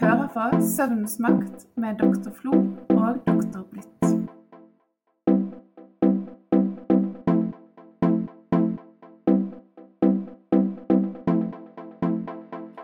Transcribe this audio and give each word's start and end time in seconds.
hører 0.00 0.28
på 0.34 0.60
Søvnens 0.60 1.18
makt 1.22 1.66
med 1.80 1.96
doktor 2.00 2.32
Flo 2.36 2.58
og 2.92 3.20
doktor 3.24 3.64
Blitt. 3.70 3.92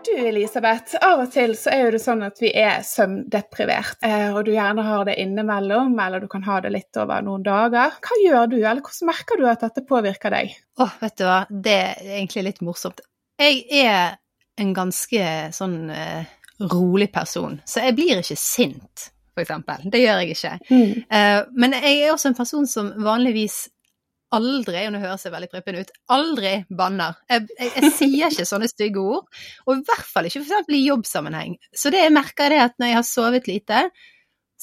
Du 0.03 0.17
Elisabeth, 0.19 0.97
av 1.01 1.23
og 1.23 1.31
til 1.33 1.55
så 1.57 1.71
er 1.73 1.85
jo 1.85 1.93
det 1.95 2.01
sånn 2.03 2.25
at 2.25 2.41
vi 2.41 2.51
er 2.59 2.83
søvndeprivert, 2.85 3.97
eh, 4.05 4.29
og 4.33 4.43
du 4.45 4.51
gjerne 4.53 4.85
har 4.85 5.07
det 5.07 5.17
innimellom, 5.21 5.95
eller 5.99 6.21
du 6.21 6.29
kan 6.31 6.45
ha 6.47 6.59
det 6.65 6.73
litt 6.73 7.01
over 7.01 7.23
noen 7.25 7.45
dager. 7.45 7.97
Hva 8.03 8.19
gjør 8.23 8.51
du, 8.51 8.59
eller 8.61 8.81
hvordan 8.81 9.09
merker 9.09 9.41
du 9.41 9.47
at 9.49 9.65
dette 9.65 9.85
påvirker 9.89 10.33
deg? 10.33 10.53
Åh, 10.81 10.99
vet 11.01 11.17
du 11.17 11.25
hva, 11.27 11.39
det 11.49 11.79
er 11.79 12.13
egentlig 12.19 12.45
litt 12.49 12.61
morsomt. 12.65 13.01
Jeg 13.41 13.65
er 13.83 14.19
en 14.61 14.73
ganske 14.77 15.27
sånn 15.55 15.77
eh, 15.89 16.29
rolig 16.59 17.09
person, 17.13 17.59
så 17.65 17.87
jeg 17.87 17.95
blir 17.97 18.21
ikke 18.21 18.37
sint, 18.39 19.09
for 19.33 19.43
eksempel. 19.43 19.87
Det 19.91 20.03
gjør 20.03 20.21
jeg 20.21 20.35
ikke. 20.35 20.57
Mm. 20.69 20.91
Uh, 21.09 21.39
men 21.59 21.77
jeg 21.79 22.01
er 22.01 22.13
også 22.13 22.31
en 22.31 22.37
person 22.37 22.67
som 22.69 22.91
vanligvis 23.03 23.63
aldri, 24.33 24.85
og 24.87 24.95
nå 24.95 25.01
høres 25.03 25.25
jeg 25.25 25.33
veldig 25.33 25.49
prippen 25.51 25.77
ut, 25.81 25.91
aldri 26.13 26.53
banner. 26.73 27.19
Jeg, 27.29 27.45
jeg, 27.59 27.73
jeg 27.77 27.91
sier 27.99 28.33
ikke 28.33 28.47
sånne 28.49 28.69
stygge 28.71 29.03
ord, 29.03 29.27
og 29.67 29.75
i 29.75 29.85
hvert 29.85 30.09
fall 30.09 30.29
ikke 30.29 30.41
eksempel 30.41 30.79
i 30.79 30.87
jobbsammenheng. 30.87 31.59
Så 31.75 31.93
det 31.93 32.01
jeg 32.01 32.15
merker 32.15 32.53
er 32.53 32.67
at 32.67 32.75
når 32.81 32.91
jeg 32.91 32.99
har 32.99 33.07
sovet 33.07 33.49
lite, 33.49 33.83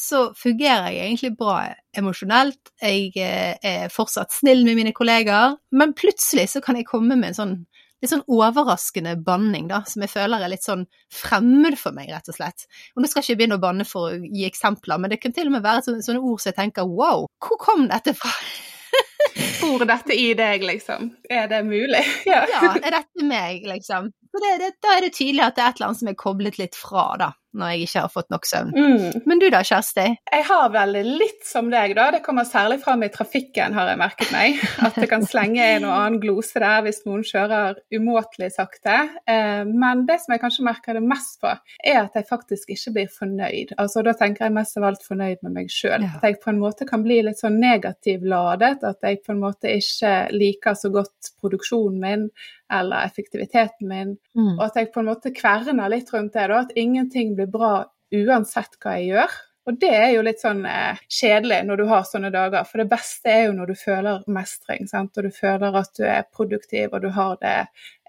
så 0.01 0.30
fungerer 0.38 0.95
jeg 0.95 1.11
egentlig 1.11 1.35
bra 1.37 1.59
emosjonelt. 1.99 2.73
Jeg 2.80 3.11
eh, 3.21 3.59
er 3.61 3.93
fortsatt 3.93 4.33
snill 4.33 4.65
med 4.65 4.79
mine 4.79 4.95
kollegaer, 4.97 5.59
men 5.77 5.93
plutselig 5.99 6.49
så 6.55 6.63
kan 6.65 6.79
jeg 6.79 6.88
komme 6.88 7.19
med 7.19 7.33
en 7.33 7.37
sånn 7.37 7.57
litt 8.00 8.12
sånn 8.12 8.24
overraskende 8.32 9.14
banning, 9.24 9.68
da, 9.70 9.82
som 9.88 10.04
jeg 10.04 10.12
føler 10.12 10.45
er 10.45 10.52
litt 10.52 10.66
sånn 10.66 10.86
fremmed 11.12 11.77
for 11.80 11.96
meg, 11.96 12.10
rett 12.14 12.32
og 12.32 12.38
slett. 12.38 12.66
Og 12.95 13.02
nå 13.02 13.10
skal 13.10 13.23
jeg 13.23 13.34
ikke 13.34 13.42
begynne 13.42 13.60
å 13.60 13.65
banne 13.65 13.87
for 13.88 14.09
å 14.09 14.18
gi 14.24 14.46
eksempler, 14.48 15.01
men 15.01 15.12
det 15.12 15.20
kan 15.23 15.37
til 15.37 15.51
og 15.51 15.57
med 15.57 15.66
være 15.66 15.84
sånne, 15.87 16.04
sånne 16.07 16.24
ord 16.24 16.42
som 16.42 16.52
jeg 16.52 16.60
tenker 16.62 16.88
wow, 16.88 17.26
hvor 17.45 17.60
kom 17.60 17.87
dette 17.90 18.16
fra? 18.16 18.32
Bor 19.60 19.84
dette 19.87 20.16
i 20.16 20.32
deg, 20.34 20.65
liksom? 20.66 21.12
Er 21.30 21.46
det 21.51 21.60
mulig? 21.68 22.02
Ja. 22.26 22.42
Ja, 22.51 22.73
er 22.80 22.96
dette 22.96 23.26
meg, 23.26 23.66
liksom? 23.68 24.10
Så 24.30 24.38
det, 24.45 24.56
det, 24.62 24.70
da 24.82 24.95
er 24.95 25.06
det 25.06 25.14
tydelig 25.16 25.42
at 25.42 25.56
det 25.56 25.62
er 25.64 25.73
et 25.73 25.78
eller 25.80 25.90
annet 25.90 26.00
som 26.04 26.09
er 26.12 26.18
koblet 26.18 26.59
litt 26.60 26.76
fra, 26.78 27.04
da, 27.18 27.32
når 27.59 27.73
jeg 27.73 27.86
ikke 27.88 28.02
har 28.04 28.10
fått 28.14 28.28
nok 28.30 28.45
søvn. 28.46 28.68
Mm. 28.76 29.24
Men 29.26 29.40
du 29.42 29.46
da, 29.50 29.62
Kjersti? 29.66 30.04
Jeg 30.30 30.45
har 30.46 30.68
vel 30.70 30.98
litt 31.18 31.42
som 31.48 31.66
deg, 31.73 31.96
da. 31.98 32.04
Det 32.14 32.20
kommer 32.23 32.46
særlig 32.46 32.78
fram 32.84 33.02
i 33.02 33.08
trafikken, 33.10 33.74
har 33.74 33.90
jeg 33.90 33.98
merket 33.98 34.30
meg. 34.30 34.60
At 34.86 35.01
det 35.02 35.08
kan 35.10 35.26
slenge 35.26 35.64
en 35.64 35.88
og 35.88 35.95
annen 35.96 36.20
glose 36.23 36.62
der 36.62 36.84
hvis 36.86 37.02
noen 37.08 37.24
kjører 37.26 37.80
umåtelig 37.96 38.52
sakte. 38.54 39.01
Eh, 39.26 39.64
Men 39.66 40.06
det 40.06 40.20
som 40.23 40.36
jeg 40.36 40.45
kanskje 40.45 40.68
merker 40.68 41.01
det 41.01 41.02
mest 41.10 41.40
på, 41.42 41.56
er 41.90 42.01
at 42.04 42.14
jeg 42.14 42.28
faktisk 42.30 42.70
ikke 42.70 42.95
blir 43.01 43.10
fornøyd. 43.16 43.74
Altså 43.82 44.06
Da 44.06 44.14
tenker 44.14 44.46
jeg 44.46 44.56
mest 44.60 44.78
av 44.78 44.86
alt 44.92 45.02
fornøyd 45.08 45.42
med 45.42 45.58
meg 45.58 45.74
sjøl. 45.74 46.06
Ja. 46.06 46.14
At 46.20 46.28
jeg 46.28 46.38
på 46.45 46.54
en 46.54 46.62
måte 46.62 46.86
kan 46.86 47.02
bli 47.02 47.18
litt 47.26 47.42
sånn 47.42 47.58
negativ 47.58 48.23
ladet. 48.23 48.78
At 48.86 49.02
jeg 49.02 49.24
på 49.26 49.34
en 49.34 49.42
måte 49.42 49.74
ikke 49.74 50.14
liker 50.38 50.78
så 50.78 50.95
godt 50.95 51.34
produksjonen 51.42 51.98
min 51.98 52.26
eller 52.70 53.02
effektiviteten 53.02 53.90
min. 53.90 54.16
Mm. 54.37 54.57
Og 54.57 54.65
at 54.68 54.76
jeg 54.79 54.93
på 54.95 55.02
en 55.02 55.10
måte 55.10 55.32
kverner 55.35 55.90
litt 55.90 56.10
rundt 56.15 56.37
det, 56.37 56.49
da. 56.52 56.65
At 56.65 56.74
ingenting 56.79 57.35
blir 57.38 57.51
bra 57.51 57.73
uansett 58.15 58.76
hva 58.82 58.99
jeg 58.99 59.15
gjør. 59.15 59.38
Og 59.68 59.76
det 59.79 59.90
er 59.93 60.09
jo 60.15 60.23
litt 60.24 60.40
sånn 60.43 60.63
eh, 60.66 61.01
kjedelig 61.13 61.60
når 61.68 61.82
du 61.82 61.85
har 61.90 62.07
sånne 62.09 62.30
dager, 62.35 62.65
for 62.66 62.80
det 62.80 62.88
beste 62.91 63.30
er 63.30 63.43
jo 63.45 63.52
når 63.59 63.71
du 63.71 63.76
føler 63.79 64.25
mestring, 64.32 64.88
sant? 64.91 65.12
og 65.15 65.28
du 65.28 65.37
føler 65.37 65.76
at 65.78 65.93
du 65.98 66.06
er 66.09 66.26
produktiv, 66.32 66.88
og 66.97 67.04
du 67.04 67.10
har 67.15 67.37
det 67.43 67.54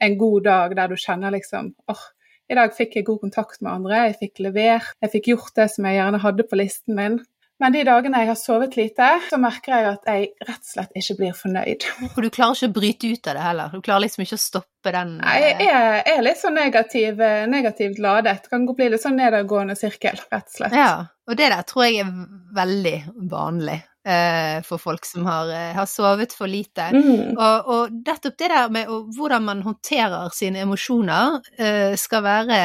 en 0.01 0.15
god 0.17 0.47
dag 0.47 0.75
der 0.79 0.89
du 0.89 0.97
kjenner 0.97 1.35
liksom 1.35 1.73
åh, 1.91 2.05
i 2.51 2.57
dag 2.57 2.73
fikk 2.75 2.97
jeg 2.97 3.07
god 3.07 3.19
kontakt 3.27 3.61
med 3.61 3.71
andre, 3.73 3.99
jeg 4.09 4.17
fikk 4.23 4.41
levert, 4.47 4.95
jeg 5.03 5.13
fikk 5.13 5.29
gjort 5.33 5.53
det 5.59 5.67
som 5.75 5.87
jeg 5.87 5.99
gjerne 5.99 6.23
hadde 6.23 6.47
på 6.47 6.59
listen 6.59 6.97
min. 6.97 7.19
Men 7.61 7.75
de 7.75 7.83
dagene 7.85 8.23
jeg 8.23 8.31
har 8.31 8.37
sovet 8.39 8.75
lite, 8.79 9.07
så 9.29 9.37
merker 9.41 9.75
jeg 9.75 9.89
at 9.91 10.07
jeg 10.09 10.29
rett 10.47 10.63
og 10.63 10.71
slett 10.71 10.95
ikke 10.97 11.17
blir 11.19 11.35
fornøyd. 11.37 11.85
For 12.15 12.25
du 12.25 12.31
klarer 12.33 12.57
ikke 12.57 12.71
å 12.71 12.75
bryte 12.79 13.11
ut 13.11 13.29
av 13.29 13.37
det 13.37 13.43
heller? 13.45 13.75
Du 13.75 13.85
klarer 13.85 14.05
liksom 14.07 14.25
ikke 14.25 14.39
å 14.39 14.41
stoppe 14.41 14.95
den 14.95 15.13
Nei, 15.19 15.35
Jeg 15.43 15.69
er, 15.69 15.99
er 16.09 16.25
litt 16.25 16.41
sånn 16.41 16.57
negativ, 16.57 17.21
eh, 17.21 17.45
negativt 17.49 18.01
ladet. 18.01 18.49
Kan 18.49 18.65
bli 18.65 18.89
litt 18.89 19.03
sånn 19.03 19.19
nedadgående 19.21 19.77
sirkel, 19.77 20.17
rett 20.33 20.49
og 20.49 20.57
slett. 20.57 20.75
Ja, 20.75 20.91
og 21.29 21.37
det 21.37 21.51
der 21.53 21.63
tror 21.69 21.85
jeg 21.85 22.01
er 22.01 22.11
veldig 22.57 22.97
vanlig 23.29 23.77
eh, 24.07 24.61
for 24.65 24.81
folk 24.81 25.05
som 25.05 25.25
har, 25.29 25.49
eh, 25.53 25.73
har 25.77 25.85
sovet 25.85 26.33
for 26.33 26.49
lite. 26.49 26.89
Mm. 26.95 27.37
Og, 27.37 27.69
og 27.75 27.99
nettopp 28.05 28.37
det 28.41 28.49
der 28.51 28.73
med 28.73 28.89
å, 28.89 29.03
hvordan 29.15 29.45
man 29.45 29.61
håndterer 29.65 30.33
sine 30.35 30.65
emosjoner, 30.65 31.39
eh, 31.57 31.93
skal 31.99 32.25
være 32.25 32.61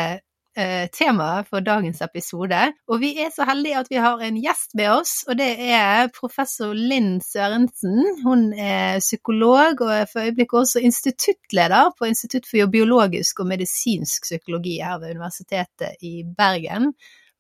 eh, 0.57 0.87
temaet 0.93 1.49
for 1.51 1.65
dagens 1.65 2.01
episode. 2.05 2.61
Og 2.91 3.01
vi 3.03 3.13
er 3.23 3.33
så 3.35 3.47
heldige 3.49 3.81
at 3.83 3.91
vi 3.93 4.01
har 4.03 4.23
en 4.25 4.39
gjest 4.41 4.77
med 4.79 4.91
oss, 4.93 5.15
og 5.29 5.39
det 5.41 5.51
er 5.69 6.11
professor 6.17 6.75
Linn 6.77 7.21
Sørensen. 7.25 8.01
Hun 8.25 8.49
er 8.53 9.03
psykolog 9.05 9.85
og 9.85 9.93
er 9.99 10.09
for 10.11 10.27
øyeblikket 10.27 10.63
også 10.63 10.85
instituttleder 10.85 11.93
på 11.99 12.09
Institutt 12.11 12.49
for 12.51 12.73
biologisk 12.73 13.45
og 13.45 13.53
medisinsk 13.53 14.29
psykologi 14.31 14.79
her 14.83 14.99
ved 15.03 15.17
Universitetet 15.17 16.01
i 16.03 16.23
Bergen. 16.25 16.93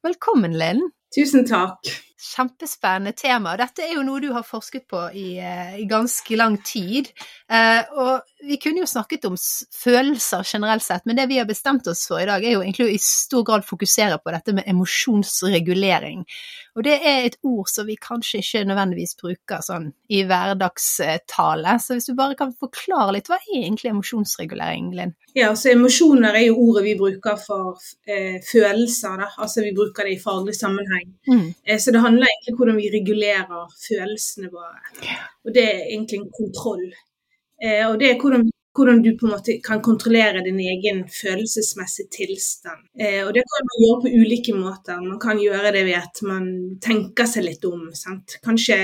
Velkommen, 0.06 0.54
Linn. 0.54 0.84
Tusen 1.16 1.46
takk. 1.48 1.80
Kjempespennende 2.20 3.12
tema. 3.16 3.54
Dette 3.56 3.84
er 3.86 3.94
jo 3.94 4.02
noe 4.04 4.20
du 4.20 4.30
har 4.34 4.44
forsket 4.44 4.86
på 4.88 5.00
i, 5.16 5.38
eh, 5.40 5.78
i 5.80 5.84
ganske 5.88 6.36
lang 6.36 6.58
tid. 6.64 7.08
Eh, 7.48 7.82
og 7.92 8.20
vi 8.44 8.56
kunne 8.60 8.82
jo 8.82 8.88
snakket 8.88 9.24
om 9.24 9.36
følelser 9.36 10.44
generelt 10.44 10.82
sett, 10.82 11.06
men 11.06 11.16
det 11.16 11.26
vi 11.28 11.38
har 11.38 11.46
bestemt 11.48 11.86
oss 11.88 12.06
for 12.08 12.20
i 12.20 12.26
dag, 12.28 12.44
er 12.44 12.56
jo 12.56 12.62
egentlig 12.62 12.86
å 12.86 12.92
i 12.92 13.00
stor 13.00 13.44
grad 13.44 13.64
fokusere 13.64 14.18
på 14.22 14.32
dette 14.32 14.52
med 14.56 14.68
emosjonsregulering. 14.68 16.24
Og 16.76 16.84
det 16.84 16.96
er 17.00 17.24
et 17.24 17.38
ord 17.42 17.68
som 17.72 17.86
vi 17.88 17.96
kanskje 17.96 18.42
ikke 18.42 18.64
nødvendigvis 18.68 19.16
bruker 19.20 19.62
sånn 19.64 19.92
i 20.12 20.22
hverdagstale. 20.28 21.76
Så 21.80 21.96
hvis 21.96 22.10
du 22.10 22.14
bare 22.18 22.36
kan 22.36 22.52
forklare 22.52 23.16
litt, 23.16 23.30
hva 23.32 23.38
er 23.40 23.62
egentlig 23.62 23.92
emosjonsregulering, 23.94 24.90
Linn? 24.96 25.14
Ja, 25.36 25.50
altså 25.52 25.72
Emosjoner 25.72 26.36
er 26.36 26.46
jo 26.48 26.58
ordet 26.68 26.84
vi 26.86 26.96
bruker 26.96 27.36
for 27.40 27.80
eh, 28.08 28.40
følelser. 28.44 29.20
Da. 29.20 29.30
Altså 29.36 29.64
Vi 29.64 29.74
bruker 29.76 30.08
det 30.08 30.16
i 30.16 30.20
faglig 30.22 30.56
sammenheng. 30.56 31.05
Mm. 31.28 31.48
Eh, 31.64 31.78
så 31.78 31.92
det 31.94 32.00
handler 32.04 32.26
egentlig 32.30 32.52
om 32.54 32.58
hvordan 32.60 32.76
vi 32.80 32.90
regulerer 32.94 33.64
følelsene 33.88 34.50
våre. 34.52 34.78
Og 35.44 35.54
det 35.54 35.64
er 35.64 35.80
egentlig 35.90 36.20
en 36.22 36.30
kontroll. 36.40 36.86
Eh, 37.62 37.82
og 37.88 37.98
det 38.00 38.10
er 38.10 38.20
hvordan, 38.20 38.44
hvordan 38.76 39.02
du 39.04 39.10
på 39.18 39.26
en 39.26 39.32
måte 39.36 39.58
kan 39.64 39.80
kontrollere 39.82 40.42
din 40.44 40.58
egen 40.60 41.04
følelsesmessige 41.08 42.10
tilstand. 42.18 42.82
Eh, 43.00 43.22
og 43.26 43.32
det 43.34 43.44
kan 43.48 43.68
man 43.70 43.82
gjøre 43.84 44.02
på 44.04 44.12
ulike 44.20 44.54
måter. 44.58 45.00
Man 45.00 45.20
kan 45.22 45.40
gjøre 45.40 45.72
det 45.72 45.84
ved 45.88 45.98
at 46.02 46.22
man 46.28 46.50
tenker 46.84 47.26
seg 47.30 47.46
litt 47.48 47.64
om. 47.64 47.88
Sant? 47.96 48.38
Kanskje 48.44 48.78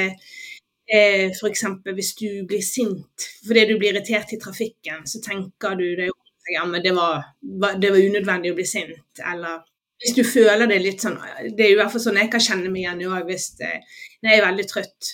eh, 0.93 1.29
f.eks. 1.31 1.65
hvis 1.95 2.15
du 2.19 2.29
blir 2.49 2.63
sint 2.65 3.29
fordi 3.47 3.67
du 3.69 3.77
blir 3.79 3.93
irritert 3.95 4.33
i 4.33 4.41
trafikken, 4.41 5.05
så 5.07 5.21
tenker 5.25 5.77
du 5.79 5.87
deg 5.99 6.11
om 6.11 6.19
ja, 6.53 6.65
men 6.67 6.83
det 6.83 6.91
var, 6.97 7.23
var- 7.63 7.77
det 7.79 7.93
var 7.95 8.03
unødvendig 8.03 8.51
å 8.51 8.57
bli 8.59 8.65
sint. 8.67 9.21
Eller 9.33 9.61
hvis 10.03 10.17
du 10.17 10.23
føler 10.27 10.67
det 10.67 10.81
litt 10.83 11.03
sånn 11.03 11.19
Det 11.55 11.65
er 11.65 11.73
jo 11.73 11.77
i 11.77 11.81
hvert 11.81 11.93
fall 11.95 12.03
sånn 12.03 12.21
jeg 12.21 12.31
kan 12.33 12.43
kjenne 12.43 12.71
meg 12.73 12.83
igjen 12.83 13.05
òg. 13.09 13.27
Hvis 13.29 13.53
eh, 13.63 13.81
jeg 14.23 14.39
er 14.39 14.47
veldig 14.47 14.67
trøtt 14.71 15.13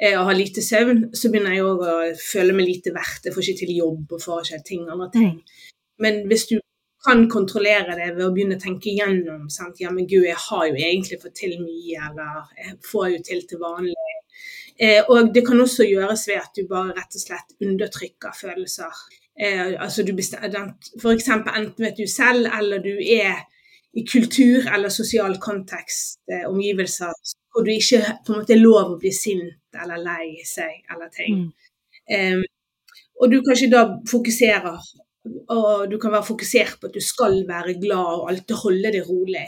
eh, 0.00 0.16
og 0.18 0.26
har 0.28 0.38
lite 0.38 0.64
søvn, 0.64 1.06
så 1.14 1.30
begynner 1.30 1.56
jeg 1.56 1.66
òg 1.68 1.84
å 1.86 1.96
føle 2.18 2.56
meg 2.56 2.68
lite 2.70 2.94
verdt. 2.96 3.28
Jeg 3.28 3.36
får 3.36 3.48
ikke 3.48 3.62
til 3.62 3.74
jobb 3.78 4.16
og 4.16 4.24
får 4.24 4.48
ikke 4.48 4.68
ting, 4.70 4.86
andre 4.90 5.10
ting. 5.14 5.34
Men 6.02 6.24
hvis 6.30 6.48
du 6.50 6.56
kan 7.04 7.26
kontrollere 7.30 7.94
det 7.98 8.10
ved 8.16 8.24
å 8.24 8.32
begynne 8.34 8.56
å 8.58 8.62
tenke 8.62 8.90
igjennom 8.90 9.48
sant? 9.52 9.80
Ja, 9.82 9.92
men 9.92 10.08
gud, 10.08 10.24
jeg 10.26 10.40
har 10.40 10.66
jo 10.70 10.74
egentlig 10.74 11.20
fått 11.22 11.36
til 11.42 11.58
mye, 11.60 12.10
eller 12.10 12.52
jeg 12.58 12.78
får 12.90 13.10
jo 13.12 13.24
til 13.28 13.42
til 13.48 13.60
vanlig. 13.62 14.14
Eh, 14.80 15.04
og 15.06 15.30
det 15.34 15.44
kan 15.46 15.60
også 15.62 15.86
gjøres 15.86 16.26
ved 16.30 16.40
at 16.40 16.56
du 16.56 16.64
bare 16.70 16.96
rett 16.96 17.14
og 17.14 17.22
slett 17.22 17.54
undertrykker 17.62 18.34
følelser. 18.34 19.04
Eh, 19.38 19.74
altså 19.78 20.02
du 20.06 20.14
bestemmer, 20.16 20.72
for 21.02 21.14
eksempel 21.14 21.54
enten 21.60 21.86
vet 21.86 21.98
du 21.98 22.08
selv, 22.10 22.48
eller 22.58 22.82
du 22.82 22.96
er 22.98 23.44
i 23.94 24.02
kultur 24.06 24.66
eller 24.74 24.90
sosial 24.90 25.36
kontekst, 25.42 26.20
eh, 26.32 26.48
omgivelser, 26.50 27.12
hvor 27.52 27.64
du 27.64 27.70
ikke 27.70 28.00
på 28.26 28.32
en 28.32 28.40
måte 28.40 28.56
er 28.56 28.62
lov 28.62 28.94
å 28.94 28.98
bli 28.98 29.12
sint 29.14 29.78
eller 29.82 30.02
lei 30.02 30.42
seg 30.46 30.82
eller 30.90 31.12
ting. 31.14 31.46
Eh, 32.10 32.42
og 33.20 33.30
du 33.30 33.38
kanskje 33.46 33.70
da 33.70 33.84
fokuserer, 34.10 34.80
og 35.54 35.90
du 35.90 35.98
kan 36.02 36.12
være 36.12 36.26
fokusert 36.26 36.80
på 36.80 36.90
at 36.90 36.96
du 36.96 37.00
skal 37.00 37.44
være 37.48 37.78
glad 37.80 38.18
og 38.18 38.32
alltid 38.32 38.56
holde 38.64 38.92
det 38.96 39.04
rolig. 39.06 39.46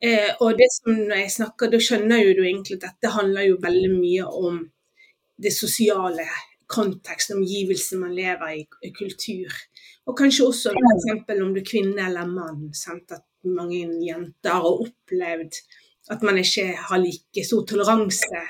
Eh, 0.00 0.28
og 0.40 0.60
det 0.60 0.68
som 0.76 0.92
når 0.96 1.24
jeg 1.24 1.32
snakker, 1.38 1.72
da 1.72 1.80
skjønner 1.80 2.22
jo 2.22 2.36
du 2.36 2.44
egentlig 2.44 2.78
at 2.78 2.86
dette 2.86 3.14
handler 3.16 3.48
jo 3.48 3.58
veldig 3.64 3.90
mye 3.96 4.28
om 4.28 4.62
det 5.40 5.52
sosiale 5.56 6.28
konteksten, 6.70 7.40
omgivelsen 7.40 8.00
man 8.04 8.14
lever 8.14 8.60
i, 8.60 8.62
i 8.86 8.92
kultur. 8.96 9.56
Og 10.08 10.16
kanskje 10.16 10.46
også 10.46 10.72
f.eks. 10.72 11.08
om 11.40 11.52
du 11.54 11.60
er 11.60 11.66
kvinne 11.66 12.06
eller 12.06 12.28
mann. 12.28 12.70
Sant? 12.76 13.12
At 13.12 13.24
mange 13.48 13.82
jenter 14.04 14.56
har 14.56 14.82
opplevd 14.86 15.60
at 16.10 16.24
man 16.26 16.40
ikke 16.40 16.72
har 16.88 17.02
like 17.02 17.44
stor 17.46 17.66
toleranse 17.68 18.40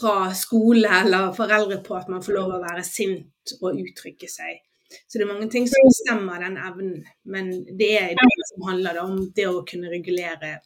fra 0.00 0.32
skole 0.36 0.88
eller 1.00 1.32
foreldre 1.36 1.80
på 1.84 1.96
at 1.96 2.08
man 2.12 2.22
får 2.24 2.36
lov 2.36 2.56
å 2.56 2.62
være 2.62 2.84
sint 2.86 3.54
og 3.60 3.78
uttrykke 3.80 4.28
seg. 4.30 4.60
Så 4.90 5.18
det 5.18 5.24
er 5.24 5.30
mange 5.30 5.46
ting 5.52 5.68
som 5.70 5.86
bestemmer 5.86 6.40
den 6.42 6.56
evnen, 6.58 7.04
men 7.30 7.50
det 7.78 7.90
er 7.98 8.14
det 8.18 8.46
som 8.48 8.64
handler 8.66 8.98
om 9.04 9.20
det 9.36 9.46
å 9.46 9.62
kunne 9.68 9.92
regulere 9.92 10.56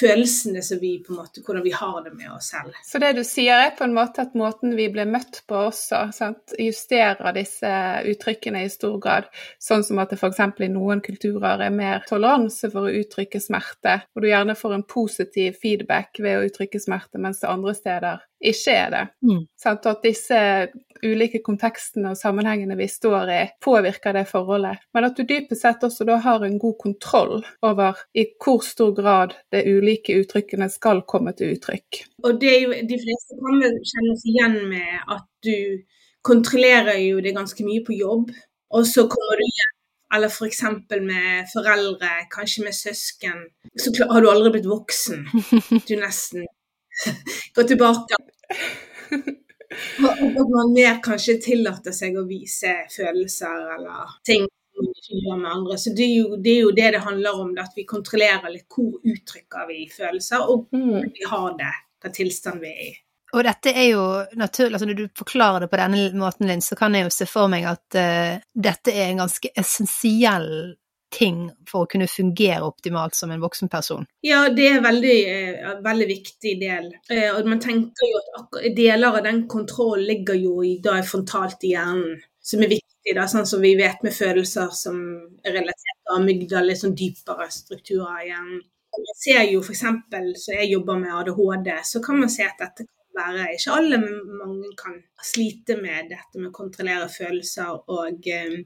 følelsene 0.00 0.62
som 0.64 0.80
vi 0.80 0.94
på 1.04 1.12
en 1.12 1.20
måte, 1.20 1.42
hvordan 1.44 1.64
vi 1.64 1.74
har 1.76 1.98
det 2.04 2.14
med 2.16 2.30
oss 2.32 2.50
selv. 2.54 2.76
Så 2.84 3.00
det 3.02 3.12
du 3.18 3.22
sier 3.26 3.66
er 3.66 3.74
på 3.76 3.84
en 3.84 3.94
måte 3.96 4.24
at 4.24 4.36
måten 4.38 4.74
vi 4.78 4.88
blir 4.92 5.08
møtt 5.08 5.42
på 5.48 5.58
også, 5.68 6.06
sant? 6.16 6.54
justerer 6.58 7.34
disse 7.36 7.72
uttrykkene 8.08 8.64
i 8.64 8.72
stor 8.72 8.98
grad. 9.02 9.28
Sånn 9.60 9.84
som 9.84 10.00
at 10.02 10.12
det 10.12 10.20
f.eks. 10.20 10.40
i 10.64 10.72
noen 10.72 11.04
kulturer 11.04 11.66
er 11.66 11.74
mer 11.74 12.04
toleranse 12.08 12.72
for 12.72 12.88
å 12.88 12.96
uttrykke 13.02 13.40
smerte, 13.42 14.00
og 14.14 14.24
du 14.24 14.30
gjerne 14.30 14.56
får 14.58 14.78
en 14.78 14.88
positiv 14.88 15.60
feedback 15.62 16.22
ved 16.22 16.38
å 16.38 16.46
uttrykke 16.48 16.80
smerte, 16.80 17.20
mens 17.20 17.42
det 17.44 17.52
andre 17.52 17.76
steder 17.76 18.28
ikke 18.42 18.72
er 18.74 18.88
det. 18.90 19.02
Mm. 19.22 19.44
Sant? 19.60 19.86
Og 19.86 19.98
at 19.98 20.06
disse 20.06 20.38
ulike 21.02 21.38
kontekstene 21.44 22.12
og 22.12 22.18
sammenhengene 22.18 22.76
vi 22.78 22.88
står 22.90 23.30
i, 23.30 23.40
påvirker 23.62 24.16
det 24.16 24.24
forholdet. 24.30 24.82
Men 24.94 25.06
at 25.06 25.18
du 25.18 25.22
dypest 25.26 25.62
sett 25.62 25.86
også 25.86 26.06
da 26.08 26.18
har 26.22 26.42
en 26.46 26.58
god 26.62 26.76
kontroll 26.82 27.42
over 27.66 28.02
i 28.18 28.26
hvor 28.42 28.62
stor 28.66 28.92
grad 28.98 29.36
de 29.54 29.62
ulike 29.66 29.81
uttrykkene 29.82 30.68
skal 30.70 31.02
komme 31.08 31.34
til 31.36 31.56
uttrykk. 31.56 32.02
Og 32.24 32.40
det 32.40 32.50
er 32.52 32.60
jo, 32.64 32.72
De 32.88 32.98
fleste 33.02 33.38
kan 33.40 33.60
vel 33.62 33.76
kjennes 33.90 34.24
igjen 34.30 34.56
med 34.70 35.12
at 35.16 35.28
du 35.44 35.82
kontrollerer 36.22 37.00
jo 37.02 37.20
det 37.20 37.34
ganske 37.34 37.66
mye 37.66 37.82
på 37.86 37.96
jobb, 37.98 38.30
og 38.72 38.86
så 38.86 39.08
kommer 39.10 39.40
du 39.40 39.46
hjem 39.46 39.78
eller 40.12 40.28
f.eks. 40.28 40.60
For 40.60 41.04
med 41.04 41.46
foreldre, 41.52 42.10
kanskje 42.30 42.64
med 42.66 42.76
søsken, 42.76 43.46
så 43.80 43.92
har 44.10 44.20
du 44.20 44.28
aldri 44.30 44.58
blitt 44.58 44.68
voksen. 44.68 45.24
Du 45.88 45.94
nesten 45.96 46.44
går 47.56 47.68
tilbake. 47.70 48.18
At 50.04 50.50
man 50.52 50.74
mer 50.74 50.98
kanskje 51.04 51.38
tillater 51.40 51.94
seg 51.96 52.18
å 52.20 52.26
vise 52.28 52.74
følelser 52.92 53.70
eller 53.78 54.18
ting 54.28 54.44
med 54.82 55.50
andre. 55.50 55.78
Så 55.78 55.94
det 55.96 56.04
er, 56.06 56.16
jo, 56.22 56.36
det 56.36 56.56
er 56.56 56.60
jo 56.66 56.74
det 56.76 56.90
det 56.96 57.04
handler 57.06 57.40
om, 57.44 57.54
at 57.58 57.72
vi 57.76 57.86
kontrollerer 57.88 58.52
litt 58.52 58.68
hvor 58.72 58.98
uttrykker 59.00 59.70
vi 59.70 59.86
følelser, 59.92 60.44
og 60.48 60.68
mm. 60.74 60.90
hvor 60.90 61.08
vi 61.08 61.30
har 61.30 61.56
det, 61.60 61.72
hva 62.02 62.12
tilstand 62.12 62.62
vi 62.62 62.74
er 62.74 62.84
i. 62.90 62.92
Og 63.32 63.46
dette 63.46 63.72
er 63.72 63.86
jo 63.94 64.04
naturlig, 64.36 64.76
altså 64.76 64.86
når 64.90 64.98
du 64.98 65.06
forklarer 65.16 65.64
det 65.64 65.70
på 65.72 65.80
denne 65.80 66.04
måten, 66.20 66.48
Linn, 66.50 66.64
så 66.64 66.76
kan 66.76 66.92
jeg 66.94 67.06
jo 67.06 67.12
se 67.14 67.26
for 67.28 67.48
meg 67.52 67.64
at 67.70 67.96
uh, 67.96 68.34
dette 68.52 68.92
er 68.92 69.08
en 69.08 69.22
ganske 69.24 69.52
essensiell 69.56 70.50
ting 71.12 71.46
for 71.68 71.84
å 71.84 71.88
kunne 71.88 72.08
fungere 72.08 72.64
optimalt 72.64 73.16
som 73.16 73.32
en 73.32 73.40
voksen 73.40 73.70
person? 73.72 74.04
Ja, 74.24 74.44
det 74.52 74.68
er 74.68 74.78
en 74.78 74.84
veldig, 74.84 75.16
uh, 75.64 75.72
veldig 75.84 76.08
viktig 76.12 76.54
del. 76.60 76.90
Uh, 77.08 77.30
og 77.38 77.48
man 77.48 77.62
tenker 77.64 78.10
jo 78.10 78.22
at 78.42 78.60
deler 78.76 79.08
av 79.08 79.24
den 79.24 79.46
kontrollen 79.48 80.04
ligger 80.12 80.36
jo 80.36 80.60
i, 80.66 80.76
da 80.84 80.98
er 81.00 81.08
frontalt 81.08 81.64
i 81.64 81.72
hjernen, 81.72 82.20
som 82.44 82.64
er 82.64 82.74
viktig. 82.76 82.91
Da, 83.16 83.26
Sånn 83.30 83.48
som 83.48 83.62
vi 83.64 83.74
vet 83.78 84.02
med 84.06 84.14
følelser 84.14 84.70
som 84.76 84.98
er 85.42 85.56
relatert 85.58 85.98
til 85.98 86.16
amygdala, 86.16 86.68
litt 86.68 86.82
sånn 86.82 86.96
dypere 86.98 87.48
strukturer 87.50 88.26
igjen. 88.26 88.60
Man 88.92 89.16
ser 89.18 89.46
jo 89.48 89.62
f.eks. 89.64 89.86
så 90.42 90.58
jeg 90.58 90.72
jobber 90.74 91.00
med 91.00 91.14
ADHD, 91.16 91.72
så 91.88 92.02
kan 92.04 92.20
man 92.20 92.30
se 92.30 92.44
at 92.44 92.60
dette 92.60 92.84
kan 92.86 93.18
være 93.18 93.48
Ikke 93.56 93.74
alle, 93.78 93.98
men 94.04 94.38
mange 94.38 94.70
kan 94.78 95.00
slite 95.24 95.78
med 95.80 96.12
dette 96.12 96.38
med 96.38 96.50
å 96.50 96.56
kontrollere 96.56 97.08
følelser 97.12 97.74
og 97.92 98.28
eh, 98.28 98.62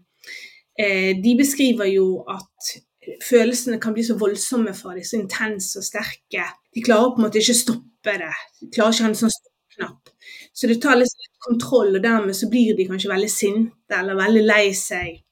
Eh, 0.79 1.17
de 1.23 1.37
beskriver 1.39 1.89
jo 1.89 2.07
at 2.29 2.73
følelsene 3.25 3.81
kan 3.81 3.95
bli 3.97 4.05
så 4.05 4.17
voldsomme 4.21 4.75
for 4.77 4.97
dem, 4.97 5.05
så 5.05 5.21
intense 5.21 5.79
og 5.81 5.87
sterke. 5.87 6.49
De 6.75 6.83
klarer 6.85 7.15
på 7.15 7.23
en 7.23 7.27
måte 7.29 7.41
ikke 7.41 7.57
stoppe 7.57 8.17
det. 8.21 8.35
De 8.61 8.69
klarer 8.75 8.93
ikke 8.93 9.05
å 9.05 9.07
ha 9.07 9.13
en 9.13 9.21
sånn 9.23 9.33
stoppknapp. 9.33 10.13
Så 10.53 10.71
det 10.71 10.81
tar 10.83 10.99
litt 10.99 11.31
kontroll, 11.47 11.95
og 11.97 12.03
dermed 12.03 12.37
så 12.37 12.49
blir 12.51 12.77
de 12.77 12.89
kanskje 12.89 13.13
veldig 13.13 13.31
sinte 13.31 14.01
eller 14.01 14.19
veldig 14.19 14.45
lei 14.47 14.67
seg 14.77 15.23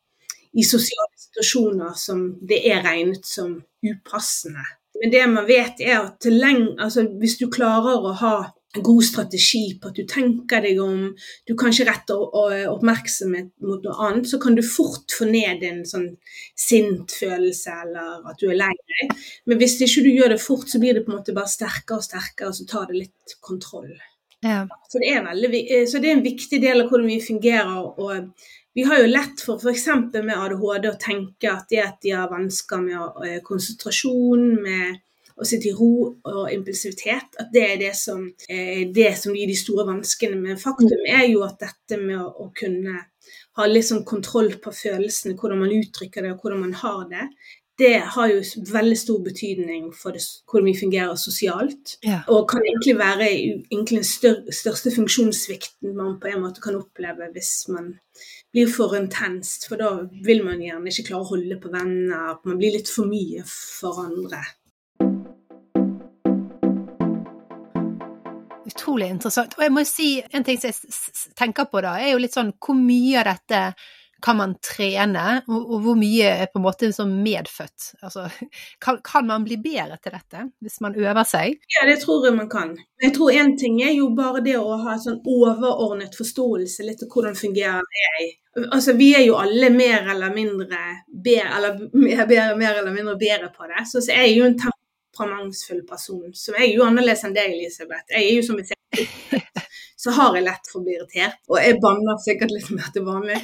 i 0.55 0.65
sosiale 0.67 1.11
situasjoner 1.19 1.95
som 1.99 2.27
det 2.47 2.61
er 2.71 2.85
regnet 2.85 3.27
som 3.27 3.57
upassende. 3.85 4.65
Men 5.01 5.11
det 5.11 5.25
man 5.27 5.49
vet 5.49 5.81
er 5.83 6.05
at 6.05 6.27
altså 6.29 7.09
hvis 7.19 7.39
du 7.41 7.49
klarer 7.51 7.99
å 7.99 8.13
ha 8.21 8.37
god 8.75 9.05
strategi 9.07 9.79
på 9.79 9.91
at 9.91 9.99
du 9.99 10.05
tenker 10.11 10.63
deg 10.65 10.79
om, 10.83 11.13
du 11.47 11.55
kanskje 11.59 11.87
retter 11.87 12.23
oppmerksomhet 12.71 13.53
mot 13.63 13.83
noe 13.85 14.07
annet, 14.07 14.29
så 14.31 14.41
kan 14.43 14.55
du 14.55 14.63
fort 14.67 15.15
få 15.19 15.29
ned 15.31 15.63
en 15.67 15.85
sånn 15.87 16.09
sint 16.59 17.15
følelse 17.15 17.75
eller 17.85 18.25
at 18.31 18.41
du 18.41 18.49
er 18.51 18.59
lei 18.65 18.73
deg. 18.95 19.15
Men 19.47 19.61
hvis 19.63 19.79
ikke 19.83 20.07
du 20.07 20.11
gjør 20.15 20.35
det 20.35 20.43
fort, 20.43 20.67
så 20.71 20.83
blir 20.83 20.95
det 20.97 21.05
på 21.07 21.13
en 21.13 21.21
måte 21.21 21.37
bare 21.37 21.51
sterkere 21.51 22.01
og 22.01 22.07
sterkere, 22.07 22.51
og 22.51 22.59
så 22.59 22.67
tar 22.71 22.91
det 22.91 23.05
litt 23.05 23.39
kontroll. 23.45 23.93
Ja. 24.45 24.67
Så, 24.89 25.01
det 25.01 25.15
veldig, 25.25 25.63
eh, 25.73 25.87
så, 25.89 25.99
det 26.03 26.11
er 26.11 26.19
en 26.19 26.27
viktig 26.27 26.61
del 26.61 26.85
av 26.85 26.91
hvordan 26.93 27.09
vi 27.09 27.23
fungerer. 27.25 27.81
og 27.97 28.35
vi 28.75 28.83
har 28.83 28.99
jo 29.01 29.07
lett 29.07 29.41
for 29.41 29.63
f.eks. 29.63 29.87
med 30.19 30.35
ADHD 30.35 30.89
å 30.91 30.99
tenke 31.01 31.51
at 31.51 31.69
det 31.71 31.83
at 31.85 32.01
de 32.03 32.11
har 32.17 32.31
vansker 32.33 32.83
med 32.83 33.27
eh, 33.27 33.41
konsentrasjon, 33.47 34.49
med 34.65 34.99
å 35.35 35.47
sitte 35.47 35.71
i 35.71 35.75
ro 35.75 36.11
og 36.11 36.51
impulsivitet, 36.53 37.39
at 37.43 37.53
det 37.55 37.63
er 37.69 37.79
det 37.79 37.93
som, 37.99 38.27
eh, 38.49 38.85
det 38.95 39.13
som 39.19 39.35
gir 39.35 39.51
de 39.51 39.57
store 39.59 39.87
vanskene. 39.89 40.39
Men 40.43 40.61
faktum 40.61 40.91
mm. 40.91 41.11
er 41.21 41.29
jo 41.31 41.45
at 41.47 41.63
dette 41.63 41.99
med 42.03 42.19
å 42.19 42.51
kunne 42.55 42.99
ha 43.59 43.67
litt 43.71 43.87
sånn 43.87 44.05
kontroll 44.07 44.57
på 44.63 44.75
følelsene, 44.75 45.39
hvordan 45.39 45.63
man 45.63 45.75
uttrykker 45.75 46.27
det 46.27 46.35
og 46.35 46.43
hvordan 46.43 46.67
man 46.67 46.77
har 46.83 47.07
det, 47.11 47.29
det 47.79 47.95
har 48.15 48.31
jo 48.31 48.43
veldig 48.71 48.97
stor 48.99 49.21
betydning 49.25 49.89
for 49.99 50.15
hvordan 50.15 50.69
vi 50.69 50.77
fungerer 50.79 51.17
sosialt. 51.19 51.97
Ja. 52.07 52.21
Og 52.31 52.47
kan 52.51 52.63
egentlig 52.63 52.95
være 52.99 53.31
egentlig 53.33 54.01
den 54.01 54.07
stør, 54.09 54.43
største 54.55 54.95
funksjonssvikten 54.95 55.97
man 55.99 56.19
på 56.23 56.31
en 56.31 56.45
måte 56.45 56.63
kan 56.63 56.79
oppleve 56.79 57.33
hvis 57.35 57.67
man 57.75 57.97
blir 58.55 58.71
for 58.71 58.95
intenst. 58.99 59.67
For 59.69 59.81
da 59.81 59.95
vil 60.27 60.45
man 60.47 60.63
gjerne 60.63 60.93
ikke 60.93 61.09
klare 61.11 61.27
å 61.27 61.33
holde 61.35 61.59
på 61.63 61.73
venner, 61.75 62.39
man 62.47 62.61
blir 62.61 62.79
litt 62.79 62.91
for 62.91 63.11
mye 63.11 63.43
for 63.49 64.05
andre. 64.07 64.45
utrolig 68.75 69.09
interessant. 69.13 69.55
Og 69.57 69.63
jeg 69.65 69.73
må 69.73 69.85
si, 69.87 70.09
en 70.35 70.45
ting 70.45 70.59
som 70.61 70.71
jeg 70.71 71.35
tenker 71.39 71.69
på 71.71 71.83
da, 71.85 71.97
er 72.01 72.15
jo 72.15 72.23
litt 72.23 72.35
sånn 72.35 72.55
hvor 72.59 72.77
mye 72.79 73.21
av 73.23 73.29
dette 73.31 73.61
kan 74.25 74.39
man 74.39 74.55
trene, 74.65 75.25
og, 75.49 75.73
og 75.75 75.83
hvor 75.85 75.97
mye 76.01 76.29
er 76.45 76.49
på 76.49 76.61
en 76.61 76.65
måte 76.65 76.89
sånn 76.97 77.13
medfødt? 77.25 77.91
Altså, 78.05 78.25
kan, 78.85 79.01
kan, 79.05 79.27
man 79.29 79.45
bli 79.45 79.59
bedre 79.61 79.99
til 80.01 80.15
dette 80.17 80.47
hvis 80.65 80.81
man 80.85 80.97
øver 80.97 81.27
seg? 81.29 81.59
Ja, 81.77 81.85
det 81.89 81.99
tror 82.05 82.25
jeg 82.25 82.37
man 82.39 82.49
kan. 82.53 82.73
Jeg 83.05 83.13
tror 83.17 83.35
én 83.37 83.53
ting 83.61 83.83
er 83.85 83.93
jo 83.93 84.09
bare 84.17 84.41
det 84.45 84.57
å 84.57 84.79
ha 84.87 84.97
sånn 85.01 85.21
overordnet 85.21 86.17
forståelse 86.17 86.87
litt 86.87 87.05
av 87.05 87.13
hvordan 87.13 87.37
fungerer 87.37 88.01
jeg. 88.01 88.31
Altså, 88.65 88.95
vi 88.97 89.11
er 89.19 89.27
jo 89.27 89.37
alle 89.37 89.69
mer 89.75 90.09
eller 90.15 90.33
mindre 90.33 90.81
bedre, 91.11 91.51
eller 91.59 91.85
mer, 91.93 92.55
mer, 92.57 92.81
eller 92.81 92.95
mindre 92.95 93.19
bedre 93.21 93.51
på 93.53 93.69
det. 93.69 93.85
Så, 93.91 94.05
så 94.07 94.15
er 94.15 94.31
jo 94.31 94.47
en 94.47 94.57
temperamentsfull 95.15 95.85
person. 95.89 96.35
Så 96.35 96.55
jeg 96.59 96.71
er 96.71 96.77
jo 96.77 96.87
annerledes 96.87 97.25
enn 97.27 97.37
deg, 97.37 97.55
Elisabeth. 97.55 98.07
Jeg 98.11 98.31
er 98.31 98.39
jo 98.39 98.47
som 98.47 98.59
et 98.59 98.73
så 100.05 100.13
har 100.15 100.37
jeg 100.37 100.45
lett 100.45 100.69
for 100.69 100.83
å 100.83 100.85
bli 100.85 100.95
irritert. 100.99 101.39
Og 101.49 101.57
jeg 101.59 101.79
banner 101.83 102.19
sikkert 102.21 102.53
litt 102.53 102.69
mer 102.77 102.91
til 102.93 103.07
vanlig. 103.07 103.39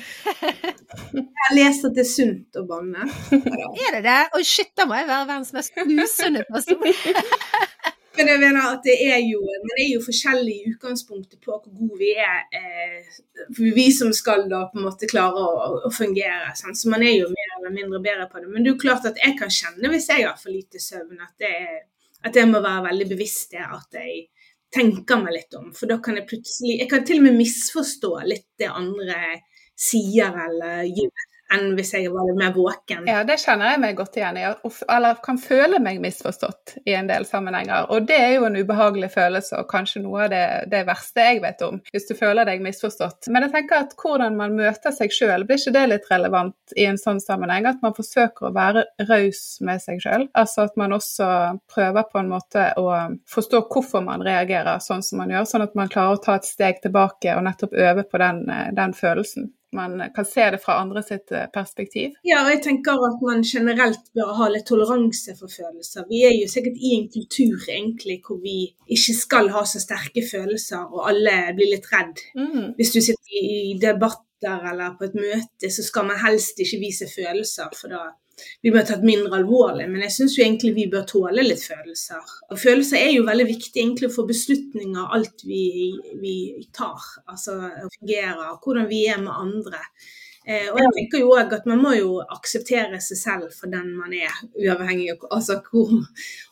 Jeg 1.16 1.24
har 1.40 1.56
lest 1.56 1.86
at 1.88 1.96
det 1.96 2.04
er 2.04 2.10
sunt 2.10 2.60
å 2.60 2.64
banne. 2.68 3.06
Er 3.32 3.96
det 3.96 4.02
det? 4.04 4.18
Oi, 4.36 4.42
shit, 4.46 4.72
da 4.76 4.84
må 4.90 4.98
jeg 4.98 5.08
være 5.08 5.28
verdens 5.30 5.54
mest 5.56 5.80
usunne 5.80 6.44
person. 6.50 6.84
Men 8.20 8.28
jeg 8.28 8.40
mener 8.42 8.74
at 8.74 8.82
det 8.84 8.94
er 9.00 9.22
jo, 9.24 9.38
man 9.40 9.78
er 9.80 9.94
jo 9.94 10.00
forskjellig 10.04 10.54
i 10.58 10.72
utgangspunktet 10.74 11.38
på 11.40 11.54
hvor 11.54 11.62
gode 11.72 11.96
vi 12.02 12.10
er. 12.20 12.42
Eh, 12.52 13.06
vi 13.56 13.86
som 13.96 14.12
skal 14.12 14.44
da 14.50 14.66
på 14.68 14.76
en 14.76 14.84
måte 14.84 15.08
klare 15.08 15.40
å, 15.40 15.70
å 15.88 15.92
fungere. 15.94 16.50
Sant? 16.58 16.76
Så 16.76 16.92
man 16.92 17.00
er 17.06 17.14
jo 17.14 17.30
mer 17.32 17.54
eller 17.56 17.72
mindre 17.78 18.02
bedre 18.04 18.26
på 18.28 18.42
det. 18.42 18.50
Men 18.50 18.60
det 18.60 18.68
er 18.68 18.74
jo 18.74 18.82
klart 18.82 19.08
at 19.08 19.22
jeg 19.24 19.38
kan 19.40 19.54
kjenne 19.56 19.92
hvis 19.94 20.10
jeg 20.12 20.26
har 20.26 20.36
for 20.36 20.52
lite 20.52 20.82
søvn, 20.84 21.16
at, 21.16 21.32
det 21.40 21.54
er, 21.62 21.80
at 22.28 22.36
jeg 22.36 22.50
må 22.52 22.60
være 22.60 22.90
veldig 22.90 23.08
bevisst 23.14 23.56
det 23.56 23.64
at 23.64 24.00
jeg 24.02 24.26
tenker 24.76 25.24
meg 25.24 25.38
litt 25.38 25.56
om. 25.56 25.72
For 25.76 25.88
da 25.88 25.96
kan 26.04 26.20
jeg 26.20 26.28
plutselig 26.28 26.76
Jeg 26.82 26.92
kan 26.92 27.08
til 27.08 27.22
og 27.22 27.30
med 27.30 27.40
misforstå 27.40 28.12
litt 28.28 28.50
det 28.60 28.68
andre 28.68 29.16
sier 29.80 30.36
eller 30.44 30.84
gjør 30.84 31.29
enn 31.54 31.74
hvis 31.76 31.92
jeg 31.96 32.10
var 32.12 32.28
litt 32.28 32.38
mer 32.38 32.52
våken. 32.54 33.06
Ja, 33.10 33.22
det 33.26 33.38
kjenner 33.42 33.72
jeg 33.72 33.80
meg 33.82 33.96
godt 33.98 34.16
igjen 34.18 34.38
i, 34.38 34.44
eller 34.86 35.20
kan 35.24 35.40
føle 35.40 35.80
meg 35.82 36.00
misforstått 36.02 36.76
i 36.86 36.94
en 36.96 37.10
del 37.10 37.26
sammenhenger. 37.28 37.88
Og 37.94 38.06
det 38.08 38.18
er 38.20 38.34
jo 38.36 38.46
en 38.48 38.58
ubehagelig 38.58 39.10
følelse, 39.14 39.60
og 39.60 39.70
kanskje 39.70 40.04
noe 40.04 40.26
av 40.26 40.32
det, 40.32 40.44
det 40.72 40.84
verste 40.88 41.26
jeg 41.26 41.42
vet 41.44 41.64
om, 41.66 41.80
hvis 41.90 42.08
du 42.10 42.14
føler 42.18 42.48
deg 42.48 42.62
misforstått. 42.64 43.30
Men 43.34 43.46
jeg 43.46 43.54
tenker 43.56 43.84
at 43.84 43.96
hvordan 44.00 44.38
man 44.38 44.56
møter 44.58 44.94
seg 44.94 45.14
sjøl, 45.14 45.46
blir 45.48 45.60
ikke 45.60 45.74
det 45.76 45.86
litt 45.90 46.10
relevant 46.12 46.76
i 46.78 46.86
en 46.90 47.00
sånn 47.00 47.22
sammenheng? 47.22 47.68
At 47.70 47.82
man 47.84 47.96
forsøker 47.96 48.48
å 48.48 48.54
være 48.56 48.86
raus 49.10 49.44
med 49.66 49.82
seg 49.82 50.02
sjøl? 50.04 50.28
Altså 50.38 50.68
at 50.68 50.78
man 50.80 50.94
også 50.96 51.30
prøver 51.70 52.10
på 52.10 52.22
en 52.22 52.30
måte 52.30 52.70
å 52.80 52.90
forstå 53.30 53.64
hvorfor 53.70 54.04
man 54.06 54.24
reagerer 54.26 54.82
sånn 54.84 55.04
som 55.06 55.22
man 55.22 55.32
gjør, 55.34 55.48
sånn 55.48 55.66
at 55.66 55.78
man 55.78 55.90
klarer 55.92 56.18
å 56.18 56.22
ta 56.22 56.38
et 56.38 56.48
steg 56.48 56.82
tilbake 56.84 57.34
og 57.36 57.46
nettopp 57.46 57.74
øve 57.74 58.06
på 58.06 58.20
den, 58.22 58.44
den 58.76 58.94
følelsen 58.96 59.50
man 59.76 60.00
kan 60.14 60.26
se 60.26 60.46
det 60.54 60.60
fra 60.62 60.78
andre 60.82 61.02
sitt 61.06 61.32
eh, 61.32 61.46
perspektiv? 61.52 62.16
Ja, 62.26 62.42
og 62.44 62.50
jeg 62.54 62.62
tenker 62.64 63.04
at 63.06 63.20
man 63.24 63.44
generelt 63.46 64.10
bør 64.16 64.32
ha 64.40 64.48
litt 64.52 64.66
toleranse 64.70 65.36
for 65.38 65.52
følelser. 65.52 66.08
Vi 66.10 66.24
er 66.26 66.34
jo 66.36 66.48
sikkert 66.50 66.80
i 66.80 66.94
en 66.98 67.06
kultur 67.12 67.68
egentlig 67.68 68.20
hvor 68.26 68.40
vi 68.42 68.56
ikke 68.90 69.16
skal 69.18 69.52
ha 69.54 69.62
så 69.68 69.82
sterke 69.82 70.24
følelser, 70.26 70.88
og 70.90 71.06
alle 71.10 71.36
blir 71.58 71.74
litt 71.74 71.86
redd. 71.92 72.18
Mm. 72.38 72.74
Hvis 72.78 72.94
du 72.96 73.00
sitter 73.02 73.38
i 73.38 73.76
debatter 73.80 74.66
eller 74.72 74.96
på 74.98 75.06
et 75.06 75.18
møte, 75.18 75.70
så 75.70 75.84
skal 75.84 76.08
man 76.08 76.20
helst 76.22 76.58
ikke 76.62 76.80
vise 76.82 77.10
følelser, 77.10 77.70
for 77.76 77.92
da 77.92 78.08
vi 78.62 78.72
blir 78.72 78.86
tatt 78.86 79.04
mindre 79.06 79.40
alvorlig. 79.40 79.88
Men 79.90 80.04
jeg 80.06 80.14
syns 80.16 80.38
egentlig 80.38 80.74
vi 80.76 80.86
bør 80.92 81.06
tåle 81.08 81.44
litt 81.46 81.64
følelser. 81.64 82.32
Og 82.50 82.60
følelser 82.60 83.00
er 83.00 83.12
jo 83.14 83.26
veldig 83.28 83.48
viktig 83.50 83.82
egentlig 83.82 84.12
for 84.14 84.30
beslutninger, 84.30 85.10
alt 85.16 85.44
vi, 85.48 85.66
vi 86.22 86.36
tar. 86.76 87.04
Altså 87.30 87.58
fungerer, 87.98 88.56
hvordan 88.64 88.90
vi 88.90 89.04
er 89.10 89.22
med 89.22 89.34
andre. 89.34 89.84
Eh, 90.48 90.70
og 90.72 90.78
jeg 90.80 90.92
tenker 90.96 91.20
jo 91.20 91.34
òg 91.36 91.52
at 91.52 91.66
man 91.68 91.82
må 91.82 91.90
jo 91.98 92.14
akseptere 92.24 92.98
seg 93.04 93.18
selv 93.20 93.50
for 93.52 93.68
den 93.72 93.90
man 93.98 94.14
er, 94.16 94.32
uavhengig 94.56 95.10
av 95.12 95.26
altså, 95.36 95.58
hvor, 95.66 95.92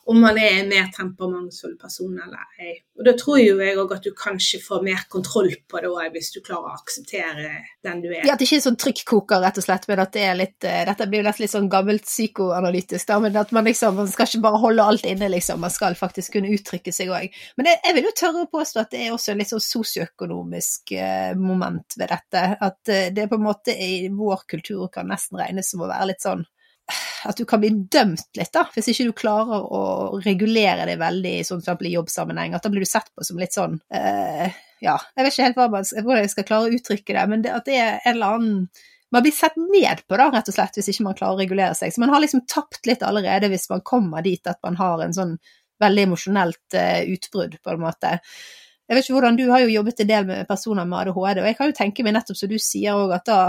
om 0.09 0.21
man 0.21 0.37
er 0.41 0.59
en 0.59 0.69
mer 0.71 0.87
temperamentsfull 0.95 1.75
person 1.77 2.15
eller 2.17 2.63
ei. 2.63 2.71
Og 2.97 3.05
da 3.05 3.13
tror 3.17 3.37
jo 3.39 3.59
jeg 3.61 3.77
òg 3.77 3.91
at 3.93 4.07
du 4.07 4.09
kanskje 4.17 4.57
får 4.63 4.81
mer 4.83 5.03
kontroll 5.11 5.51
på 5.69 5.81
det 5.83 5.91
òg, 5.91 6.07
hvis 6.15 6.31
du 6.33 6.39
klarer 6.41 6.71
å 6.71 6.79
akseptere 6.79 7.51
den 7.85 8.01
du 8.01 8.09
er. 8.09 8.23
Ja, 8.25 8.33
at 8.33 8.41
det 8.41 8.47
ikke 8.47 8.57
er 8.57 8.65
sånn 8.65 8.79
trykkoker, 8.81 9.43
rett 9.43 9.61
og 9.61 9.67
slett, 9.67 9.85
men 9.91 10.01
at 10.01 10.11
det 10.15 10.25
er 10.25 10.39
litt 10.39 10.67
uh, 10.67 10.81
Dette 10.89 11.07
blir 11.11 11.21
jo 11.21 11.29
litt 11.29 11.53
sånn 11.53 11.69
gammelt 11.71 12.09
psykoanalytisk, 12.09 13.05
da, 13.11 13.19
men 13.21 13.37
at 13.39 13.53
man 13.55 13.69
liksom 13.69 13.99
man 14.01 14.09
skal 14.09 14.27
ikke 14.27 14.43
bare 14.47 14.63
holde 14.65 14.89
alt 14.91 15.07
inne, 15.07 15.29
liksom. 15.35 15.61
Man 15.61 15.73
skal 15.73 15.97
faktisk 15.99 16.35
kunne 16.35 16.51
uttrykke 16.57 16.93
seg 16.95 17.13
òg. 17.13 17.39
Men 17.59 17.69
jeg, 17.69 17.81
jeg, 17.85 17.97
vil 17.99 18.09
jo 18.09 18.17
tørre 18.17 18.45
å 18.47 18.51
påstå 18.51 18.83
at 18.83 18.93
det 18.95 19.05
er 19.05 19.15
også 19.15 19.37
litt 19.37 19.53
sånn 19.53 19.65
sosioøkonomisk 19.65 20.95
eh, 20.97 21.33
moment 21.37 21.99
ved 21.99 22.09
dette. 22.15 22.45
At 22.65 22.91
eh, 22.91 23.11
det 23.13 23.29
på 23.29 23.37
en 23.37 23.45
måte 23.45 23.77
i 23.77 24.07
vår 24.09 24.47
kultur 24.49 24.87
kan 24.93 25.09
nesten 25.11 25.37
regnes 25.39 25.69
som 25.69 25.85
å 25.85 25.91
være 25.91 26.09
litt 26.13 26.25
sånn 26.25 26.47
at 27.29 27.39
du 27.39 27.45
kan 27.49 27.61
bli 27.61 27.71
dømt 27.91 28.37
litt, 28.37 28.51
da, 28.55 28.65
hvis 28.73 28.91
ikke 28.91 29.07
du 29.09 29.15
klarer 29.17 29.65
å 29.65 29.81
regulere 30.23 30.87
det 30.89 30.99
veldig 31.01 31.35
sånn 31.47 31.63
for 31.65 31.87
i 31.87 31.95
jobbsammenheng. 31.95 32.55
At 32.55 32.65
da 32.65 32.71
blir 32.73 32.85
du 32.85 32.89
sett 32.89 33.11
på 33.13 33.25
som 33.27 33.41
litt 33.41 33.55
sånn 33.55 33.79
eh, 33.93 34.47
Ja, 34.83 34.95
jeg 35.15 35.25
vet 35.25 35.35
ikke 35.35 35.49
helt 35.49 35.59
hvordan 35.59 36.21
jeg 36.23 36.31
skal 36.31 36.47
klare 36.47 36.69
å 36.69 36.77
uttrykke 36.77 37.17
det, 37.17 37.25
men 37.31 37.43
det, 37.43 37.51
at 37.55 37.67
det 37.67 37.77
er 37.79 37.91
en 37.99 38.15
eller 38.15 38.37
annen 38.37 38.63
man 39.09 39.23
blir 39.25 39.33
sett 39.33 39.55
ned 39.57 40.03
på, 40.05 40.17
da, 40.19 40.27
rett 40.29 40.49
og 40.51 40.53
slett, 40.53 40.75
hvis 40.77 40.91
ikke 40.91 41.05
man 41.07 41.15
klarer 41.17 41.39
å 41.39 41.41
regulere 41.41 41.73
seg. 41.77 41.93
Så 41.93 42.01
man 42.03 42.11
har 42.13 42.21
liksom 42.21 42.43
tapt 42.45 42.85
litt 42.85 43.01
allerede 43.01 43.49
hvis 43.49 43.65
man 43.71 43.81
kommer 43.81 44.21
dit 44.21 44.45
at 44.47 44.59
man 44.61 44.77
har 44.77 45.01
en 45.01 45.15
sånn 45.15 45.31
veldig 45.81 46.03
emosjonelt 46.09 46.77
uh, 46.77 47.01
utbrudd, 47.15 47.55
på 47.63 47.73
en 47.73 47.81
måte. 47.81 48.19
Jeg 48.89 48.97
vet 48.97 49.05
ikke 49.05 49.15
hvordan, 49.17 49.39
Du 49.39 49.47
har 49.49 49.63
jo 49.63 49.73
jobbet 49.73 50.03
en 50.03 50.11
del 50.11 50.29
med 50.29 50.47
personer 50.49 50.85
med 50.85 50.99
ADHD, 50.99 51.41
og 51.41 51.49
jeg 51.49 51.57
kan 51.57 51.71
jo 51.71 51.77
tenke 51.77 52.05
meg 52.05 52.15
nettopp 52.15 52.37
som 52.37 52.51
du 52.51 52.57
sier 52.61 52.97
òg, 52.97 53.15
at 53.17 53.25
da 53.29 53.39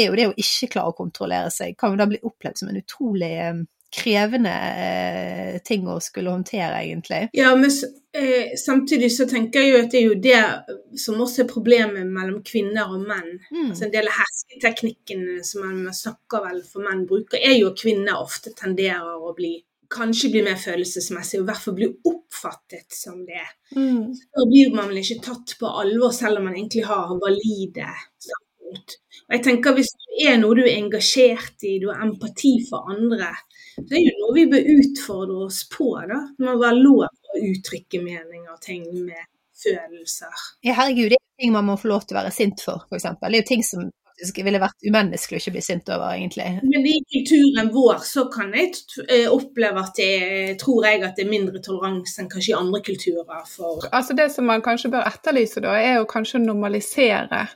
er 0.00 0.08
jo 0.08 0.18
det 0.18 0.26
å 0.30 0.34
ikke 0.40 0.72
klare 0.74 0.92
å 0.92 0.98
kontrollere 0.98 1.52
seg, 1.54 1.76
kan 1.78 1.94
jo 1.94 2.00
da 2.00 2.08
bli 2.10 2.20
opplevd 2.22 2.60
som 2.60 2.70
en 2.70 2.80
utrolig 2.80 3.32
eh, 3.38 3.62
krevende 3.94 4.54
eh, 4.78 5.58
ting 5.64 5.86
å 5.88 6.00
skulle 6.02 6.32
håndtere, 6.32 6.80
egentlig. 6.82 7.28
Ja, 7.36 7.52
men 7.58 7.70
eh, 8.16 8.54
samtidig 8.58 9.12
så 9.14 9.26
tenker 9.30 9.62
jeg 9.62 9.72
jo 9.72 9.82
at 9.84 9.92
det 9.92 10.00
er 10.00 10.08
jo 10.08 10.16
det 10.24 10.98
som 11.00 11.20
også 11.22 11.44
er 11.44 11.52
problemet 11.52 12.08
mellom 12.08 12.40
kvinner 12.46 12.90
og 12.90 13.04
menn. 13.06 13.36
Mm. 13.50 13.68
Altså 13.70 13.86
En 13.86 13.94
del 13.94 14.10
av 14.10 14.18
hersketeknikkene 14.18 15.44
som 15.46 15.68
man 15.68 15.94
snakker 15.94 16.42
vel 16.48 16.64
for 16.66 16.86
menn 16.86 17.06
bruker, 17.10 17.38
er 17.38 17.58
jo 17.60 17.70
at 17.70 17.84
kvinner 17.84 18.18
ofte 18.18 18.54
tenderer 18.58 19.14
å 19.14 19.34
bli 19.36 19.56
kanskje 19.94 20.30
bli 20.32 20.42
mer 20.42 20.58
følelsesmessig, 20.58 21.38
og 21.38 21.44
i 21.44 21.48
hvert 21.52 21.62
fall 21.62 21.76
bli 21.76 21.88
oppfattet 22.10 22.96
som 22.96 23.20
det. 23.26 23.44
Mm. 23.76 24.10
Da 24.10 24.46
blir 24.50 24.74
man 24.74 24.90
vel 24.90 25.02
ikke 25.04 25.22
tatt 25.28 25.54
på 25.60 25.70
alvor, 25.70 26.10
selv 26.16 26.40
om 26.40 26.48
man 26.48 26.56
egentlig 26.56 26.86
har 26.88 27.12
valide 27.20 27.86
standpunkt. 28.18 28.98
Og 29.24 29.36
jeg 29.36 29.44
tenker 29.46 29.76
Hvis 29.76 29.92
det 29.96 30.28
er 30.28 30.40
noe 30.40 30.56
du 30.58 30.64
er 30.64 30.76
engasjert 30.76 31.64
i, 31.66 31.78
du 31.82 31.88
har 31.90 32.04
empati 32.04 32.56
for 32.68 32.90
andre, 32.92 33.32
så 33.74 33.88
er 33.88 34.04
jo 34.04 34.14
noe 34.20 34.36
vi 34.36 34.46
bør 34.52 34.70
utfordre 34.76 35.38
oss 35.48 35.64
på. 35.72 35.88
da. 36.10 36.20
Det 36.36 36.46
må 36.46 36.58
være 36.60 36.82
lov 36.82 37.06
å 37.08 37.42
uttrykke 37.50 38.02
meninger 38.04 38.52
og 38.52 38.60
ting 38.62 38.86
med 39.06 39.24
følelser. 39.64 40.46
Ja, 40.66 40.76
herregud, 40.78 41.10
det 41.14 41.18
er 41.18 41.42
ting 41.42 41.54
man 41.54 41.68
må 41.68 41.76
få 41.80 41.90
lov 41.90 42.06
til 42.06 42.16
å 42.16 42.22
være 42.22 42.34
sint 42.34 42.62
for, 42.62 42.84
f.eks. 42.90 43.08
Det 43.20 43.30
er 43.30 43.40
jo 43.40 43.50
ting 43.50 43.64
som 43.66 43.88
faktisk 44.14 44.44
ville 44.46 44.60
vært 44.62 44.86
umenneskelig 44.86 45.38
å 45.38 45.42
ikke 45.42 45.54
bli 45.56 45.62
sint 45.64 45.90
over, 45.90 46.12
egentlig. 46.14 46.46
Men 46.62 46.86
i 46.86 46.94
kulturen 47.10 47.70
vår 47.74 48.04
så 48.06 48.26
kan 48.32 48.54
jeg 48.54 48.76
eh, 49.08 49.26
oppleve 49.30 49.82
at 49.82 49.98
det 49.98 50.56
tror 50.62 50.86
jeg 50.86 51.02
at 51.02 51.18
det 51.18 51.24
er 51.26 51.32
mindre 51.32 51.62
toleranse 51.64 52.22
enn 52.22 52.30
kanskje 52.30 52.54
i 52.54 52.58
andre 52.58 52.82
kulturer. 52.86 53.42
For 53.50 53.88
altså 53.90 54.14
Det 54.14 54.30
som 54.32 54.46
man 54.50 54.62
kanskje 54.64 54.92
bør 54.94 55.08
etterlyse 55.10 55.64
da, 55.64 55.74
er 55.80 55.98
jo 55.98 56.08
kanskje 56.10 56.38
å 56.40 56.46
normalisere 56.46 57.46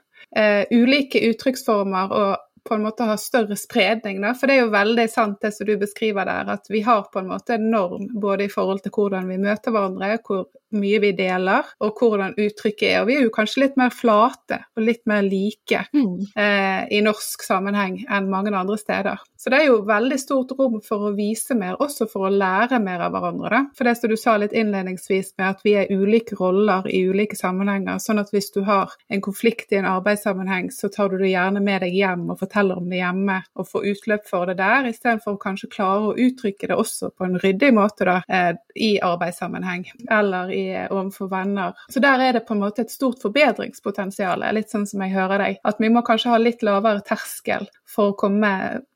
ulike 0.75 1.23
uttrykksformer 1.31 2.13
og 2.13 2.48
på 2.69 2.77
en 2.77 2.85
måte 2.85 3.07
har 3.09 3.17
større 3.21 3.57
spredning. 3.57 4.21
Da. 4.23 4.35
For 4.37 4.51
det 4.51 4.59
er 4.59 4.67
jo 4.67 4.75
veldig 4.75 5.09
sant 5.11 5.41
det 5.45 5.55
som 5.57 5.69
du 5.69 5.75
beskriver 5.81 6.29
der, 6.29 6.53
at 6.59 6.69
vi 6.71 6.83
har 6.87 7.09
på 7.13 7.23
en 7.23 7.31
måte 7.33 7.57
en 7.57 7.71
norm 7.73 8.09
både 8.21 8.47
i 8.47 8.53
forhold 8.53 8.85
til 8.85 8.95
hvordan 8.95 9.29
vi 9.31 9.41
møter 9.41 9.75
hverandre, 9.75 10.19
hvor 10.27 10.47
mye 10.77 11.01
vi 11.01 11.13
deler, 11.17 11.65
og 11.81 12.01
hvordan 12.01 12.35
uttrykket 12.37 12.91
er. 12.91 13.01
Og 13.01 13.09
vi 13.09 13.17
er 13.17 13.25
jo 13.25 13.33
kanskje 13.35 13.63
litt 13.65 13.79
mer 13.81 13.93
flate 13.95 14.61
og 14.77 14.85
litt 14.85 15.05
mer 15.09 15.25
like 15.25 15.85
mm. 15.95 16.35
eh, 16.37 16.83
i 16.93 17.01
norsk 17.05 17.45
sammenheng 17.47 18.03
enn 18.05 18.29
mange 18.29 18.53
andre 18.53 18.77
steder. 18.81 19.25
Så 19.39 19.53
det 19.53 19.63
er 19.63 19.71
jo 19.71 19.81
veldig 19.89 20.19
stort 20.21 20.53
rom 20.59 20.81
for 20.85 21.09
å 21.09 21.15
vise 21.17 21.57
mer, 21.57 21.79
også 21.81 22.09
for 22.11 22.29
å 22.29 22.33
lære 22.33 22.81
mer 22.85 23.07
av 23.07 23.15
hverandre. 23.15 23.49
Da. 23.55 23.63
For 23.79 23.89
det 23.89 23.97
som 23.97 24.13
du 24.13 24.17
sa 24.21 24.37
litt 24.41 24.53
innledningsvis 24.57 25.35
med 25.39 25.47
at 25.55 25.65
vi 25.65 25.77
er 25.81 25.93
ulike 25.95 26.37
roller 26.41 26.89
i 26.91 27.05
ulike 27.09 27.39
sammenhenger, 27.39 28.01
sånn 28.03 28.21
at 28.21 28.33
hvis 28.35 28.53
du 28.53 28.61
har 28.69 28.93
en 29.09 29.25
konflikt 29.25 29.73
i 29.73 29.81
en 29.81 29.89
arbeidssammenheng, 29.89 30.73
så 30.75 30.91
tar 30.93 31.13
du 31.13 31.19
det 31.23 31.33
gjerne 31.33 31.63
med 31.65 31.85
deg 31.87 31.97
hjem 31.97 32.27
og 32.29 32.43
forteller 32.43 32.58
om 32.77 32.89
det 32.91 33.01
hjemme 33.01 33.41
og 33.59 33.69
får 33.73 33.89
utløp 33.95 34.29
for 34.29 34.51
det 34.51 34.59
der, 34.61 34.91
istedenfor 34.93 35.37
å 35.37 35.43
kanskje 35.43 35.73
klare 35.73 36.13
å 36.13 36.17
uttrykke 36.17 36.71
det 36.71 36.79
også 36.79 37.13
på 37.17 37.29
en 37.29 37.39
ryddig 37.41 37.73
måte 37.77 38.07
da, 38.09 38.21
eh, 38.29 38.53
i 38.77 38.93
arbeidssammenheng. 39.03 39.87
Eller 40.15 40.53
i 40.55 40.59
i, 40.59 40.87
overfor 40.91 41.29
venner. 41.29 41.73
Så 41.89 42.01
der 42.01 42.21
er 42.21 42.33
det 42.33 42.47
på 42.47 42.55
en 42.55 42.63
måte 42.63 42.85
et 42.85 42.93
stort 42.93 43.23
forbedringspotensial, 43.23 44.45
litt 44.55 44.73
sånn 44.73 44.87
som 44.89 45.03
jeg 45.05 45.15
hører 45.15 45.45
deg. 45.45 45.61
At 45.69 45.81
vi 45.83 45.91
må 45.93 46.03
kanskje 46.07 46.35
ha 46.35 46.41
litt 46.41 46.65
lavere 46.67 47.05
terskel 47.07 47.69
for 47.89 48.13
å 48.13 48.17
komme, 48.19 48.53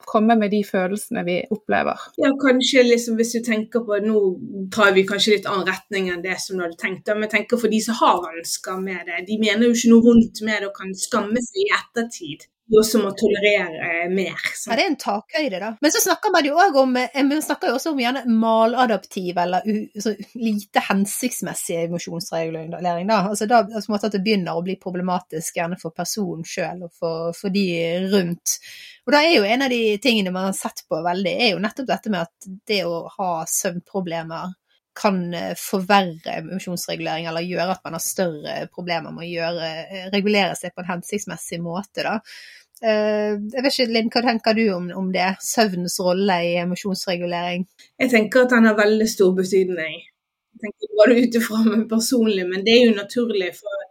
komme 0.09 0.37
med 0.39 0.53
de 0.53 0.63
følelsene 0.67 1.25
vi 1.27 1.39
opplever. 1.55 2.01
Ja, 2.21 2.33
kanskje 2.43 2.85
liksom 2.87 3.19
hvis 3.21 3.35
du 3.37 3.41
tenker 3.47 3.87
på 3.87 4.01
Nå 4.03 4.21
tar 4.75 4.93
vi 4.97 5.05
kanskje 5.07 5.37
litt 5.37 5.47
annen 5.47 5.69
retning 5.69 6.09
enn 6.11 6.25
det 6.25 6.39
som 6.43 6.59
du 6.59 6.65
hadde 6.65 6.81
tenkt, 6.81 7.11
men 7.17 7.31
tenker 7.31 7.61
for 7.61 7.73
de 7.73 7.79
som 7.85 7.97
har 8.01 8.19
vansker 8.25 8.81
med 8.83 9.07
det. 9.09 9.23
De 9.29 9.39
mener 9.41 9.69
jo 9.69 9.77
ikke 9.77 9.93
noe 9.93 10.07
vondt 10.09 10.43
med 10.47 10.59
det 10.61 10.71
og 10.71 10.77
kan 10.77 10.97
skamme 10.99 11.45
seg 11.45 11.63
i 11.63 11.71
ettertid 11.79 12.49
også 12.81 13.01
må 13.03 13.11
tolerere 13.19 14.07
mer. 14.13 14.39
Så. 14.55 14.71
Ja, 14.71 14.77
det 14.79 14.85
er 14.85 14.91
en 14.91 14.99
takhøyde, 15.01 15.61
da. 15.61 15.71
Men 15.83 15.93
så 15.95 16.03
snakker 16.05 16.33
man 16.35 16.47
jo 16.47 16.57
òg 16.63 16.79
om 16.83 16.97
vi 16.97 17.41
snakker 17.45 17.71
jo 17.71 17.79
også 17.79 17.93
om 17.93 18.01
gjerne 18.01 18.23
maladaptiv 18.31 19.41
eller 19.43 19.67
u, 19.67 19.75
lite 20.39 20.85
hensiktsmessig 20.89 21.83
emosjonsregulering. 21.83 23.11
Da. 23.11 23.21
Altså 23.33 23.49
da 23.51 23.63
altså, 23.67 23.99
at 23.99 24.17
det 24.17 24.23
begynner 24.25 24.57
å 24.57 24.65
bli 24.65 24.79
problematisk 24.81 25.61
gjerne 25.61 25.79
for 25.81 25.95
personen 25.97 26.47
sjøl 26.49 26.87
og 26.87 26.95
for, 26.97 27.37
for, 27.37 27.53
de 27.53 27.67
rundt. 28.15 28.57
Og 29.07 29.15
da 29.15 29.23
er 29.27 29.37
jo 29.37 29.47
en 29.49 29.67
av 29.67 29.73
de 29.73 29.83
tingene 30.03 30.33
man 30.35 30.49
har 30.49 30.57
sett 30.57 30.85
på 30.89 31.03
veldig, 31.05 31.37
er 31.37 31.55
jo 31.55 31.63
nettopp 31.63 31.91
dette 31.91 32.13
med 32.13 32.25
at 32.25 32.51
det 32.69 32.83
å 32.89 33.05
ha 33.19 33.33
søvnproblemer 33.51 34.59
kan 34.95 35.35
eh, 35.35 35.55
forverre 35.59 36.37
emosjonsregulering 36.41 37.27
eller 37.27 37.47
gjøre 37.47 37.77
at 37.77 37.85
man 37.85 37.97
har 37.97 38.05
større 38.05 38.57
problemer 38.73 39.15
med 39.15 39.25
å 39.25 39.31
gjøre, 39.31 39.71
eh, 39.87 40.09
regulere 40.13 40.57
seg 40.59 40.75
på 40.75 40.85
en 40.85 40.91
hensiktsmessig 40.93 41.61
måte. 41.65 42.05
Da. 42.05 42.19
Eh, 42.83 43.37
jeg 43.55 43.63
vet 43.63 43.77
ikke, 43.77 43.93
Linn, 43.95 44.09
hva 44.11 44.23
tenker 44.27 44.57
du 44.59 44.65
om, 44.75 44.89
om 44.99 45.11
det? 45.15 45.29
Søvnens 45.47 46.01
rolle 46.03 46.39
i 46.49 46.55
emosjonsregulering? 46.63 47.67
Jeg 48.03 48.11
tenker 48.11 48.43
at 48.43 48.57
den 48.57 48.67
har 48.67 48.79
veldig 48.79 49.07
stor 49.11 49.31
betydning. 49.39 50.01
Jeg 50.53 50.65
tenker 50.65 50.97
bare 50.99 51.19
ut 51.21 51.39
ifra 51.39 51.63
meg 51.67 51.85
personlig, 51.91 52.47
men 52.49 52.65
det 52.67 52.75
er 52.75 52.89
jo 52.89 52.97
naturlig. 52.97 53.53
For 53.61 53.85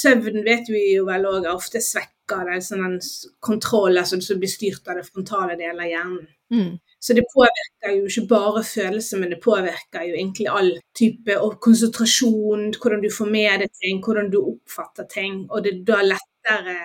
søvn 0.00 0.42
vet 0.46 0.70
vi 0.72 0.88
jo 0.96 1.06
vel 1.06 1.28
òg 1.30 1.46
ofte 1.52 1.82
svekker 1.82 2.50
det, 2.50 2.58
sånn 2.66 2.82
en 2.88 2.98
kontroll 3.44 4.00
altså, 4.00 4.18
som 4.24 4.42
blir 4.42 4.50
styrt 4.50 4.90
av 4.90 4.98
det 4.98 5.06
frontale 5.06 5.54
delen 5.60 5.84
av 5.84 5.92
hjernen. 5.92 6.26
Mm. 6.54 6.74
Så 7.04 7.14
det 7.14 7.24
påvirker 7.30 7.94
jo 7.98 8.08
ikke 8.08 8.26
bare 8.30 8.64
følelser, 8.66 9.20
men 9.20 9.30
det 9.34 9.40
påvirker 9.44 10.06
jo 10.08 10.18
egentlig 10.18 10.50
all 10.50 10.72
type 10.96 11.38
og 11.38 11.58
konsentrasjon, 11.62 12.70
hvordan 12.80 13.02
du 13.04 13.10
får 13.14 13.30
med 13.30 13.62
deg 13.62 13.74
ting, 13.78 14.02
hvordan 14.02 14.30
du 14.32 14.40
oppfatter 14.40 15.06
ting. 15.10 15.42
Og 15.50 15.62
det 15.62 15.74
er 15.74 15.82
da 15.92 16.02
lettere 16.06 16.78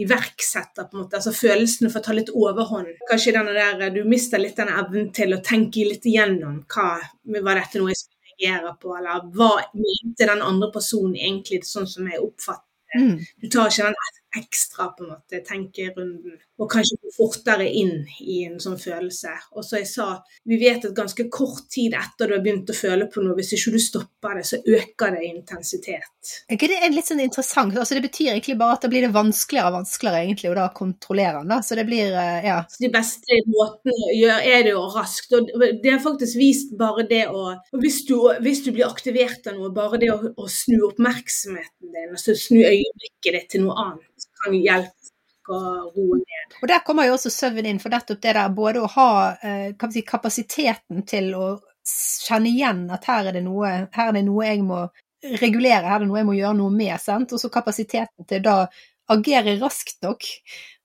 iverksetter 0.00 0.88
på 0.88 0.96
en 0.96 1.04
måte, 1.04 1.20
altså 1.20 1.32
følelsene 1.36 1.90
får 1.92 2.02
ta 2.02 2.16
litt 2.16 2.32
overhånd. 2.34 2.90
Kanskje 3.10 3.36
denne 3.36 3.54
der, 3.54 3.86
du 3.94 4.02
mister 4.08 4.42
litt 4.42 4.58
den 4.58 4.72
evnen 4.72 5.12
til 5.14 5.36
å 5.36 5.42
tenke 5.44 5.86
litt 5.86 6.06
igjennom 6.10 6.62
hva 6.74 6.88
var 7.40 7.60
dette 7.60 7.78
noe 7.78 7.92
jeg 7.92 8.02
skulle 8.02 8.34
reagere 8.34 8.76
på, 8.82 8.94
eller 8.98 9.26
hva 9.36 9.50
mente 9.78 10.30
den 10.30 10.42
andre 10.42 10.70
personen 10.74 11.14
egentlig 11.14 11.62
sånn 11.68 11.86
som 11.90 12.10
jeg 12.10 12.22
oppfatter 12.24 12.70
Mm. 12.94 13.18
Du 13.42 13.48
tar 13.50 13.70
ikke 13.70 13.88
den 13.88 13.96
ekstra 14.38 14.88
på 14.96 15.04
en 15.04 15.12
måte 15.14 15.40
tenkerunden, 15.46 16.38
og 16.58 16.70
kanskje 16.70 16.98
gå 17.02 17.12
fortere 17.16 17.66
inn 17.66 18.04
i 18.22 18.44
en 18.46 18.60
sånn 18.62 18.78
følelse. 18.80 19.32
Og 19.58 19.66
så 19.66 19.80
jeg 19.80 19.88
sa, 19.90 20.08
vi 20.48 20.58
vet 20.60 20.86
at 20.86 20.96
ganske 20.96 21.26
kort 21.32 21.66
tid 21.72 21.96
etter 21.98 22.30
du 22.30 22.36
har 22.36 22.44
begynt 22.44 22.70
å 22.70 22.76
føle 22.76 23.08
på 23.10 23.22
noe, 23.24 23.36
hvis 23.38 23.54
ikke 23.56 23.74
du 23.74 23.80
stopper 23.82 24.38
det, 24.38 24.44
så 24.48 24.60
øker 24.62 25.16
det 25.16 25.24
intensitet. 25.28 26.32
Er 26.48 26.56
ikke 26.56 26.70
det 26.72 26.90
litt 26.94 27.08
sånn 27.08 27.22
interessant? 27.24 27.74
Altså 27.76 27.98
Det 27.98 28.04
betyr 28.06 28.32
egentlig 28.32 28.56
bare 28.60 28.78
at 28.78 28.86
da 28.86 28.90
blir 28.92 29.04
det 29.04 29.12
vanskeligere 29.14 29.70
og 29.70 29.78
vanskeligere 29.80 30.22
egentlig 30.24 30.50
å 30.52 30.56
da 30.58 30.68
kontrollere 30.76 31.42
den, 31.42 31.52
da. 31.52 31.60
Så 31.64 31.78
det 31.78 31.86
blir, 31.88 32.14
eh, 32.14 32.48
ja. 32.48 32.58
Så 32.70 32.84
de 32.84 32.92
beste 32.94 33.40
måtene 33.50 33.96
å 34.08 34.14
gjøre 34.16 34.54
er 34.54 34.66
det 34.66 34.74
jo 34.74 34.84
raskt. 34.94 35.34
Og 35.36 35.50
det 35.82 35.92
har 35.92 36.02
faktisk 36.04 36.38
vist 36.40 36.74
bare 36.78 37.06
det 37.08 37.26
å 37.28 37.44
Hvis 37.84 38.04
du, 38.08 38.16
hvis 38.40 38.62
du 38.64 38.70
blir 38.72 38.86
aktivert 38.86 39.46
av 39.50 39.58
noe, 39.58 39.70
bare 39.74 39.98
det 40.00 40.10
å, 40.12 40.16
å 40.40 40.46
snu 40.50 40.78
oppmerksomheten 40.88 41.92
din, 41.92 42.12
altså 42.14 42.34
snu 42.38 42.62
øyeblikket 42.62 43.36
ditt 43.36 43.50
til 43.52 43.66
noe 43.66 43.76
annet 43.82 44.23
kan 44.44 44.56
hjelpe. 44.58 45.10
og 45.44 45.96
roe. 45.96 46.20
Og 46.62 46.68
der 46.70 46.80
kommer 46.86 47.04
jo 47.04 47.18
også 47.18 47.28
søvn 47.32 47.66
inn, 47.68 47.80
for 47.82 47.92
nettopp 47.92 48.22
det 48.22 48.32
der 48.32 48.52
både 48.56 48.80
å 48.80 48.88
ha 48.94 49.08
eh, 49.44 49.90
si, 49.92 50.00
kapasiteten 50.08 51.02
til 51.04 51.34
å 51.36 51.48
kjenne 51.84 52.48
igjen 52.48 52.86
at 52.94 53.04
her 53.10 53.28
er 53.28 53.42
noe, 53.44 53.72
her 53.92 54.08
er 54.08 54.16
det 54.16 54.24
noe 54.24 54.46
jeg 54.46 54.62
må 54.64 54.86
regulere, 55.40 55.84
her 55.84 55.98
er 55.98 56.04
det 56.04 56.08
noe 56.08 56.22
jeg 56.22 56.28
må 56.30 56.36
gjøre 56.38 56.58
noe 56.60 56.72
med, 56.72 56.94
sant? 57.00 57.34
og 57.36 57.42
så 57.42 57.50
kapasiteten 57.52 58.28
til 58.28 58.40
da 58.44 58.56
agere 59.12 59.58
raskt 59.60 60.00
nok 60.04 60.24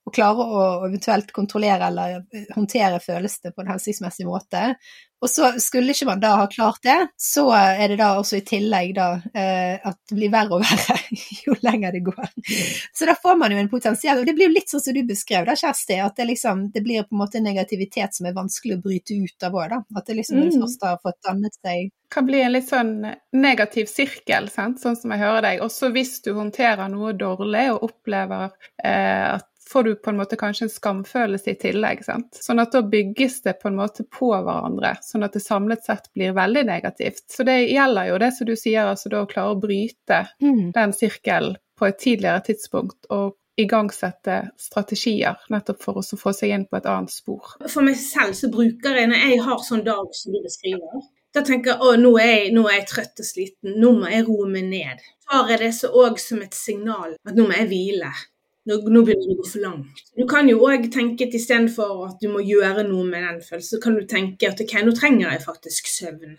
og 0.06 0.14
klare 0.16 0.44
å 0.44 0.62
eventuelt 0.88 1.32
kontrollere 1.36 1.88
eller 1.88 2.20
håndtere 2.54 3.00
følelsene 3.04 3.52
på 3.54 3.64
en 3.64 3.72
hensiktsmessig 3.74 4.26
måte. 4.28 4.74
Og 5.20 5.30
så 5.30 5.50
skulle 5.60 5.92
ikke 5.92 6.08
man 6.08 6.22
da 6.22 6.32
ha 6.40 6.46
klart 6.50 6.80
det, 6.86 6.96
så 7.20 7.44
er 7.52 7.92
det 7.92 7.98
da 8.00 8.14
også 8.18 8.38
i 8.38 8.44
tillegg 8.46 8.94
da 8.96 9.08
eh, 9.34 9.76
at 9.76 9.98
det 10.08 10.16
blir 10.16 10.32
verre 10.32 10.56
og 10.56 10.64
verre 10.64 10.96
jo 11.46 11.56
lenger 11.60 11.96
det 11.96 12.02
går. 12.08 12.32
Så 12.96 13.08
da 13.08 13.16
får 13.20 13.36
man 13.40 13.52
jo 13.52 13.60
en 13.60 13.70
potensiell 13.70 14.22
Og 14.22 14.26
det 14.26 14.34
blir 14.36 14.48
jo 14.48 14.56
litt 14.56 14.72
sånn 14.72 14.82
som 14.82 14.96
du 14.96 15.02
beskrev 15.08 15.44
da, 15.48 15.56
Kjersti, 15.58 16.00
at 16.00 16.16
det 16.16 16.28
liksom 16.30 16.68
det 16.74 16.84
blir 16.86 17.04
på 17.04 17.16
en 17.16 17.22
måte 17.22 17.40
en 17.40 17.48
negativitet 17.50 18.16
som 18.16 18.28
er 18.30 18.36
vanskelig 18.36 18.78
å 18.78 18.84
bryte 18.84 19.16
ut 19.16 19.48
av 19.48 19.56
òg, 19.56 19.74
da. 19.74 19.82
At 20.00 20.08
det 20.08 20.20
liksom 20.22 20.40
mm. 20.40 20.52
først 20.56 20.86
har 20.88 21.00
fått 21.04 21.20
dannet 21.26 21.56
seg 21.60 21.90
kan 22.10 22.26
bli 22.26 22.40
en 22.42 22.52
litt 22.52 22.66
sånn 22.66 23.04
negativ 23.38 23.86
sirkel, 23.86 24.48
sant? 24.50 24.80
sånn 24.82 24.96
som 24.98 25.12
jeg 25.14 25.22
hører 25.22 25.44
deg. 25.46 25.60
Også 25.62 25.92
hvis 25.94 26.16
du 26.24 26.32
håndterer 26.34 26.90
noe 26.90 27.12
dårlig 27.14 27.68
og 27.74 27.84
opplever 27.86 28.50
eh, 28.82 29.36
at 29.36 29.46
får 29.72 29.84
du 29.86 29.94
på 29.96 30.10
en 30.10 30.18
måte 30.18 30.36
kanskje 30.36 30.66
en 30.66 30.72
skamfølelse 30.72 31.52
i 31.52 31.58
tillegg. 31.60 32.04
Sant? 32.04 32.38
Sånn 32.42 32.62
at 32.62 32.74
da 32.74 32.82
bygges 32.82 33.40
det 33.46 33.56
på 33.62 33.70
en 33.70 33.78
måte 33.78 34.04
på 34.18 34.32
hverandre, 34.34 34.96
sånn 35.06 35.26
at 35.26 35.36
det 35.36 35.44
samlet 35.44 35.84
sett 35.86 36.10
blir 36.16 36.34
veldig 36.36 36.64
negativt. 36.66 37.24
Så 37.30 37.46
det 37.46 37.58
gjelder 37.70 38.10
jo 38.10 38.20
det 38.22 38.32
som 38.36 38.50
du 38.50 38.56
sier, 38.58 38.90
altså 38.90 39.12
da 39.12 39.24
å 39.24 39.30
klare 39.30 39.54
å 39.54 39.60
bryte 39.60 40.24
mm. 40.42 40.72
den 40.76 40.96
sirkelen 40.96 41.58
på 41.78 41.88
et 41.88 42.00
tidligere 42.02 42.42
tidspunkt. 42.50 43.06
og 43.10 43.36
igangsette 43.60 44.34
strategier 44.56 45.36
nettopp 45.52 45.82
for 45.82 46.00
å 46.00 46.18
få 46.18 46.32
seg 46.32 46.54
inn 46.54 46.66
på 46.70 46.78
et 46.78 46.86
annet 46.88 47.12
spor. 47.12 47.56
For 47.66 47.84
meg 47.84 47.98
selv 48.00 48.32
så 48.38 48.48
bruker 48.52 48.96
jeg, 48.96 49.10
når 49.10 49.24
jeg 49.26 49.40
har 49.44 49.64
sånn 49.66 49.84
dag 49.84 50.14
som 50.16 50.32
du 50.32 50.40
beskriver, 50.44 51.02
da 51.34 51.42
tenker 51.46 51.74
jeg 51.74 51.78
at 51.78 52.02
nå, 52.02 52.14
nå 52.56 52.64
er 52.66 52.78
jeg 52.78 52.88
trøtt 52.90 53.22
og 53.22 53.28
sliten, 53.28 53.76
nå 53.82 53.92
må 54.00 54.10
jeg 54.10 54.26
roe 54.26 54.48
meg 54.50 54.66
ned. 54.70 55.04
Tar 55.28 55.52
jeg 55.52 55.62
det 55.62 55.72
så 55.76 55.92
òg 56.02 56.18
som 56.22 56.40
et 56.42 56.56
signal 56.56 57.14
at 57.14 57.36
nå 57.36 57.46
må 57.46 57.58
jeg 57.58 57.70
hvile. 57.70 58.10
Nå, 58.68 58.76
nå 58.92 59.02
begynner 59.06 59.24
det 59.24 59.34
å 59.34 59.40
gå 59.40 59.48
for 59.48 59.64
langt. 59.64 60.02
Du 60.18 60.26
kan 60.28 60.48
jo 60.50 60.60
òg 60.68 60.90
tenke 60.92 61.26
at 61.28 61.36
istedenfor 61.36 62.04
at 62.10 62.20
du 62.20 62.28
må 62.32 62.42
gjøre 62.44 62.84
noe 62.88 63.06
med 63.08 63.24
den 63.24 63.40
følelsen, 63.44 63.78
så 63.78 63.82
kan 63.82 63.96
du 63.96 64.04
tenke 64.08 64.50
at 64.50 64.60
ok, 64.60 64.74
nå 64.84 64.92
trenger 64.96 65.30
jeg 65.30 65.44
faktisk 65.46 65.88
søvn. 65.88 66.36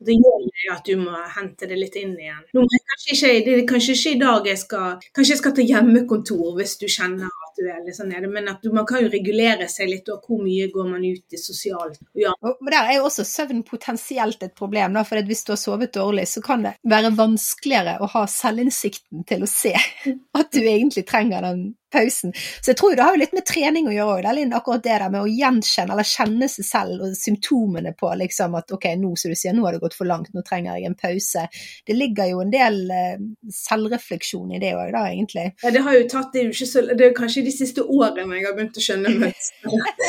Det 0.00 0.16
gjør 0.16 0.44
det 0.48 0.68
at 0.72 0.86
du 0.88 0.96
må 0.96 1.12
hente 1.36 1.68
det 1.68 1.76
litt 1.76 1.96
inn 2.00 2.14
igjen. 2.16 2.42
Nå 2.56 2.64
kanskje 2.72 3.34
ikke, 3.36 3.56
kanskje 3.68 3.96
ikke 3.98 4.14
i 4.14 4.20
dag 4.22 4.46
jeg 4.48 4.60
skal 4.62 5.02
Kanskje 5.12 5.34
jeg 5.34 5.40
skal 5.42 5.54
ta 5.58 5.66
hjemmekontor 5.66 6.54
hvis 6.56 6.78
du 6.80 6.86
kjenner 6.88 7.28
du 7.60 7.66
er 7.68 7.82
litt 7.84 7.96
sånn 7.96 8.10
nede, 8.12 8.30
men 8.32 8.48
at 8.50 8.62
du, 8.64 8.70
man 8.74 8.86
kan 8.88 9.04
jo 9.04 9.10
regulere 9.12 9.68
seg 9.70 9.90
litt, 9.90 10.08
og 10.12 10.24
hvor 10.24 10.40
mye 10.42 10.70
går 10.72 10.88
man 10.88 11.04
ut 11.04 11.36
i 11.36 11.40
sosialt. 11.40 12.00
Ja. 12.18 12.32
Men 12.40 12.72
der 12.72 12.88
er 12.88 12.98
jo 12.98 13.08
også 13.08 13.26
søvn 13.28 13.62
potensielt 13.68 14.42
et 14.46 14.56
problem, 14.58 14.96
da, 14.96 15.04
for 15.06 15.20
hvis 15.28 15.44
du 15.46 15.52
har 15.54 15.60
sovet 15.60 15.94
dårlig, 15.96 16.26
så 16.30 16.42
kan 16.44 16.64
det 16.66 16.76
være 16.88 17.12
vanskeligere 17.18 17.98
å 18.00 18.08
ha 18.14 18.24
selvinnsikten 18.30 19.26
til 19.28 19.44
å 19.44 19.50
se 19.50 19.74
at 20.40 20.50
du 20.54 20.62
egentlig 20.62 21.06
trenger 21.08 21.44
den 21.46 21.68
pausen. 21.92 22.32
Så 22.60 22.72
jeg 22.72 22.78
tror 22.80 22.96
det 22.96 23.04
har 23.04 23.16
jo 23.16 23.22
litt 23.22 23.34
med 23.36 23.46
trening 23.48 23.88
å 23.90 23.94
gjøre 23.94 24.32
òg, 24.32 24.54
akkurat 24.56 24.84
det 24.84 24.92
der 24.92 25.12
med 25.12 25.24
å 25.24 25.30
gjenkjenne 25.30 25.94
eller 25.94 26.06
kjenne 26.06 26.48
seg 26.50 26.66
selv 26.66 27.04
og 27.06 27.16
symptomene 27.18 27.92
på 27.98 28.12
liksom 28.20 28.56
at 28.58 28.72
ok, 28.74 28.86
nå 29.00 29.12
som 29.20 29.32
du 29.32 29.38
sier, 29.38 29.54
nå 29.56 29.66
har 29.66 29.76
det 29.76 29.82
gått 29.82 29.96
for 29.98 30.08
langt, 30.08 30.32
nå 30.34 30.44
trenger 30.46 30.78
jeg 30.78 30.90
en 30.90 30.98
pause. 30.98 31.46
Det 31.86 31.96
ligger 31.96 32.32
jo 32.32 32.44
en 32.44 32.52
del 32.54 32.80
uh, 32.90 33.16
selvrefleksjon 33.54 34.54
i 34.56 34.62
det 34.62 34.72
òg, 34.76 34.92
da, 34.94 35.04
egentlig. 35.10 35.50
Ja, 35.64 35.74
det 35.74 35.84
har 35.86 35.98
jo 35.98 36.06
tatt, 36.10 36.30
det 36.34 36.42
er 36.42 36.48
jo 36.48 36.56
ikke 36.56 36.70
så, 36.72 36.84
det 36.90 37.08
er 37.08 37.16
kanskje 37.16 37.46
de 37.46 37.54
siste 37.54 37.84
årene 37.84 38.40
jeg 38.40 38.46
har 38.46 38.56
begynt 38.56 38.80
å 38.80 38.84
skjønne 38.84 39.14
mønsteret. 39.24 40.08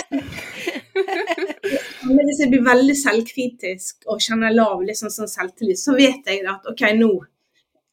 Men 2.12 2.26
hvis 2.28 2.42
jeg 2.42 2.52
blir 2.52 2.64
veldig 2.66 2.96
selvkritisk 2.98 4.10
og 4.12 4.22
kjenner 4.24 4.54
lav 4.54 4.82
liksom 4.86 5.12
sånn 5.14 5.30
selvtillit, 5.32 5.80
så 5.80 5.96
vet 5.96 6.28
jeg 6.28 6.44
at 6.50 6.68
OK, 6.70 6.84
nå 6.98 7.14
Eh, 7.22 7.41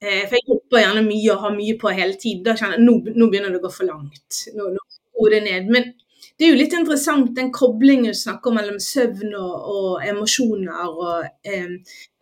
for 0.00 0.36
jeg 0.38 0.46
jobber 0.46 0.84
gjerne 0.84 1.06
mye 1.06 1.32
og 1.34 1.46
har 1.46 1.56
mye 1.56 1.78
på 1.80 1.94
hele 1.94 2.14
tiden. 2.14 2.44
Da 2.46 2.54
kjenner 2.58 2.78
jeg 2.78 2.86
nå, 2.86 2.98
nå 3.18 3.30
begynner 3.30 3.54
det 3.54 3.62
å 3.62 3.66
gå 3.66 3.72
for 3.74 3.88
langt. 3.88 4.44
Nå, 4.54 4.68
nå 4.76 5.30
det 5.32 5.40
ned. 5.42 5.72
Men 5.74 5.90
det 6.38 6.46
er 6.46 6.52
jo 6.52 6.58
litt 6.60 6.74
interessant 6.76 7.32
den 7.34 7.48
koblingen 7.54 8.12
du 8.12 8.14
snakker 8.14 8.52
om 8.52 8.58
mellom 8.60 8.76
søvn 8.82 9.32
og, 9.34 9.54
og 9.72 10.04
emosjoner. 10.06 10.84
Og, 10.86 11.24
eh, 11.42 11.72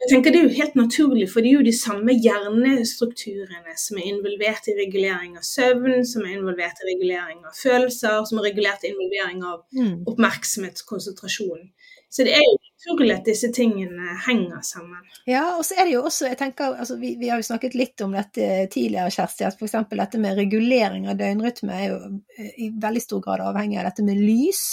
jeg 0.01 0.09
tenker 0.09 0.33
Det 0.33 0.41
er 0.41 0.47
jo 0.47 0.57
helt 0.57 0.79
naturlig, 0.79 1.27
for 1.33 1.45
det 1.45 1.51
er 1.51 1.59
jo 1.59 1.67
de 1.67 1.75
samme 1.77 2.15
hjernestrukturene 2.17 3.77
som 3.77 4.01
er 4.01 4.09
involvert 4.15 4.71
i 4.73 4.77
regulering 4.79 5.37
av 5.37 5.45
søvn, 5.45 6.01
som 6.09 6.25
er 6.25 6.39
involvert 6.39 6.81
i 6.81 6.89
regulering 6.95 7.45
av 7.45 7.61
følelser, 7.61 8.25
som 8.25 8.41
er 8.41 8.49
regulert 8.49 8.85
i 8.85 8.95
involvering 8.95 9.45
av 9.45 9.63
mm. 9.77 10.07
oppmerksomhet 10.09 10.81
konsentrasjon. 10.89 11.69
Så 12.17 12.25
det 12.25 12.33
er 12.33 12.45
jo 12.47 12.53
naturlig 12.57 13.13
at 13.13 13.27
disse 13.29 13.49
tingene 13.53 14.15
henger 14.25 14.63
sammen. 14.65 15.03
Ja, 15.29 15.59
og 15.59 15.67
så 15.69 15.77
er 15.77 15.85
det 15.85 15.99
jo 15.99 16.05
også, 16.09 16.31
jeg 16.31 16.39
tenker, 16.41 16.79
altså 16.81 16.97
vi, 16.97 17.11
vi 17.21 17.29
har 17.29 17.43
jo 17.43 17.45
snakket 17.45 17.77
litt 17.77 18.01
om 18.07 18.15
dette 18.17 18.47
tidligere, 18.73 19.13
Kjersti, 19.13 19.45
at 19.45 19.61
f.eks. 19.61 19.75
dette 19.91 20.21
med 20.23 20.39
regulering 20.41 21.11
av 21.13 21.19
døgnrytme 21.21 21.77
er 21.77 21.91
jo 21.91 21.99
eh, 22.39 22.55
i 22.65 22.71
veldig 22.73 23.05
stor 23.05 23.21
grad 23.27 23.45
avhengig 23.45 23.83
av 23.83 23.91
dette 23.91 24.07
med 24.07 24.17
lys. 24.23 24.65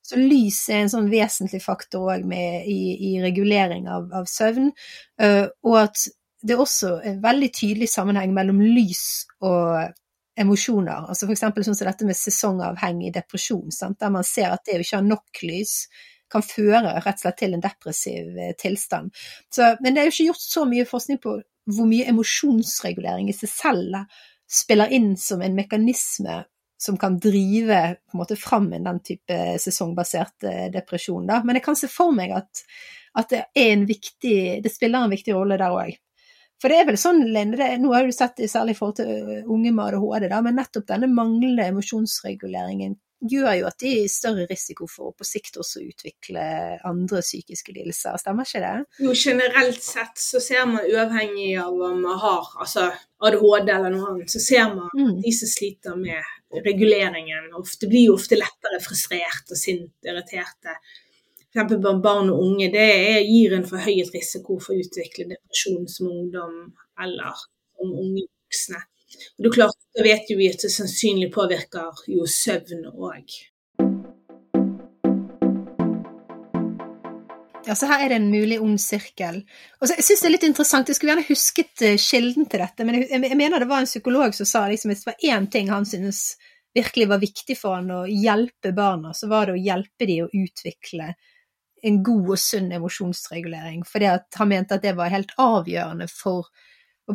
Så 0.00 0.16
lys 0.16 0.62
er 0.72 0.86
en 0.86 0.94
sånn 0.94 1.12
vesentlig 1.12 1.60
faktor 1.60 2.08
òg 2.14 2.32
i, 2.32 2.80
i, 3.10 3.12
regulering 3.20 3.92
av, 3.92 4.08
av 4.16 4.32
søvn. 4.32 4.72
Uh, 5.20 5.44
og 5.68 5.80
at 5.82 6.08
det 6.40 6.56
er 6.56 6.62
også 6.64 6.94
en 7.04 7.20
veldig 7.20 7.50
tydelig 7.52 7.92
sammenheng 7.92 8.32
mellom 8.32 8.64
lys 8.64 9.26
og 9.44 9.92
emosjoner. 10.40 11.10
Altså 11.12 11.28
F.eks. 11.28 11.44
sånn 11.52 11.76
som 11.82 11.90
dette 11.90 12.08
med 12.08 12.16
sesongavhengig 12.16 13.12
depresjon, 13.18 13.68
sant? 13.74 14.00
der 14.00 14.14
man 14.14 14.24
ser 14.24 14.54
at 14.54 14.64
det 14.64 14.78
å 14.78 14.86
ikke 14.86 15.02
ha 15.02 15.04
nok 15.04 15.44
lys 15.44 15.82
kan 16.32 16.44
føre 16.44 16.96
rett 16.98 17.18
og 17.18 17.24
slett 17.24 17.38
til 17.40 17.56
en 17.56 17.64
depressiv 17.64 18.38
eh, 18.38 18.54
tilstand. 18.58 19.12
Så, 19.54 19.74
men 19.80 19.94
det 19.94 20.02
er 20.02 20.08
jo 20.08 20.16
ikke 20.16 20.30
gjort 20.32 20.44
så 20.44 20.64
mye 20.68 20.88
forskning 20.88 21.22
på 21.22 21.38
hvor 21.68 21.88
mye 21.88 22.08
emosjonsregulering 22.08 23.28
i 23.28 23.36
seg 23.36 23.50
selv 23.52 23.98
spiller 24.48 24.92
inn 24.96 25.12
som 25.20 25.42
en 25.44 25.56
mekanisme 25.56 26.42
som 26.78 26.96
kan 26.96 27.18
drive 27.18 27.80
på 28.06 28.16
en 28.16 28.20
måte 28.22 28.36
fram 28.38 28.72
en 28.72 28.86
den 28.86 29.00
type 29.04 29.38
sesongbasert 29.60 30.46
eh, 30.46 30.66
depresjon. 30.72 31.26
Da. 31.26 31.42
Men 31.44 31.58
jeg 31.58 31.66
kan 31.66 31.76
se 31.76 31.90
for 31.90 32.14
meg 32.14 32.32
at, 32.38 32.62
at 33.18 33.34
det, 33.34 33.42
viktig, 33.88 34.38
det 34.62 34.72
spiller 34.72 35.04
en 35.04 35.12
viktig 35.12 35.34
rolle 35.34 35.58
der 35.60 35.74
òg. 35.74 35.96
For 36.62 36.70
det 36.70 36.80
er 36.80 36.88
vel 36.88 36.98
sånn, 36.98 37.20
det, 37.34 37.68
nå 37.78 37.92
har 37.94 38.06
du 38.06 38.14
sett 38.14 38.38
det 38.40 38.48
særlig 38.50 38.74
i 38.74 38.78
forhold 38.78 38.96
til 38.98 39.10
eh, 39.10 39.42
unge 39.46 39.74
med 39.74 39.84
ADHD, 39.90 40.30
da, 40.30 40.40
men 40.42 40.58
nettopp 40.58 40.88
denne 40.88 41.10
manglende 41.10 41.68
emosjonsreguleringen 41.70 42.96
gjør 43.20 43.52
jo 43.58 43.66
at 43.68 43.78
de 43.82 43.90
er 43.90 44.04
i 44.04 44.10
større 44.12 44.46
risiko 44.50 44.86
for 44.90 45.10
å 45.10 45.16
på 45.16 45.26
sikt 45.26 45.58
også 45.60 45.82
utvikle 45.82 46.44
andre 46.86 47.22
psykiske 47.24 47.74
lidelser, 47.74 48.18
stemmer 48.22 48.46
ikke 48.46 48.62
det? 48.62 48.74
Jo, 49.04 49.14
generelt 49.16 49.82
sett 49.84 50.22
så 50.22 50.40
ser 50.42 50.68
man 50.70 50.86
uavhengig 50.86 51.50
av 51.62 51.74
om 51.88 52.00
man 52.04 52.20
har 52.22 52.52
altså 52.60 52.88
ADHD 53.26 53.72
eller 53.74 53.94
noe 53.94 54.12
annet, 54.12 54.30
så 54.30 54.42
ser 54.42 54.70
man 54.74 54.90
mm. 54.94 55.18
de 55.24 55.34
som 55.34 55.50
sliter 55.50 55.98
med 55.98 56.62
reguleringen, 56.64 57.50
ofte 57.58 57.90
blir 57.90 58.08
jo 58.08 58.16
ofte 58.16 58.38
lettere 58.38 58.80
frustrert 58.84 59.50
og 59.52 59.58
sint, 59.60 59.92
irriterte. 60.06 60.78
F.eks. 61.48 61.74
blant 61.80 62.04
barn 62.04 62.30
og 62.32 62.42
unge, 62.44 62.68
det 62.72 62.84
er, 62.84 63.18
gir 63.24 63.56
en 63.56 63.66
forhøyet 63.68 64.12
risiko 64.14 64.58
for 64.62 64.76
å 64.76 64.82
utvikle 64.84 65.30
depresjon 65.32 65.88
som 65.90 66.10
ungdom 66.12 66.58
eller 67.02 67.34
som 67.40 67.92
unge 67.92 68.28
voksne. 68.28 68.84
Det 69.38 69.52
klart, 69.54 69.78
Da 69.96 70.04
vet 70.04 70.28
vi 70.28 70.48
at 70.50 70.62
det 70.62 70.72
sannsynlig 70.72 71.30
påvirker 71.34 72.02
jo 72.10 72.26
søvn 72.28 72.84
òg. 72.92 73.38
Ja, 77.68 77.74
så 77.76 77.88
her 77.90 78.00
er 78.00 78.08
det 78.08 78.16
en 78.16 78.30
mulig 78.32 78.56
ond 78.64 78.80
sirkel. 78.80 79.42
Og 79.80 79.88
så, 79.88 79.96
jeg 79.98 80.06
synes 80.06 80.22
det 80.22 80.28
er 80.28 80.32
litt 80.32 80.46
interessant, 80.48 80.88
jeg 80.88 80.96
skulle 80.96 81.12
gjerne 81.12 81.28
husket 81.28 81.82
uh, 81.84 81.96
kilden 82.00 82.46
til 82.48 82.62
dette, 82.64 82.86
men 82.88 82.96
jeg, 82.96 83.08
jeg, 83.12 83.36
mener 83.36 83.60
det 83.60 83.68
var 83.68 83.84
en 83.84 83.90
psykolog 83.90 84.36
som 84.36 84.48
sa 84.48 84.62
liksom, 84.70 84.92
hvis 84.92 85.04
det 85.04 85.10
var 85.10 85.26
én 85.34 85.48
ting 85.52 85.68
han 85.68 85.88
syntes 85.88 86.22
virkelig 86.76 87.08
var 87.10 87.20
viktig 87.20 87.56
for 87.58 87.76
han 87.76 87.90
å 87.92 88.06
hjelpe 88.08 88.72
barna, 88.76 89.12
så 89.16 89.28
var 89.28 89.48
det 89.48 89.58
å 89.58 89.60
hjelpe 89.60 90.08
de 90.08 90.22
å 90.24 90.30
utvikle 90.32 91.10
en 91.88 92.00
god 92.02 92.32
og 92.34 92.40
sunn 92.40 92.72
emosjonsregulering. 92.74 93.84
For 93.88 94.04
han 94.04 94.50
mente 94.50 94.78
at 94.78 94.84
det 94.88 94.96
var 94.98 95.12
helt 95.12 95.34
avgjørende 95.36 96.08
for 96.10 96.48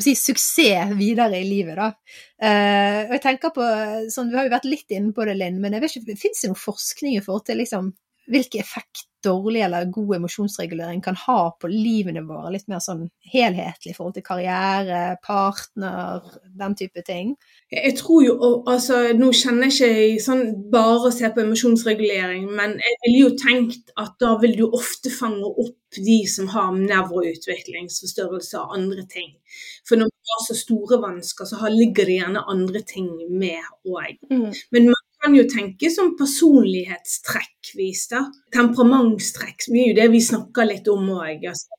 si, 0.01 0.15
suksess 0.17 0.95
videre 0.97 1.37
i 1.37 1.45
livet, 1.45 1.77
da. 1.77 1.91
Uh, 2.41 2.99
og 3.05 3.13
jeg 3.17 3.23
tenker 3.27 3.53
på, 3.53 3.67
sånn, 4.13 4.31
Du 4.31 4.37
har 4.39 4.47
jo 4.47 4.55
vært 4.55 4.65
litt 4.65 4.89
inne 4.95 5.13
på 5.13 5.27
det, 5.29 5.35
Linn, 5.37 5.59
men 5.61 5.75
jeg 5.75 5.83
vet 5.83 5.99
ikke, 5.99 6.17
fins 6.17 6.41
det 6.41 6.49
noe 6.49 6.59
forskning 6.59 7.19
i 7.19 7.21
forhold 7.23 7.45
til 7.49 7.61
liksom, 7.61 7.91
hvilken 8.31 8.63
effekt 8.63 9.07
dårlig 9.23 9.61
eller 9.61 9.85
god 9.91 10.15
emosjonsregulering 10.15 11.01
kan 11.01 11.15
ha 11.15 11.37
på 11.59 11.69
livene 11.71 12.23
våre, 12.27 12.51
litt 12.53 12.67
mer 12.71 12.81
sånn 12.83 13.05
helhetlig 13.31 13.93
i 13.93 13.95
forhold 13.95 14.17
til 14.17 14.25
karriere, 14.25 15.01
partner, 15.23 16.25
den 16.59 16.75
type 16.79 17.03
ting? 17.07 17.33
Jeg 17.71 17.95
tror 17.99 18.23
jo, 18.25 18.35
altså 18.69 18.99
Nå 19.17 19.31
kjenner 19.35 19.71
jeg 19.71 20.09
ikke 20.13 20.25
sånn 20.25 20.43
bare 20.73 21.07
å 21.09 21.13
se 21.13 21.29
på 21.33 21.43
emosjonsregulering, 21.43 22.49
men 22.51 22.75
jeg 22.81 22.99
ville 23.05 23.23
jo 23.23 23.31
tenkt 23.39 23.93
at 23.99 24.17
da 24.21 24.35
vil 24.41 24.57
du 24.59 24.65
ofte 24.69 25.13
fange 25.13 25.47
opp 25.47 25.79
de 25.93 26.19
som 26.29 26.47
har 26.49 26.73
nevroutviklingsforstyrrelser 26.73 28.59
og 28.63 28.75
andre 28.79 29.05
ting. 29.09 29.35
For 29.87 29.99
når 29.99 30.09
man 30.09 30.31
har 30.33 30.45
så 30.47 30.57
store 30.57 30.99
vansker, 31.03 31.47
så 31.47 31.69
ligger 31.69 32.09
det 32.09 32.17
gjerne 32.17 32.47
andre 32.49 32.81
ting 32.87 33.11
med 33.29 33.61
òg. 33.85 34.17
Mm. 34.31 34.49
Men 34.73 34.89
kan 35.23 35.35
jo 35.35 35.43
tenke 35.49 35.89
som 35.91 36.13
personlighetstrekkvis, 36.19 38.07
da. 38.11 38.25
Temperamentstrekk 38.55 39.67
er 39.71 39.89
jo 39.89 39.97
det 39.97 40.07
vi 40.13 40.21
snakker 40.23 40.67
litt 40.69 40.87
om 40.91 41.07
òg. 41.15 41.45
Altså, 41.49 41.69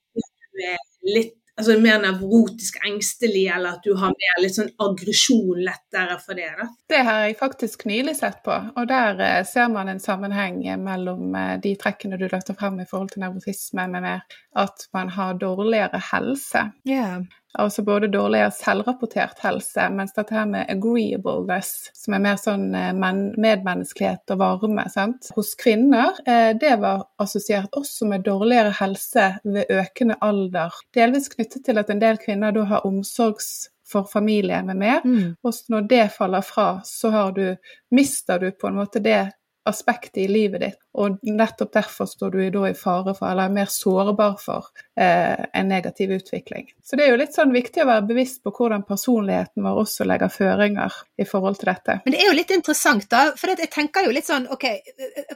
altså 1.59 1.77
mer 1.83 2.01
nevrotisk 2.03 2.81
engstelig, 2.87 3.45
eller 3.55 3.77
at 3.77 3.85
du 3.85 3.93
har 4.01 4.15
mer 4.17 4.41
litt 4.43 4.57
sånn 4.57 4.73
aggresjon 4.83 5.61
lettere 5.67 6.17
for 6.23 6.41
det? 6.41 6.51
da? 6.59 6.69
Det 6.91 7.05
har 7.07 7.21
jeg 7.27 7.39
faktisk 7.43 7.87
nylig 7.91 8.17
sett 8.23 8.41
på, 8.47 8.57
og 8.75 8.91
der 8.91 9.21
eh, 9.23 9.39
ser 9.49 9.71
man 9.75 9.93
en 9.93 10.03
sammenheng 10.03 10.63
mellom 10.83 11.37
eh, 11.39 11.55
de 11.63 11.77
trekkene 11.81 12.19
du 12.21 12.27
løfter 12.27 12.57
frem 12.59 12.81
i 12.81 12.89
forhold 12.89 13.15
til 13.15 13.27
nevrotisme 13.27 13.87
med 13.93 14.09
mer 14.09 14.41
at 14.57 14.89
man 14.97 15.13
har 15.15 15.37
dårligere 15.41 16.01
helse. 16.13 16.71
Yeah. 16.89 17.25
Altså 17.59 17.85
både 17.87 18.09
dårligere 18.11 18.51
selvrapportert 18.51 19.39
helse, 19.45 19.85
mens 19.95 20.15
dette 20.17 20.35
her 20.35 20.47
med 20.51 20.71
agreeableness, 20.73 21.91
som 21.95 22.17
er 22.17 22.23
mer 22.25 22.41
sånn 22.41 22.65
eh, 22.75 22.91
medmenneskelighet 22.95 24.35
og 24.35 24.41
varme, 24.41 24.89
sant? 24.91 25.31
hos 25.37 25.53
kvinner, 25.61 26.19
eh, 26.27 26.51
det 26.59 26.75
var 26.83 27.07
assosiert 27.23 27.79
også 27.79 28.09
med 28.11 28.27
dårligere 28.27 28.75
helse 28.81 29.29
ved 29.45 29.71
økende 29.71 30.19
alder. 30.25 30.75
Delvis 30.99 31.31
knyttet 31.31 31.63
til 31.69 31.79
at 31.79 31.95
en 31.95 32.03
del 32.03 32.19
kvinner 32.23 32.55
da 32.55 32.67
har 32.73 32.89
omsorgs 32.89 33.69
for 33.87 34.09
familie 34.11 34.63
med 34.67 34.81
mer. 34.81 35.01
Mm. 35.05 35.37
Og 35.45 35.63
når 35.69 35.89
det 35.89 36.05
faller 36.17 36.43
fra, 36.43 36.69
så 36.85 37.31
du, 37.37 37.57
mister 37.91 38.39
du 38.39 38.51
på 38.51 38.71
en 38.71 38.81
måte 38.81 39.03
det 39.05 39.29
aspektet 39.65 40.23
i 40.25 40.29
livet 40.29 40.61
ditt. 40.61 40.79
Og 40.95 41.19
nettopp 41.27 41.73
derfor 41.75 42.07
står 42.07 42.31
du 42.31 42.43
da 42.55 42.69
i 42.69 42.75
fare 42.79 43.15
for, 43.17 43.27
eller 43.31 43.49
er 43.49 43.55
mer 43.55 43.71
sårbar 43.73 44.37
for, 44.41 44.69
eh, 45.01 45.45
en 45.53 45.69
negativ 45.69 46.11
utvikling. 46.11 46.69
Så 46.83 46.97
det 46.97 47.07
er 47.07 47.11
jo 47.11 47.21
litt 47.21 47.35
sånn 47.35 47.53
viktig 47.53 47.83
å 47.83 47.89
være 47.89 48.07
bevisst 48.07 48.43
på 48.45 48.53
hvordan 48.55 48.85
personligheten 48.87 49.65
vår 49.65 49.81
også 49.83 50.07
legger 50.07 50.31
føringer 50.31 50.93
i 51.19 51.27
forhold 51.27 51.59
til 51.59 51.73
dette. 51.73 52.01
Men 52.05 52.15
det 52.15 52.21
er 52.21 52.29
jo 52.29 52.37
litt 52.39 52.55
interessant, 52.55 53.09
da. 53.11 53.25
For 53.37 53.51
jeg 53.55 53.71
tenker 53.73 54.07
jo 54.07 54.15
litt 54.15 54.29
sånn, 54.29 54.47
ok, 54.53 54.69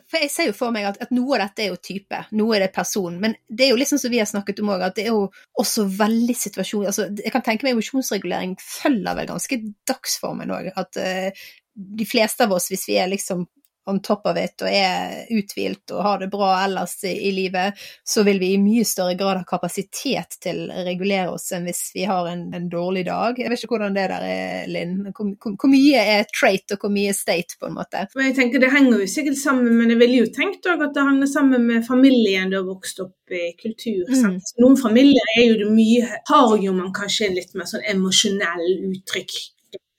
for 0.06 0.20
jeg 0.20 0.30
ser 0.30 0.50
jo 0.50 0.56
for 0.60 0.76
meg 0.76 0.90
at, 0.92 1.02
at 1.02 1.10
noe 1.10 1.38
av 1.38 1.46
dette 1.46 1.64
er 1.64 1.72
jo 1.72 1.82
type, 1.82 2.24
noe 2.38 2.56
er 2.56 2.66
det 2.66 2.72
person. 2.76 3.18
Men 3.20 3.36
det 3.48 3.66
er 3.66 3.74
jo 3.74 3.88
sånn 3.88 4.04
som 4.04 4.12
vi 4.12 4.20
har 4.22 4.28
snakket 4.30 4.60
om 4.60 4.74
òg, 4.76 4.84
at 4.84 4.98
det 4.98 5.08
er 5.08 5.14
jo 5.14 5.28
også 5.58 5.86
veldig 5.98 6.36
situasjon 6.36 6.86
altså, 6.86 7.08
Jeg 7.24 7.32
kan 7.32 7.44
tenke 7.46 7.66
meg 7.66 7.76
emosjonsregulering 7.76 8.58
følger 8.60 9.16
vel 9.18 9.30
ganske 9.32 9.60
dagsformen 9.88 10.52
òg. 10.54 10.72
At 10.78 11.00
uh, 11.00 11.46
de 11.78 12.06
fleste 12.08 12.44
av 12.44 12.52
oss, 12.56 12.68
hvis 12.72 12.88
vi 12.90 12.98
er 13.00 13.10
liksom 13.10 13.46
on 13.88 14.00
top 14.04 14.26
of 14.26 14.38
it 14.38 14.62
og 14.62 14.68
er 14.70 15.26
uthvilt 15.34 15.92
og 15.94 16.02
har 16.04 16.20
det 16.22 16.30
bra 16.32 16.50
ellers 16.64 16.96
i, 17.08 17.14
i, 17.28 17.32
livet, 17.32 17.78
så 18.04 18.22
vil 18.26 18.40
vi 18.42 18.52
i 18.54 18.60
mye 18.60 18.84
større 18.86 19.16
grad 19.18 19.40
ha 19.40 19.46
kapasitet 19.48 20.38
til 20.44 20.66
å 20.68 20.84
regulere 20.86 21.32
oss 21.32 21.50
enn 21.56 21.68
hvis 21.68 21.82
vi 21.94 22.04
har 22.08 22.28
en, 22.30 22.48
en 22.54 22.68
dårlig 22.70 23.06
dag. 23.08 23.38
Jeg 23.40 23.50
vet 23.52 23.64
ikke 23.64 23.74
hvordan 23.76 23.96
det 23.96 24.06
der 24.12 24.26
er, 24.28 24.70
Linn. 24.70 24.96
Hvor, 25.08 25.32
hvor, 25.40 25.56
hvor, 25.56 25.72
mye 25.72 26.04
er 26.16 26.28
trait, 26.32 26.66
og 26.74 26.84
hvor 26.84 26.92
mye 26.92 27.12
er 27.12 27.18
state, 27.18 27.58
på 27.60 27.68
en 27.68 27.76
måte? 27.78 28.06
Jeg 28.18 28.36
tenker 28.36 28.62
Det 28.62 28.72
henger 28.72 29.02
jo 29.02 29.10
sikkert 29.10 29.40
sammen, 29.40 29.74
men 29.80 29.94
jeg 29.94 30.00
ville 30.02 30.22
jo 30.22 30.30
tenkt 30.34 30.68
at 30.68 30.84
det 30.94 31.04
henger 31.04 31.30
sammen 31.30 31.66
med 31.68 31.86
familien 31.86 32.52
du 32.52 32.58
har 32.60 32.66
vokst 32.68 33.00
opp 33.04 33.32
i, 33.32 33.52
kultur. 33.60 34.08
Mm. 34.08 34.38
Noen 34.62 34.80
familier 34.80 35.34
er 35.36 35.44
jo 35.50 35.60
det 35.62 35.68
mye 35.72 36.18
Har 36.30 36.56
jo 36.60 36.72
man 36.76 36.92
kanskje 36.96 37.30
litt 37.34 37.54
mer 37.56 37.68
sånn 37.68 37.84
emosjonell 37.88 38.66
uttrykk 38.88 39.36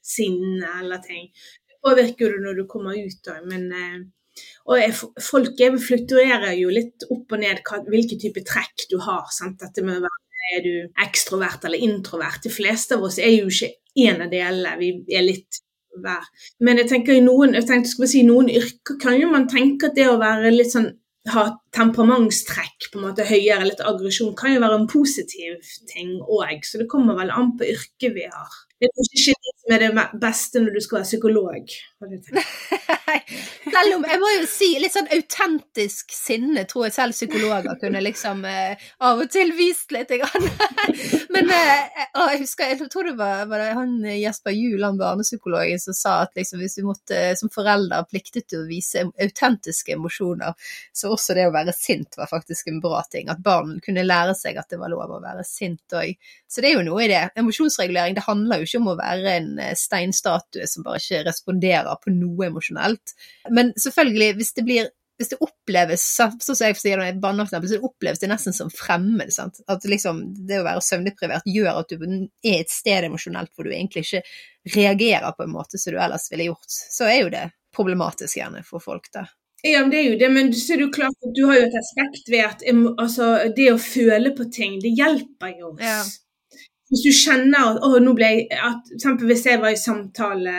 sinne 0.10 0.69
eller 0.82 1.02
ting 1.04 1.28
påvirker 1.86 2.34
du 2.34 2.44
når 2.46 2.62
du 2.62 2.63
kommer 2.70 2.98
ut 2.98 3.30
òg, 3.34 3.44
men 3.50 3.68
eh, 3.76 4.00
og 4.70 4.80
jeg, 4.80 4.96
folk 5.24 5.62
fluktuerer 5.84 6.54
jo 6.56 6.72
litt 6.72 7.06
opp 7.12 7.34
og 7.36 7.42
ned 7.42 7.60
hva, 7.68 7.82
hvilke 7.89 8.15
type 8.22 8.44
trekk 8.48 8.86
du 8.92 9.00
har. 9.04 9.26
Sant? 9.36 9.58
Dette 9.60 9.84
med 9.84 9.98
å 9.98 10.04
være 10.06 10.28
er 10.56 10.62
du 10.65 11.02
ekstrovert 11.04 11.65
eller 11.68 11.84
introvert? 11.84 12.44
De 12.46 12.52
fleste 12.54 12.96
av 12.96 13.04
oss 13.06 13.20
er 13.22 13.34
jo 13.36 13.50
ikke 13.52 13.74
én 14.06 14.22
av 14.24 14.32
delene. 14.32 14.78
Vi 14.80 15.18
er 15.18 15.26
litt 15.26 15.60
hver. 16.00 16.26
Men 16.63 16.82
jeg 16.82 16.92
tenker 16.94 17.18
i 17.18 17.26
noen, 17.26 17.56
jeg 17.58 17.68
tenkte, 17.68 17.92
skal 17.92 18.10
si, 18.12 18.24
noen 18.26 18.50
yrker 18.54 18.98
kan 19.02 19.18
jo 19.20 19.30
man 19.32 19.50
tenke 19.52 19.89
at 19.89 19.98
det 19.98 20.08
å 20.10 20.20
være 20.22 20.54
litt 20.54 20.74
sånn 20.74 20.92
ha 21.30 21.44
temperamentstrekk, 21.76 22.88
på 22.89 22.98
en 22.98 23.06
måte 23.10 23.26
høyere, 23.28 23.68
litt 23.68 23.82
aggresjon, 23.86 24.32
kan 24.39 24.54
jo 24.54 24.62
være 24.63 24.80
en 24.80 24.88
positiv 24.89 25.74
ting 25.92 26.15
òg. 26.24 26.63
Så 26.65 26.82
det 26.82 26.88
kommer 26.89 27.18
vel 27.20 27.34
an 27.34 27.52
på 27.60 27.68
yrket 27.68 28.15
vi 28.15 28.26
har. 28.30 28.56
Det 28.80 28.88
er 28.88 29.08
ikke 29.12 29.34
det 29.44 29.54
som 29.60 29.74
er 29.76 29.84
det 29.84 30.04
beste 30.22 30.62
når 30.63 30.76
du 30.76 30.82
skal 30.84 30.98
være 31.00 31.10
psykolog. 31.10 31.72
selv 33.74 33.96
om, 33.98 34.06
jeg 34.08 34.20
må 34.22 34.30
jo 34.32 34.46
si, 34.48 34.70
litt 34.80 34.94
sånn 34.96 35.10
autentisk 35.12 36.13
sinne 36.15 36.63
tror 36.70 36.86
jeg 36.88 36.96
selv 36.96 37.18
psykologer 37.18 37.76
kunne 37.82 38.00
liksom 38.06 38.46
eh, 38.48 38.80
av 39.04 39.20
og 39.20 39.28
til 39.34 39.52
vist 39.58 39.92
litt. 39.92 40.13
Men 41.36 41.52
eh, 41.52 42.06
jeg 42.06 42.39
husker, 42.46 42.72
jeg 42.72 42.88
tror 42.94 43.10
det 43.10 43.18
var, 43.20 43.44
var 43.52 43.63
det 43.65 43.76
han 43.76 43.98
Jesper 44.08 44.56
Juel, 44.56 44.86
han 44.88 45.02
barnepsykologen, 45.02 45.82
som 45.84 45.98
sa 45.98 46.15
at 46.24 46.39
liksom, 46.39 46.63
hvis 46.63 46.80
du 46.80 46.88
måtte 46.88 47.20
som 47.39 47.52
forelder 47.52 48.08
pliktet 48.08 48.48
til 48.48 48.63
å 48.63 48.70
vise 48.70 49.04
autentiske 49.20 49.98
emosjoner, 49.98 50.56
så 50.96 51.12
også 51.18 51.36
det 51.36 51.50
å 51.50 51.56
være 51.56 51.76
sint 51.76 52.15
var 52.20 52.32
faktisk 52.32 52.72
en 52.72 52.80
bra 52.84 53.04
ting. 53.12 53.28
At 53.28 53.44
barn 53.44 53.76
kunne 53.84 54.08
lære 54.08 54.38
seg 54.39 54.56
at 54.62 54.72
det 54.72 54.80
var 54.80 54.96
lov 54.96 55.18
å 55.18 55.22
være 55.24 55.44
sint 55.48 56.00
òg. 56.00 56.15
Så 56.48 56.63
det 56.63 56.72
er 56.72 56.80
jo 56.80 56.88
noe 56.88 57.04
i 57.04 57.12
det. 57.12 57.26
Emosjonsregulering, 57.39 58.15
det 58.15 58.26
handler 58.26 58.63
jo 58.63 58.68
ikke 58.69 58.82
om 58.84 58.93
å 58.93 58.99
være 58.99 59.36
en 59.36 59.49
eh, 59.63 59.75
steinstatue 59.77 60.69
som 60.69 60.86
bare 60.86 61.01
ikke 61.01 61.25
responderer 61.27 61.99
på 62.03 62.13
noe 62.15 62.47
emosjonelt. 62.47 63.15
Men 63.55 63.73
selvfølgelig, 63.77 64.32
hvis 64.39 64.55
det 64.58 64.65
blir 64.69 64.89
hvis 65.19 65.34
det 65.34 65.39
oppleves 65.43 66.03
sånn 66.15 66.38
som 66.39 66.62
jeg 66.63 66.77
sier 66.79 66.95
når 66.95 67.10
jeg 67.10 67.17
banner, 67.19 67.43
for 67.43 67.51
eksempel, 67.51 67.67
så 67.67 67.75
det 67.75 67.89
oppleves 67.89 68.21
det 68.21 68.29
nesten 68.32 68.55
som 68.55 68.69
fremmed. 68.71 69.34
Sant? 69.36 69.60
At 69.67 69.84
liksom, 69.84 70.21
det 70.47 70.62
å 70.62 70.63
være 70.63 70.84
søvndeprivert 70.86 71.49
gjør 71.49 71.82
at 71.82 71.91
du 71.91 72.05
er 72.05 72.62
et 72.62 72.71
sted 72.71 73.10
emosjonelt 73.10 73.51
hvor 73.51 73.67
du 73.67 73.73
egentlig 73.73 74.05
ikke 74.05 74.23
reagerer 74.77 75.36
på 75.36 75.43
en 75.43 75.51
måte 75.51 75.82
som 75.82 75.91
du 75.91 75.99
ellers 75.99 76.29
ville 76.32 76.47
gjort. 76.47 76.71
Så 76.71 77.10
er 77.10 77.19
jo 77.19 77.34
det 77.34 77.49
problematisk 77.75 78.39
gjerne 78.39 78.63
for 78.63 78.84
folk, 78.84 79.12
da. 79.12 79.25
Ja, 79.67 79.84
det 79.91 79.99
er 79.99 80.05
jo 80.08 80.17
det, 80.21 80.29
men 80.32 80.53
så 80.55 80.73
er 80.73 80.79
det 80.79 80.86
jo 80.88 80.95
klart 80.95 81.27
at 81.27 81.36
du 81.36 81.41
har 81.49 81.58
jo 81.60 81.67
et 81.67 81.75
aspekt 81.75 82.32
ved 82.32 82.45
at 82.45 82.63
altså, 82.95 83.34
det 83.55 83.67
å 83.73 83.82
føle 83.82 84.32
på 84.38 84.47
ting, 84.55 84.79
det 84.79 84.95
hjelper 84.95 85.51
jo 85.58 85.73
oss. 85.73 85.84
Ja. 85.84 85.99
Hvis 86.89 87.04
du 87.06 87.10
kjenner 87.13 87.75
at 87.75 87.84
å, 87.86 87.91
nå 88.02 88.15
ble 88.17 88.30
jeg, 88.34 88.45
at, 88.65 88.88
eksempel 88.95 89.30
Hvis 89.30 89.45
jeg 89.45 89.62
var 89.62 89.75
i 89.75 89.78
samtale 89.78 90.54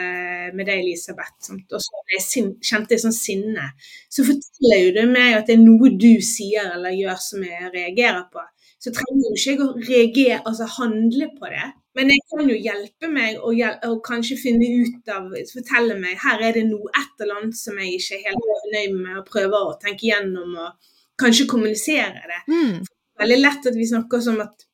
med 0.55 0.62
deg, 0.66 0.85
Elisabeth, 0.85 1.51
og 1.51 1.83
så 1.83 2.05
jeg 2.12 2.23
sin, 2.23 2.53
kjente 2.62 2.95
jeg 2.95 3.03
sånn 3.03 3.16
sinne, 3.16 3.66
så 4.11 4.25
forteller 4.27 4.85
jo 4.85 4.95
det 5.01 5.07
meg 5.11 5.37
at 5.38 5.51
det 5.51 5.57
er 5.57 5.64
noe 5.64 5.90
du 5.99 6.12
sier 6.25 6.71
eller 6.77 6.95
gjør 6.95 7.19
som 7.23 7.45
jeg 7.47 7.73
reagerer 7.75 8.25
på. 8.31 8.47
Så 8.81 8.95
trenger 8.97 9.27
jo 9.27 9.35
ikke 9.35 9.51
jeg 9.51 9.61
å 9.61 9.69
reagere, 9.90 10.40
altså 10.49 10.71
handle 10.79 11.29
på 11.37 11.51
det. 11.53 11.66
Men 11.99 12.12
jeg 12.14 12.23
kan 12.31 12.49
jo 12.49 12.57
hjelpe 12.57 13.11
meg 13.11 13.40
og, 13.40 13.51
hjel 13.59 13.75
og 13.90 13.99
kanskje 14.07 14.38
finne 14.38 14.69
ut 14.79 15.11
av 15.11 15.33
Fortelle 15.51 15.97
meg 15.99 16.21
her 16.23 16.43
er 16.47 16.55
det 16.57 16.69
noe, 16.69 16.87
et 16.95 17.25
eller 17.25 17.40
annet 17.40 17.59
som 17.59 17.79
jeg 17.83 17.99
ikke 17.99 18.21
er 18.21 18.29
helt 18.29 18.47
fornøyd 18.47 18.95
med, 18.95 19.19
og 19.19 19.29
prøver 19.29 19.66
å 19.66 19.77
tenke 19.83 20.07
gjennom 20.07 20.55
og 20.55 20.90
kanskje 21.21 21.49
kommunisere 21.51 22.23
det. 22.31 22.40
Mm. 22.49 22.79
Det 22.87 23.19
er 23.19 23.25
veldig 23.25 23.40
lett 23.43 23.71
at 23.73 23.77
vi 23.77 23.88
snakker 23.90 24.23
som 24.25 24.38
at 24.45 24.70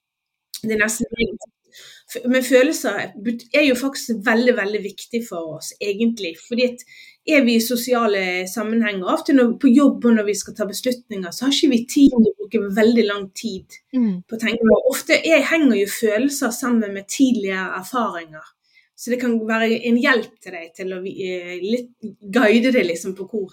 det 0.62 0.76
er 0.76 0.82
nesten 0.82 1.06
men 2.24 2.44
følelser 2.46 3.00
er 3.52 3.64
jo 3.66 3.74
faktisk 3.78 4.22
veldig 4.26 4.54
veldig 4.56 4.80
viktig 4.84 5.20
for 5.26 5.56
oss, 5.58 5.72
egentlig. 5.82 6.36
fordi 6.48 6.68
at 6.70 6.84
er 7.26 7.42
vi 7.44 7.56
i 7.58 7.62
sosiale 7.62 8.20
sammenhenger, 8.48 9.08
ofte 9.10 9.34
når, 9.34 9.56
på 9.60 9.72
jobb 9.74 10.04
og 10.06 10.14
når 10.14 10.28
vi 10.28 10.36
skal 10.38 10.54
ta 10.54 10.66
beslutninger, 10.68 11.30
så 11.34 11.46
har 11.46 11.56
ikke 11.56 11.72
vi 11.72 11.80
tid 11.90 12.14
til 12.14 12.28
å 12.30 12.34
bruke 12.38 12.60
veldig 12.76 13.06
lang 13.08 13.24
tid 13.34 13.78
mm. 13.96 14.12
på 14.28 14.38
å 14.38 14.42
tenke. 14.44 14.78
Ofte 14.92 15.18
er, 15.18 15.42
henger 15.50 15.80
jo 15.80 15.88
følelser 15.90 16.54
sammen 16.54 16.94
med 16.94 17.10
tidligere 17.10 17.80
erfaringer. 17.80 18.52
Så 18.96 19.12
det 19.12 19.18
kan 19.20 19.34
være 19.48 19.68
en 19.90 19.98
hjelp 20.00 20.38
til 20.40 20.54
deg 20.56 20.70
til 20.78 20.94
å 20.94 21.02
uh, 21.02 21.52
litt, 21.66 21.90
guide 22.22 22.70
deg 22.72 22.86
liksom 22.86 23.18
på 23.18 23.26
hvor, 23.32 23.50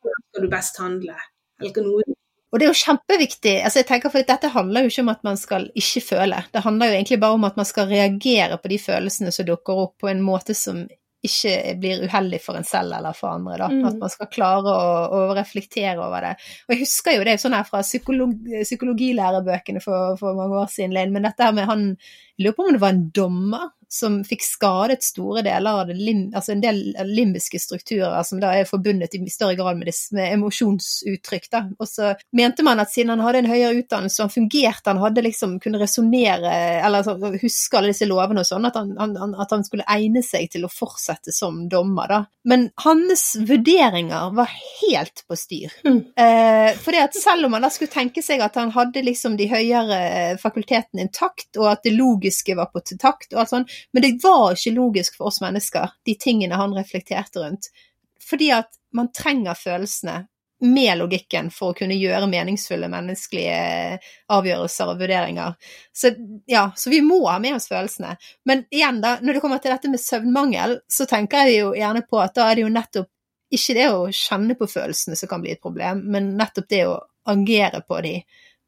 hvor 0.00 0.22
skal 0.30 0.46
du 0.46 0.52
best 0.54 0.78
handle. 0.80 1.18
Eller 1.60 1.84
noe 1.84 2.06
og 2.50 2.58
det 2.58 2.66
er 2.66 2.72
jo 2.72 2.80
kjempeviktig. 2.82 3.52
altså 3.62 3.78
jeg 3.78 3.86
tenker 3.86 4.10
for 4.10 4.26
Dette 4.26 4.50
handler 4.50 4.82
jo 4.82 4.90
ikke 4.90 5.04
om 5.04 5.12
at 5.12 5.20
man 5.26 5.36
skal 5.38 5.68
ikke 5.78 6.02
føle. 6.02 6.40
Det 6.50 6.64
handler 6.64 6.90
jo 6.90 6.96
egentlig 6.98 7.20
bare 7.22 7.38
om 7.38 7.44
at 7.46 7.60
man 7.60 7.68
skal 7.68 7.86
reagere 7.90 8.58
på 8.58 8.72
de 8.72 8.78
følelsene 8.82 9.30
som 9.34 9.46
dukker 9.46 9.84
opp, 9.84 9.94
på 10.02 10.10
en 10.10 10.22
måte 10.24 10.56
som 10.58 10.82
ikke 11.20 11.74
blir 11.80 12.02
uheldig 12.08 12.40
for 12.40 12.56
en 12.56 12.64
selv 12.64 12.94
eller 12.96 13.14
for 13.16 13.34
andre. 13.36 13.58
Da. 13.60 13.68
Mm. 13.70 13.84
At 13.90 13.98
man 14.00 14.12
skal 14.12 14.30
klare 14.32 14.72
å, 14.72 14.92
å, 15.12 15.20
reflektere 15.36 15.98
over 16.00 16.24
det. 16.24 16.32
Og 16.66 16.74
Jeg 16.74 16.82
husker 16.86 17.18
jo 17.18 17.26
det 17.28 17.36
sånn 17.42 17.56
her 17.56 17.66
fra 17.68 17.82
psykolog, 17.84 18.32
psykologilærebøkene 18.64 19.84
for, 19.84 20.16
for, 20.20 20.38
mange 20.38 20.62
år 20.64 20.72
siden, 20.72 20.96
men 21.12 21.28
dette 21.28 21.44
her 21.44 21.54
med 21.56 21.68
han 21.70 21.86
jeg 22.40 22.46
lurer 22.46 22.56
på 22.56 22.64
om 22.64 22.72
det 22.72 22.80
var 22.80 22.94
en 22.94 23.06
dommer 23.12 23.68
som 23.92 24.20
fikk 24.24 24.44
skadet 24.46 25.02
store 25.02 25.42
deler 25.42 25.80
av 25.82 25.88
det 25.90 25.96
lim, 25.98 26.28
altså 26.36 26.54
en 26.54 26.62
del 26.62 26.78
limbiske 27.08 27.58
strukturer 27.58 28.22
som 28.26 28.38
da 28.42 28.52
er 28.54 28.68
forbundet 28.68 29.16
i 29.18 29.20
større 29.32 29.56
grad 29.58 29.80
med, 29.80 29.90
det, 29.90 29.96
med 30.14 30.36
emosjonsuttrykk. 30.36 31.48
Da. 31.50 31.64
Og 31.80 31.90
så 31.90 32.12
mente 32.36 32.62
man 32.66 32.82
at 32.82 32.92
siden 32.92 33.10
han 33.16 33.24
hadde 33.24 33.42
en 33.42 33.50
høyere 33.50 33.82
utdannelse, 33.82 34.22
han 34.22 34.32
fungerte, 34.32 34.92
han 34.92 35.02
hadde 35.02 35.24
liksom 35.26 35.58
kunne 35.62 35.80
resonnere 35.82 36.52
eller 36.84 37.02
altså, 37.02 37.32
huske 37.42 37.80
alle 37.80 37.90
disse 37.90 38.06
lovene 38.06 38.44
og 38.44 38.48
sånn, 38.48 38.68
at 38.70 38.78
han, 38.78 38.94
han, 39.00 39.34
at 39.34 39.56
han 39.56 39.66
skulle 39.66 39.88
egne 39.90 40.22
seg 40.22 40.46
til 40.54 40.68
å 40.68 40.72
fortsette 40.72 41.34
som 41.34 41.64
dommer. 41.72 42.14
Da. 42.14 42.20
Men 42.46 42.68
hans 42.86 43.26
vurderinger 43.48 44.30
var 44.38 44.54
helt 44.54 45.24
på 45.26 45.38
styr. 45.38 45.74
Mm. 45.82 46.00
Eh, 46.14 46.70
fordi 46.78 47.02
at 47.02 47.18
selv 47.18 47.48
om 47.48 47.56
man 47.56 47.66
da 47.66 47.72
skulle 47.74 47.92
tenke 47.92 48.22
seg 48.22 48.42
at 48.44 48.56
han 48.60 48.70
hadde 48.74 49.02
liksom 49.04 49.34
de 49.40 49.50
høyere 49.50 50.00
fakultetene 50.40 51.08
intakt, 51.08 51.50
og 51.58 51.72
at 51.74 51.84
det 51.86 51.96
logiske 51.98 52.54
var 52.58 52.70
på 52.70 52.82
takt, 52.94 53.32
og 53.34 53.42
alt 53.42 53.52
sånt, 53.52 53.78
men 53.92 54.04
det 54.04 54.16
var 54.22 54.56
ikke 54.56 54.74
logisk 54.76 55.16
for 55.18 55.30
oss 55.30 55.40
mennesker, 55.44 55.96
de 56.06 56.16
tingene 56.20 56.58
han 56.60 56.74
reflekterte 56.76 57.42
rundt. 57.42 57.70
Fordi 58.30 58.50
at 58.54 58.76
man 58.96 59.12
trenger 59.16 59.58
følelsene 59.58 60.24
med 60.60 60.98
logikken 60.98 61.48
for 61.54 61.72
å 61.72 61.76
kunne 61.76 61.96
gjøre 61.96 62.28
meningsfulle 62.28 62.90
menneskelige 62.92 64.00
avgjørelser 64.32 64.90
og 64.92 64.98
vurderinger. 65.00 65.54
Så 65.96 66.12
ja, 66.50 66.66
så 66.76 66.92
vi 66.92 67.00
må 67.04 67.22
ha 67.30 67.38
med 67.40 67.56
oss 67.56 67.70
følelsene. 67.70 68.12
Men 68.44 68.66
igjen, 68.68 69.00
da, 69.00 69.16
når 69.22 69.38
det 69.38 69.44
kommer 69.44 69.62
til 69.62 69.72
dette 69.72 69.92
med 69.92 70.02
søvnmangel, 70.02 70.76
så 70.84 71.08
tenker 71.08 71.48
jeg 71.48 71.62
jo 71.62 71.72
gjerne 71.78 72.04
på 72.04 72.20
at 72.20 72.36
da 72.36 72.50
er 72.50 72.60
det 72.60 72.66
jo 72.66 72.74
nettopp 72.74 73.10
ikke 73.50 73.74
det 73.78 73.88
å 73.90 74.04
kjenne 74.14 74.54
på 74.58 74.68
følelsene 74.70 75.16
som 75.18 75.30
kan 75.30 75.42
bli 75.42 75.56
et 75.56 75.64
problem, 75.64 76.04
men 76.12 76.34
nettopp 76.38 76.68
det 76.70 76.84
å 76.86 77.00
agere 77.30 77.82
på 77.86 77.98
de 78.04 78.14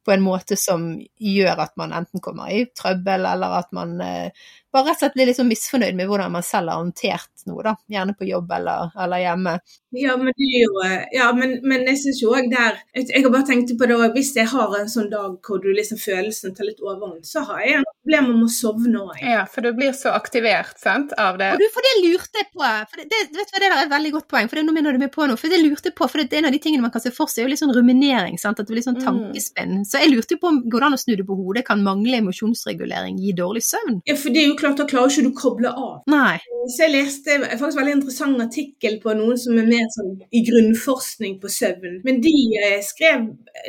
på 0.02 0.10
en 0.10 0.24
måte 0.24 0.56
som 0.58 0.88
gjør 1.22 1.60
at 1.62 1.76
man 1.78 1.92
enten 1.94 2.22
kommer 2.24 2.50
i 2.50 2.64
trøbbel, 2.74 3.26
eller 3.28 3.58
at 3.60 3.70
man 3.76 4.00
eh, 4.02 4.48
bare 4.72 4.88
rett 4.88 4.98
og 4.98 5.04
slett 5.04 5.16
bli 5.18 5.28
litt 5.28 5.38
sånn 5.38 5.50
misfornøyd 5.50 5.98
med 5.98 6.08
hvordan 6.10 6.32
man 6.32 6.46
selv 6.46 6.72
har 6.72 6.80
håndtert 6.80 7.46
noe, 7.48 7.62
da. 7.66 7.76
Gjerne 7.92 8.14
på 8.16 8.28
jobb 8.28 8.52
eller, 8.56 8.92
eller 9.04 9.22
hjemme. 9.22 9.56
Ja, 9.92 10.16
men, 10.16 10.32
jo, 10.36 10.70
ja, 11.12 11.26
men, 11.36 11.58
men 11.68 11.84
jeg 11.90 11.98
syns 12.00 12.22
jo 12.22 12.30
òg 12.32 12.46
der 12.48 12.78
Jeg 12.96 13.20
har 13.26 13.32
bare 13.34 13.44
tenkt 13.50 13.74
på 13.76 13.88
det 13.88 13.96
òg, 13.98 14.14
hvis 14.14 14.30
jeg 14.38 14.48
har 14.48 14.72
en 14.78 14.88
sånn 14.88 15.10
dag 15.12 15.34
hvor 15.44 15.60
du 15.60 15.68
liksom 15.68 16.00
følelsen 16.00 16.54
tar 16.56 16.64
litt 16.64 16.80
overhånd, 16.80 17.26
så 17.28 17.42
har 17.44 17.60
jeg 17.60 17.80
en 17.80 17.88
problem 17.90 18.30
med 18.30 18.46
å 18.46 18.52
sovne 18.52 19.02
òg. 19.02 19.20
Ja, 19.20 19.42
for 19.50 19.66
du 19.66 19.74
blir 19.76 19.92
så 19.96 20.14
aktivert 20.16 20.80
sant, 20.80 21.12
av 21.20 21.36
det. 21.40 21.50
Og 21.52 21.60
du, 21.60 21.66
for 21.74 21.84
det 21.84 21.92
lurte 22.06 22.40
jeg 22.40 22.48
på. 22.54 22.64
For 22.64 23.02
det, 23.02 23.08
det, 23.12 23.20
vet 23.36 23.52
du 23.52 23.56
hva, 23.56 23.60
det 23.60 23.68
der 23.68 23.76
er 23.76 23.84
et 23.84 23.92
veldig 23.92 24.14
godt 24.16 24.28
poeng, 24.32 24.48
for 24.48 24.58
det, 24.58 24.64
nå 24.68 24.76
minner 24.76 24.96
du 24.96 25.02
meg 25.02 25.12
på 25.12 25.28
noe. 25.28 25.40
For 25.40 25.52
det 25.52 25.60
lurte 25.60 25.90
jeg 25.90 25.98
på, 25.98 26.08
for 26.08 26.22
det, 26.22 26.30
er 26.32 26.42
en 26.42 26.48
av 26.48 26.56
de 26.56 26.62
tingene 26.62 26.86
man 26.86 26.94
kan 26.94 27.04
se 27.04 27.12
for 27.12 27.28
seg, 27.28 27.42
er 27.42 27.48
jo 27.50 27.52
litt 27.52 27.62
sånn 27.62 27.74
ruminering. 27.76 28.40
sant, 28.40 28.62
At 28.62 28.70
det 28.70 28.76
blir 28.76 28.86
sånn 28.86 29.00
tankespinn. 29.02 29.82
Mm. 29.82 29.86
Så 29.88 30.00
jeg 30.00 30.14
lurte 30.14 30.36
jo 30.36 30.42
på 30.42 30.50
om 30.54 30.62
går 30.72 30.86
det 30.86 30.88
an 30.88 30.96
å 30.96 31.02
snu 31.04 31.14
det 31.20 31.28
på 31.28 31.36
hodet, 31.36 31.66
kan 31.68 31.84
manglende 31.84 32.24
emosjonsregulering 32.24 33.20
gi 33.20 33.36
dårlig 33.36 33.64
søvn? 33.68 34.00
Ja, 34.08 34.16
for 34.16 34.32
det 34.32 34.44
er 34.44 34.50
jo 34.50 34.58
klart, 34.62 34.78
da 34.80 34.86
klarer 34.88 35.12
ikke 35.12 35.26
du 35.26 35.34
koble 35.36 35.70
av. 35.70 36.02
Nei. 36.10 36.38
Så 36.70 36.84
jeg 36.84 36.92
leste 36.94 37.34
en 37.34 37.44
faktisk 37.58 37.78
veldig 37.80 37.94
interessant 37.98 38.42
artikkel 38.44 38.98
på 39.02 39.14
noen 39.18 39.38
som 39.40 39.58
er 39.58 39.66
mer 39.66 39.88
sånn 39.96 40.12
i 40.30 40.42
grunnforskning 40.46 41.38
på 41.42 41.50
søvn. 41.50 41.98
Men 42.06 42.20
de 42.22 42.34
eh, 42.60 42.78
skrev 42.86 43.26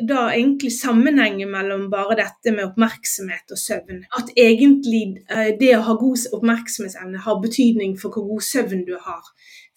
da 0.10 0.28
egentlig 0.30 0.74
sammenhengen 0.76 1.52
mellom 1.54 1.88
bare 1.94 2.20
dette 2.22 2.54
med 2.54 2.68
oppmerksomhet 2.70 3.56
og 3.56 3.60
søvn. 3.60 4.04
At 4.20 4.30
egentlig 4.38 5.04
eh, 5.26 5.56
det 5.60 5.74
å 5.78 5.84
ha 5.90 5.98
god 6.00 6.28
oppmerksomhetsevne 6.38 7.26
har 7.26 7.42
betydning 7.44 7.98
for 8.02 8.14
hvor 8.14 8.30
god 8.36 8.46
søvn 8.46 8.86
du 8.88 8.96
har. 9.02 9.34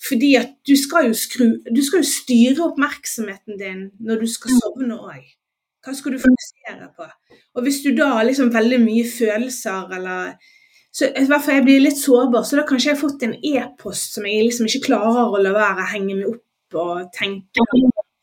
Fordi 0.08 0.34
at 0.36 0.52
du 0.68 0.76
skal 0.76 1.08
jo, 1.08 1.16
skru, 1.16 1.56
du 1.64 1.82
skal 1.84 2.02
jo 2.02 2.10
styre 2.10 2.68
oppmerksomheten 2.68 3.56
din 3.60 3.86
når 4.04 4.22
du 4.22 4.28
skal 4.30 4.52
sovne 4.60 4.98
òg. 5.00 5.24
Hva 5.86 5.94
skal 5.94 6.16
du 6.16 6.20
fokusere 6.20 6.90
på? 6.98 7.06
Og 7.56 7.64
hvis 7.64 7.80
du 7.84 7.92
da 7.96 8.10
har 8.18 8.26
liksom 8.26 8.50
veldig 8.54 8.80
mye 8.82 9.06
følelser 9.06 9.92
eller 9.96 10.34
så 10.96 11.10
hvert 11.12 11.44
fall 11.44 11.58
jeg 11.58 11.66
blir 11.66 11.82
litt 11.84 11.98
sårbar, 12.00 12.46
så 12.48 12.56
da 12.56 12.64
kanskje 12.68 12.88
jeg 12.88 12.96
har 12.96 13.02
fått 13.02 13.24
en 13.26 13.34
e-post 13.44 14.16
som 14.16 14.24
jeg 14.28 14.46
liksom 14.46 14.68
ikke 14.70 14.86
klarer 14.88 15.28
å 15.28 15.42
la 15.44 15.52
være 15.52 15.90
henge 15.92 16.16
meg 16.16 16.30
opp 16.30 16.80
og 16.80 17.10
tenke 17.14 17.64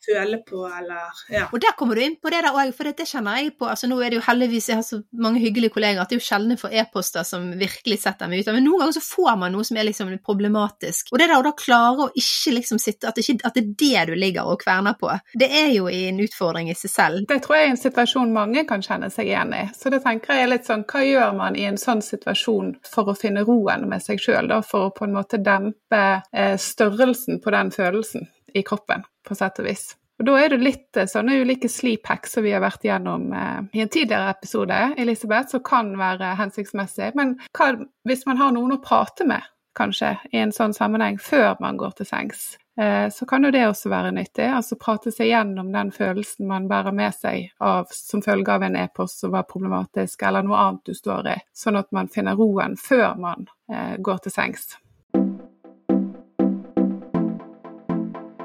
føle 0.06 0.40
på, 0.48 0.64
eller 0.68 1.22
ja. 1.32 1.48
Og 1.52 1.62
der 1.64 1.76
kommer 1.78 1.98
du 1.98 2.04
inn 2.04 2.18
på 2.22 2.32
det 2.34 2.42
der 2.44 2.56
òg, 2.56 2.72
for 2.76 2.90
det 2.90 3.08
kjenner 3.08 3.40
jeg 3.40 3.54
på. 3.58 3.68
altså 3.70 3.90
Nå 3.90 4.00
er 4.02 4.12
det 4.12 4.20
jo 4.20 4.26
heldigvis 4.28 4.70
jeg 4.70 4.80
har 4.80 4.86
så 4.88 5.00
mange 5.24 5.42
hyggelige 5.44 5.74
kolleger 5.74 6.02
at 6.02 6.12
det 6.12 6.18
er 6.18 6.22
jo 6.22 6.28
sjelden 6.28 6.60
for 6.60 6.74
e-poster 6.74 7.26
som 7.28 7.50
virkelig 7.60 8.00
setter 8.04 8.32
meg 8.32 8.44
ut. 8.44 8.52
Men 8.56 8.68
noen 8.68 8.84
ganger 8.84 8.98
så 8.98 9.06
får 9.06 9.40
man 9.42 9.56
noe 9.56 9.68
som 9.68 9.80
er 9.80 9.88
liksom 9.88 10.12
problematisk. 10.26 11.14
Og 11.14 11.22
det 11.22 11.30
der 11.30 11.38
å 11.38 11.46
da 11.46 11.54
klare 11.58 12.08
å 12.08 12.12
ikke 12.20 12.58
liksom 12.60 12.82
sitte 12.82 13.10
At, 13.10 13.20
ikke, 13.20 13.40
at 13.48 13.58
det 13.58 13.64
er 13.64 14.06
det 14.08 14.14
du 14.14 14.20
ligger 14.20 14.48
og 14.50 14.62
kverner 14.64 14.96
på, 15.00 15.10
det 15.40 15.50
er 15.54 15.72
jo 15.76 15.90
en 15.92 16.22
utfordring 16.24 16.70
i 16.72 16.78
seg 16.78 16.92
selv. 16.92 17.26
Det 17.30 17.40
tror 17.44 17.58
jeg 17.58 17.68
er 17.68 17.74
en 17.74 17.82
situasjon 17.82 18.34
mange 18.36 18.66
kan 18.70 18.84
kjenne 18.86 19.10
seg 19.14 19.30
igjen 19.30 19.54
i. 19.56 19.64
Så 19.78 19.92
det 19.94 20.04
tenker 20.06 20.38
jeg 20.38 20.48
er 20.48 20.54
litt 20.54 20.70
sånn 20.70 20.86
Hva 20.90 21.04
gjør 21.06 21.36
man 21.38 21.58
i 21.60 21.66
en 21.68 21.80
sånn 21.80 22.04
situasjon 22.06 22.76
for 22.88 23.12
å 23.12 23.18
finne 23.18 23.46
roen 23.48 23.88
med 23.90 24.04
seg 24.04 24.22
sjøl, 24.22 24.50
da? 24.52 24.62
For 24.66 24.90
å 24.90 24.94
på 24.96 25.08
en 25.08 25.16
måte 25.16 25.40
dempe 25.44 26.04
eh, 26.34 26.56
størrelsen 26.60 27.42
på 27.44 27.54
den 27.54 27.72
følelsen 27.74 28.28
i 28.54 28.64
kroppen? 28.64 29.04
på 29.28 29.36
sett 29.36 29.60
og 29.60 29.68
vis. 29.68 29.94
Og 30.20 30.28
Da 30.28 30.36
er 30.40 30.54
det 30.54 30.62
litt 30.62 30.98
eh, 31.00 31.10
sånne 31.10 31.40
ulike 31.42 31.70
sleep 31.72 32.08
hacks 32.08 32.36
som 32.36 32.46
vi 32.46 32.54
har 32.54 32.62
vært 32.64 32.86
gjennom 32.86 33.32
eh, 33.34 33.62
i 33.74 33.82
en 33.84 33.92
tidligere 33.92 34.36
episode, 34.36 34.82
Elisabeth, 34.98 35.50
som 35.52 35.64
kan 35.66 35.94
være 36.00 36.36
hensiktsmessig. 36.40 37.14
Men 37.18 37.38
hva, 37.58 37.74
hvis 38.08 38.28
man 38.30 38.40
har 38.42 38.54
noen 38.54 38.76
å 38.78 38.84
prate 38.84 39.26
med, 39.28 39.42
kanskje, 39.74 40.14
i 40.30 40.38
en 40.38 40.54
sånn 40.54 40.76
sammenheng 40.78 41.18
før 41.18 41.56
man 41.64 41.80
går 41.82 41.96
til 41.98 42.06
sengs, 42.06 42.44
eh, 42.78 43.08
så 43.10 43.26
kan 43.26 43.48
jo 43.48 43.52
det 43.56 43.66
også 43.66 43.90
være 43.90 44.14
nyttig. 44.14 44.46
Altså 44.54 44.78
prate 44.78 45.12
seg 45.12 45.32
gjennom 45.32 45.74
den 45.74 45.90
følelsen 45.96 46.46
man 46.52 46.70
bærer 46.70 46.94
med 46.94 47.18
seg 47.18 47.50
av, 47.58 47.90
som 47.90 48.22
følge 48.22 48.54
av 48.54 48.68
en 48.68 48.78
e-post 48.84 49.26
som 49.26 49.34
var 49.34 49.50
problematisk, 49.50 50.22
eller 50.22 50.46
noe 50.46 50.62
annet 50.62 50.94
du 50.94 50.94
står 50.94 51.34
i, 51.34 51.38
sånn 51.58 51.82
at 51.82 51.90
man 51.96 52.12
finner 52.14 52.38
roen 52.38 52.78
før 52.78 53.18
man 53.18 53.50
eh, 53.74 53.98
går 53.98 54.28
til 54.28 54.38
sengs. 54.38 54.76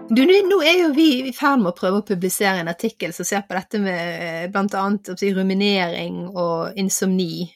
Du, 0.09 0.23
nå 0.25 0.59
er 0.65 0.79
jo 0.83 0.89
vi 0.97 1.09
i 1.29 1.33
ferd 1.37 1.61
med 1.61 1.75
å 1.75 1.77
prøve 1.77 2.01
å 2.01 2.07
publisere 2.07 2.63
en 2.63 2.71
artikkel 2.73 3.13
som 3.13 3.27
ser 3.29 3.43
på 3.45 3.57
dette 3.57 3.81
med 3.83 4.23
eh, 4.25 4.47
bl.a. 4.53 4.87
ruminering 5.37 6.23
og 6.31 6.79
insomni 6.81 7.47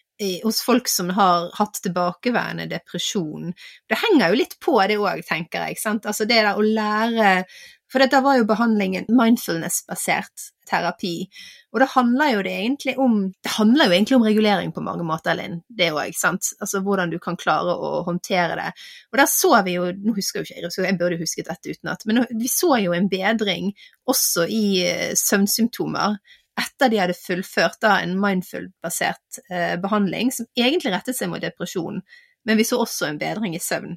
hos 0.45 0.61
folk 0.63 0.89
som 0.89 1.11
har 1.17 1.49
hatt 1.57 1.81
tilbakeværende 1.83 2.69
depresjon. 2.71 3.53
Det 3.89 3.99
henger 4.05 4.31
jo 4.31 4.39
litt 4.39 4.57
på 4.63 4.77
det 4.87 4.99
òg, 5.01 5.25
tenker 5.27 5.67
jeg. 5.67 5.81
Sant? 5.81 6.07
Altså 6.07 6.29
det 6.29 6.43
der 6.45 6.59
å 6.59 6.63
lære 6.63 7.33
For 7.93 8.01
dette 8.01 8.23
var 8.25 8.39
jo 8.39 8.49
behandlingen 8.49 9.05
mindfulness-basert 9.13 10.49
terapi. 10.69 11.27
Og 11.73 11.81
det 11.83 11.89
handler 11.93 12.31
jo 12.33 12.43
det 12.47 12.53
egentlig 12.57 12.95
om 13.01 13.17
Det 13.33 13.53
handler 13.57 13.89
jo 13.89 13.95
egentlig 13.97 14.17
om 14.17 14.25
regulering 14.25 14.73
på 14.73 14.85
mange 14.85 15.05
måter, 15.05 15.37
Linn. 15.37 15.61
Det 15.69 15.91
òg, 15.93 16.15
sant. 16.17 16.55
Altså 16.61 16.81
hvordan 16.85 17.13
du 17.13 17.19
kan 17.21 17.37
klare 17.37 17.75
å 17.77 18.03
håndtere 18.07 18.57
det. 18.57 18.71
Og 19.13 19.21
der 19.21 19.29
så 19.31 19.53
vi 19.67 19.77
jo 19.77 19.91
Nå 19.93 20.15
husker 20.17 20.41
jo 20.41 20.49
ikke 20.49 20.61
jeg, 20.63 20.73
jeg 20.89 20.99
burde 21.01 21.21
husket 21.21 21.51
dette 21.51 21.75
utenat, 21.75 22.07
men 22.09 22.25
vi 22.31 22.49
så 22.51 22.79
jo 22.81 22.95
en 22.97 23.11
bedring 23.13 23.73
også 24.09 24.47
i 24.49 24.65
eh, 24.87 25.13
søvnsymptomer 25.19 26.17
etter 26.59 26.91
de 26.93 27.01
hadde 27.01 27.17
fullført 27.17 27.81
da 27.81 27.99
en 28.03 28.17
mindful-basert 28.21 29.41
eh, 29.51 29.77
behandling, 29.81 30.33
som 30.35 30.49
egentlig 30.59 30.93
rettet 30.93 31.17
seg 31.17 31.31
mot 31.33 31.43
depresjon, 31.43 32.03
men 32.45 32.59
vi 32.59 32.67
så 32.69 32.81
også 32.83 33.09
en 33.09 33.21
bedring 33.21 33.57
i 33.57 33.63
søvn. 33.63 33.97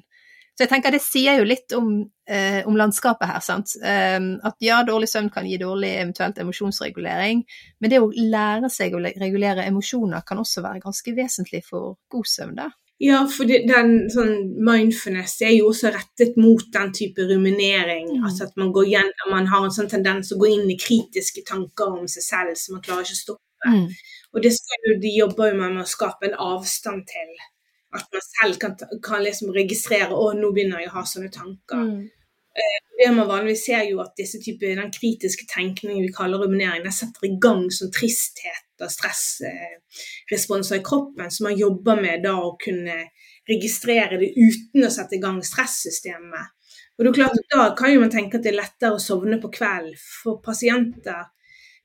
Så 0.56 0.64
jeg 0.64 0.70
tenker 0.70 0.94
det 0.94 1.02
sier 1.04 1.36
jo 1.36 1.44
litt 1.44 1.72
om, 1.76 1.90
eh, 2.24 2.62
om 2.64 2.78
landskapet 2.80 3.28
her, 3.28 3.42
sant. 3.44 3.74
Um, 3.76 4.30
at 4.40 4.56
ja, 4.64 4.78
dårlig 4.88 5.10
søvn 5.12 5.28
kan 5.34 5.44
gi 5.44 5.58
dårlig 5.60 5.90
eventuelt 5.98 6.40
emosjonsregulering, 6.40 7.42
men 7.80 7.92
det 7.92 8.00
å 8.00 8.08
lære 8.08 8.70
seg 8.72 8.96
å 8.96 9.02
regulere 9.04 9.66
emosjoner 9.68 10.24
kan 10.24 10.40
også 10.40 10.64
være 10.64 10.80
ganske 10.86 11.12
vesentlig 11.18 11.60
for 11.68 11.98
god 12.08 12.30
søvn, 12.32 12.56
da. 12.62 12.70
Ja, 13.04 13.18
for 13.28 13.44
den 13.44 14.06
sånn 14.08 14.54
mindfulness 14.64 15.34
er 15.44 15.52
jo 15.52 15.68
også 15.68 15.90
rettet 15.92 16.38
mot 16.40 16.62
den 16.72 16.94
type 16.96 17.26
ruminering. 17.28 18.14
Mm. 18.14 18.22
Altså 18.24 18.46
at 18.46 18.54
man, 18.56 18.70
går 18.72 18.88
igjen, 18.88 19.10
man 19.28 19.50
har 19.52 19.66
en 19.66 19.74
sånn 19.74 19.90
tendens 19.92 20.32
å 20.32 20.38
gå 20.40 20.48
inn 20.54 20.70
i 20.72 20.78
kritiske 20.80 21.44
tanker 21.44 21.92
om 21.92 22.06
seg 22.08 22.24
selv 22.24 22.56
som 22.56 22.78
man 22.78 22.86
klarer 22.86 23.04
ikke 23.04 23.18
å 23.18 23.20
stoppe. 23.20 23.42
Mm. 23.68 23.84
Og 24.32 24.40
det 24.44 24.54
skal 24.56 24.88
jo, 24.88 24.96
de 25.04 25.12
jobber 25.12 25.52
jo 25.52 25.60
med 25.60 25.82
å 25.82 25.90
skape 25.90 26.30
en 26.30 26.40
avstand 26.46 27.04
til 27.12 27.36
at 27.94 28.12
man 28.12 28.24
selv 28.26 28.58
kan, 28.60 28.74
kan 29.02 29.22
liksom 29.24 29.52
registrere 29.54 30.14
å, 30.14 30.32
nå 30.36 30.50
begynner 30.54 30.82
jeg 30.82 30.90
å 30.90 30.96
ha 30.98 31.04
sånne 31.06 31.30
tanker. 31.34 31.82
Mm. 31.86 32.04
Eh, 32.56 32.78
det 32.98 33.10
man 33.12 33.28
vanligvis 33.28 33.66
ser 33.68 33.84
jo 33.90 34.00
at 34.00 34.16
disse 34.18 34.40
typer, 34.42 34.74
Den 34.76 34.92
kritiske 34.92 35.44
tenkningen 35.50 36.02
vi 36.06 36.12
kaller 36.12 36.40
ruminering, 36.42 36.82
den 36.84 36.94
setter 36.94 37.28
i 37.28 37.36
gang 37.40 37.66
sånn 37.70 37.92
tristhet 37.92 38.64
og 38.80 38.92
stressresponser 38.92 40.80
i 40.80 40.84
kroppen, 40.84 41.30
så 41.30 41.46
man 41.46 41.56
jobber 41.56 42.00
med 42.00 42.24
da 42.24 42.34
å 42.40 42.56
kunne 42.60 42.96
registrere 43.48 44.18
det 44.20 44.32
uten 44.34 44.84
å 44.84 44.92
sette 44.92 45.16
i 45.16 45.22
gang 45.22 45.38
stressystemet. 45.44 46.52
Og 46.96 47.04
det 47.04 47.10
er 47.10 47.18
klart 47.20 47.52
Da 47.52 47.64
kan 47.76 47.92
jo 47.92 48.00
man 48.00 48.12
tenke 48.12 48.38
at 48.38 48.44
det 48.44 48.54
er 48.54 48.62
lettere 48.62 48.96
å 48.96 49.02
sovne 49.02 49.38
på 49.40 49.52
kvelden. 49.52 49.96
For 50.22 50.40
pasienter 50.44 51.28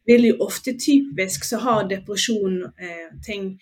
vil 0.07 0.29
jo 0.31 0.37
ofte 0.47 0.73
typisk 0.79 1.45
så 1.45 1.59
ha 1.61 1.75
depresjon 1.87 2.63
eh, 2.79 3.09
ting 3.25 3.53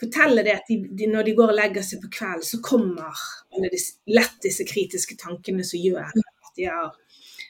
forteller 0.00 0.46
det 0.46 0.54
at 0.58 0.70
de, 0.70 0.78
de, 0.98 1.10
når 1.10 1.26
de 1.26 1.34
går 1.38 1.52
og 1.52 1.58
legger 1.58 1.84
seg 1.84 2.02
på 2.04 2.12
kvelden, 2.18 2.46
så 2.46 2.60
kommer 2.64 3.26
alle 3.54 3.72
disse, 3.72 3.98
lett 4.10 4.38
disse 4.44 4.66
kritiske 4.68 5.18
tankene 5.20 5.66
som 5.66 5.82
gjør 5.82 6.08
at 6.08 6.56
de 6.58 6.68
har 6.70 6.94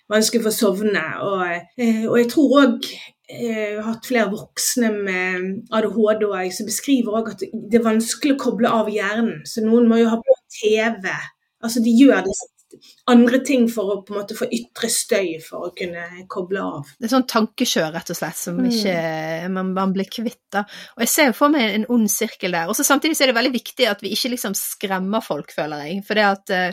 vanskelig 0.08 0.44
for 0.46 0.52
å 0.52 0.56
sovne. 0.56 1.04
Og, 1.24 1.70
eh, 1.80 2.04
og 2.08 2.18
jeg 2.20 2.30
tror 2.32 2.58
òg 2.64 2.90
har 3.28 3.82
hatt 3.84 4.06
flere 4.08 4.30
voksne 4.32 4.88
med 5.04 5.48
ADHD 5.76 6.22
og 6.24 6.52
som 6.56 6.64
beskriver 6.64 7.12
også 7.18 7.34
at 7.34 7.42
det 7.52 7.76
er 7.76 7.84
vanskelig 7.84 8.38
å 8.38 8.40
koble 8.40 8.70
av 8.72 8.88
hjernen. 8.88 9.42
Så 9.44 9.60
noen 9.60 9.88
må 9.90 9.98
jo 10.00 10.08
ha 10.08 10.16
på 10.16 10.36
TV. 10.54 11.10
Altså 11.60 11.82
de 11.84 11.92
gjør 11.92 12.22
det 12.24 12.36
andre 13.08 13.38
ting 13.44 13.68
for 13.72 13.94
å 13.94 13.96
på 14.06 14.14
en 14.14 14.20
måte 14.20 14.36
få 14.38 14.48
ytre 14.52 14.90
støy 14.92 15.38
for 15.44 15.68
å 15.68 15.72
kunne 15.76 16.26
koble 16.28 16.60
av. 16.60 16.90
Det 16.98 17.08
er 17.08 17.14
sånn 17.16 17.26
tankekjør, 17.30 17.92
rett 17.94 18.10
og 18.10 18.16
slett, 18.20 18.36
som 18.36 18.58
Mm. 18.58 18.68
ikke 18.70 19.50
man, 19.50 19.72
man 19.74 19.92
blir 19.96 20.04
kvitt. 20.10 20.40
da. 20.52 20.60
Og 20.96 21.02
jeg 21.04 21.08
ser 21.08 21.26
jo 21.26 21.32
for 21.32 21.48
meg 21.52 21.74
en 21.74 21.86
ond 21.88 22.08
sirkel 22.10 22.52
der. 22.52 22.68
Og 22.68 22.76
så 22.76 22.84
samtidig 22.84 23.16
så 23.16 23.24
er 23.24 23.32
det 23.32 23.36
veldig 23.40 23.52
viktig 23.52 23.88
at 23.90 24.00
vi 24.02 24.12
ikke 24.14 24.30
liksom 24.36 24.54
skremmer 24.56 25.20
folk, 25.24 25.52
føler 25.52 25.84
jeg. 25.86 26.04
For 26.06 26.14
det 26.14 26.24
at 26.24 26.50
eh, 26.50 26.72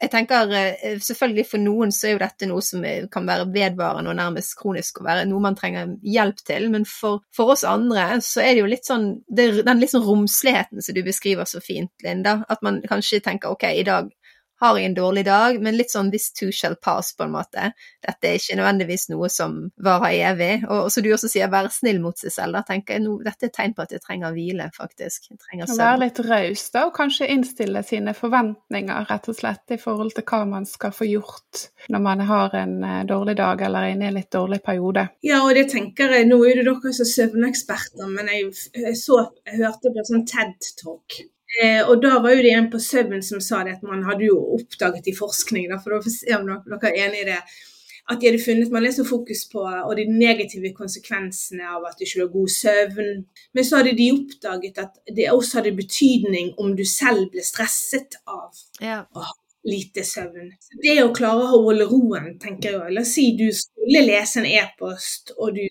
jeg 0.00 0.10
tenker 0.14 0.52
eh, 0.56 0.94
Selvfølgelig 0.98 1.46
for 1.46 1.58
noen 1.60 1.90
så 1.92 2.06
er 2.08 2.12
jo 2.14 2.20
dette 2.22 2.46
noe 2.48 2.62
som 2.64 2.84
er- 2.88 3.06
kan 3.12 3.26
være 3.26 3.44
vedvarende 3.52 4.08
og 4.08 4.16
nærmest 4.16 4.56
kronisk 4.56 5.00
og 5.00 5.06
være 5.10 5.26
noe 5.28 5.40
man 5.44 5.54
trenger 5.54 5.90
hjelp 6.02 6.36
til, 6.46 6.70
men 6.70 6.84
for, 6.88 7.20
for 7.36 7.52
oss 7.52 7.64
andre 7.64 8.06
så 8.24 8.40
er 8.40 8.54
det 8.54 8.62
jo 8.62 8.70
litt 8.70 8.86
sånn 8.88 9.10
Den 9.28 9.78
litt 9.78 9.90
sånn 9.92 10.06
romsligheten 10.06 10.80
som 10.82 10.94
du 10.94 11.02
beskriver 11.02 11.44
så 11.44 11.60
fint, 11.60 11.90
Linda. 12.02 12.44
At 12.48 12.62
man 12.62 12.80
kanskje 12.88 13.20
tenker 13.22 13.50
ok, 13.52 13.64
i 13.64 13.82
dag 13.84 14.08
har 14.60 14.78
jeg 14.78 14.90
en 14.90 14.96
dårlig 14.96 15.24
dag, 15.28 15.58
men 15.62 15.76
litt 15.78 15.92
sånn 15.92 16.10
this 16.12 16.30
too 16.36 16.52
shall 16.52 16.76
pass, 16.76 17.12
på 17.16 17.24
en 17.26 17.34
måte. 17.34 17.70
Dette 18.04 18.28
er 18.28 18.38
ikke 18.38 18.58
nødvendigvis 18.58 19.08
noe 19.12 19.30
som 19.32 19.56
varer 19.80 20.16
evig. 20.32 20.50
Og, 20.68 20.86
og 20.86 20.92
som 20.92 21.04
du 21.04 21.10
også 21.14 21.30
sier, 21.32 21.50
være 21.52 21.72
snill 21.74 22.00
mot 22.02 22.18
seg 22.20 22.34
selv. 22.34 22.58
Da 22.58 22.64
tenker 22.68 22.98
jeg 22.98 23.04
no, 23.06 23.16
dette 23.24 23.48
er 23.48 23.52
et 23.52 23.56
tegn 23.56 23.76
på 23.76 23.86
at 23.86 23.94
jeg 23.94 24.04
trenger 24.04 24.36
hvile, 24.36 24.68
faktisk. 24.76 25.30
Jeg 25.30 25.40
trenger 25.40 25.70
Å 25.70 25.78
være 25.80 26.02
litt 26.04 26.22
raus, 26.28 26.66
da, 26.74 26.84
og 26.88 26.94
kanskje 26.96 27.30
innstille 27.32 27.84
sine 27.86 28.14
forventninger, 28.16 29.08
rett 29.10 29.30
og 29.32 29.38
slett, 29.40 29.64
i 29.72 29.80
forhold 29.80 30.14
til 30.16 30.26
hva 30.28 30.42
man 30.48 30.68
skal 30.68 30.94
få 30.94 31.08
gjort 31.08 31.66
når 31.90 32.04
man 32.04 32.22
har 32.28 32.54
en 32.60 32.76
eh, 32.84 33.02
dårlig 33.08 33.36
dag 33.40 33.62
eller 33.66 33.86
er 33.86 33.94
inne 33.94 34.06
i 34.06 34.10
en 34.10 34.18
litt 34.18 34.30
dårlig 34.32 34.60
periode. 34.64 35.06
Ja, 35.26 35.42
og 35.46 35.54
det 35.56 35.68
tenker 35.72 36.12
jeg, 36.14 36.28
Nå 36.30 36.38
er 36.46 36.60
det 36.60 36.68
dere 36.68 36.92
som 36.94 37.08
søvneksperter, 37.08 38.08
men 38.12 38.30
jeg, 38.30 38.52
jeg, 38.76 38.96
så, 39.00 39.24
jeg 39.48 39.62
hørte 39.64 39.92
på 39.92 40.02
en 40.02 40.10
sånn 40.12 40.26
TED-talk. 40.28 41.22
Eh, 41.58 41.82
og 41.82 41.98
da 42.02 42.20
var 42.22 42.36
jo 42.36 42.42
det 42.46 42.52
en 42.54 42.70
på 42.70 42.78
søvn 42.78 43.22
som 43.26 43.40
sa 43.42 43.64
det 43.66 43.78
at 43.78 43.82
man 43.82 44.04
hadde 44.06 44.28
jo 44.28 44.36
oppdaget 44.54 45.08
i 45.10 45.16
forskning, 45.16 45.66
da, 45.72 45.80
for 45.82 45.96
å 45.96 46.02
se 46.06 46.30
om 46.36 46.46
dere, 46.46 46.78
er 46.92 47.08
enig 47.08 47.24
i 47.24 47.28
det, 47.32 47.40
at 48.10 48.20
de 48.20 48.26
hadde 48.30 48.42
funnet 48.42 48.70
Man 48.74 48.86
er 48.86 48.94
så 48.94 49.04
fokus 49.06 49.44
på 49.50 49.62
og 49.62 49.92
de 49.98 50.06
negative 50.10 50.72
konsekvensene 50.74 51.66
av 51.74 51.84
at 51.86 51.98
du 51.98 52.04
ikke 52.06 52.22
har 52.24 52.32
god 52.32 52.52
søvn. 52.54 53.10
Men 53.54 53.66
så 53.66 53.80
hadde 53.80 53.96
de 53.98 54.08
oppdaget 54.14 54.80
at 54.82 54.98
det 55.16 55.28
også 55.30 55.60
hadde 55.60 55.76
betydning 55.78 56.54
om 56.58 56.72
du 56.78 56.84
selv 56.88 57.28
ble 57.34 57.44
stresset 57.46 58.18
av 58.26 58.50
Ja. 58.80 59.04
lite 59.66 60.02
søvn. 60.06 60.50
Det 60.82 60.96
å 61.04 61.12
klare 61.14 61.44
å 61.44 61.62
holde 61.66 61.86
roen, 61.90 62.38
tenker 62.40 62.78
jeg. 62.78 62.94
La 62.96 63.02
oss 63.04 63.14
si 63.14 63.36
du 63.36 63.50
skulle 63.52 64.06
lese 64.06 64.40
en 64.40 64.46
e-post, 64.46 65.34
og 65.38 65.54
du 65.54 65.66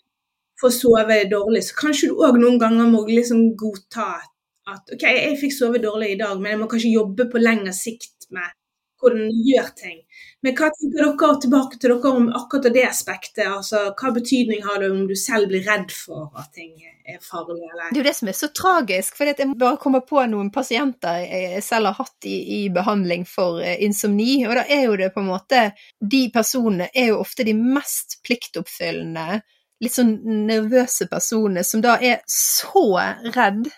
får 0.61 0.75
sove 0.75 1.23
dårlig, 1.31 1.63
så 1.63 1.75
kanskje 1.75 2.11
du 2.11 2.19
òg 2.23 2.37
noen 2.39 2.59
ganger 2.61 2.87
må 2.91 3.05
liksom 3.07 3.55
godta 3.57 4.05
at 4.19 4.29
OK, 4.77 5.03
jeg 5.03 5.35
fikk 5.41 5.55
sove 5.55 5.81
dårlig 5.83 6.13
i 6.13 6.21
dag, 6.21 6.39
men 6.39 6.53
jeg 6.53 6.61
må 6.61 6.69
kanskje 6.71 6.95
jobbe 6.95 7.29
på 7.31 7.41
lengre 7.41 7.75
sikt 7.75 8.29
med 8.35 8.55
hvordan 8.99 9.29
du 9.31 9.47
gjør 9.47 9.67
ting. 9.77 9.99
Men 10.43 10.55
hva 10.57 10.69
tenker 10.75 11.07
dere 11.07 11.31
tilbake 11.43 11.79
til 11.79 11.93
dere 11.93 12.11
om 12.15 12.29
akkurat 12.35 12.69
det 12.75 12.85
aspektet? 12.87 13.45
Altså, 13.47 13.89
hva 13.97 14.11
betydning 14.15 14.63
har 14.65 14.81
det 14.83 14.91
om 14.91 15.05
du 15.07 15.15
selv 15.19 15.51
blir 15.51 15.63
redd 15.67 15.91
for 15.95 16.29
at 16.39 16.51
ting 16.55 16.73
er 16.79 17.19
farlig? 17.23 17.61
Eller? 17.71 17.89
Det 17.89 17.99
er 17.99 18.01
jo 18.03 18.07
det 18.09 18.15
som 18.19 18.31
er 18.31 18.37
så 18.39 18.51
tragisk, 18.55 19.17
for 19.17 19.31
jeg 19.31 19.51
bare 19.59 19.79
kommer 19.81 20.03
på 20.07 20.23
noen 20.31 20.51
pasienter 20.55 21.23
jeg 21.23 21.63
selv 21.65 21.91
har 21.91 21.99
hatt 22.01 22.29
i, 22.29 22.37
i 22.59 22.61
behandling 22.73 23.25
for 23.29 23.61
eh, 23.63 23.79
insomni, 23.85 24.43
og 24.47 24.57
da 24.59 24.65
er 24.67 24.87
jo 24.87 24.97
det 24.99 25.13
på 25.15 25.23
en 25.23 25.31
måte 25.31 25.69
De 25.99 26.25
personene 26.33 26.89
er 26.93 27.13
jo 27.13 27.21
ofte 27.23 27.45
de 27.47 27.55
mest 27.57 28.19
pliktoppfyllende, 28.27 29.41
litt 29.79 29.95
sånn 29.95 30.17
nervøse 30.47 31.07
personene 31.11 31.63
som 31.63 31.83
da 31.83 31.95
er 32.03 32.19
så 32.27 32.83
redd 33.31 33.69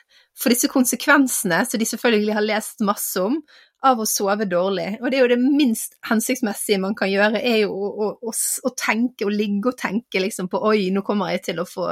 for 0.42 0.54
disse 0.54 0.70
konsekvensene, 0.72 1.64
som 1.70 1.82
de 1.82 1.88
selvfølgelig 1.88 2.38
har 2.38 2.48
lest 2.48 2.82
masse 2.86 3.22
om, 3.22 3.38
av 3.86 4.02
å 4.02 4.06
sove 4.06 4.46
dårlig. 4.46 5.00
Og 5.02 5.10
det 5.10 5.18
er 5.18 5.26
jo 5.26 5.32
det 5.34 5.42
minst 5.42 5.96
hensiktsmessige 6.06 6.82
man 6.84 6.94
kan 6.98 7.10
gjøre, 7.10 7.42
er 7.42 7.64
jo 7.64 7.74
å, 7.74 7.90
å, 7.90 8.10
å, 8.30 8.34
å 8.34 8.74
tenke 8.78 9.26
og 9.26 9.34
ligge 9.34 9.72
og 9.72 9.80
tenke 9.80 10.22
liksom 10.22 10.52
på 10.52 10.62
oi, 10.70 10.92
nå 10.94 11.02
kommer 11.06 11.34
jeg 11.34 11.48
til 11.50 11.62
å 11.62 11.68
få 11.70 11.88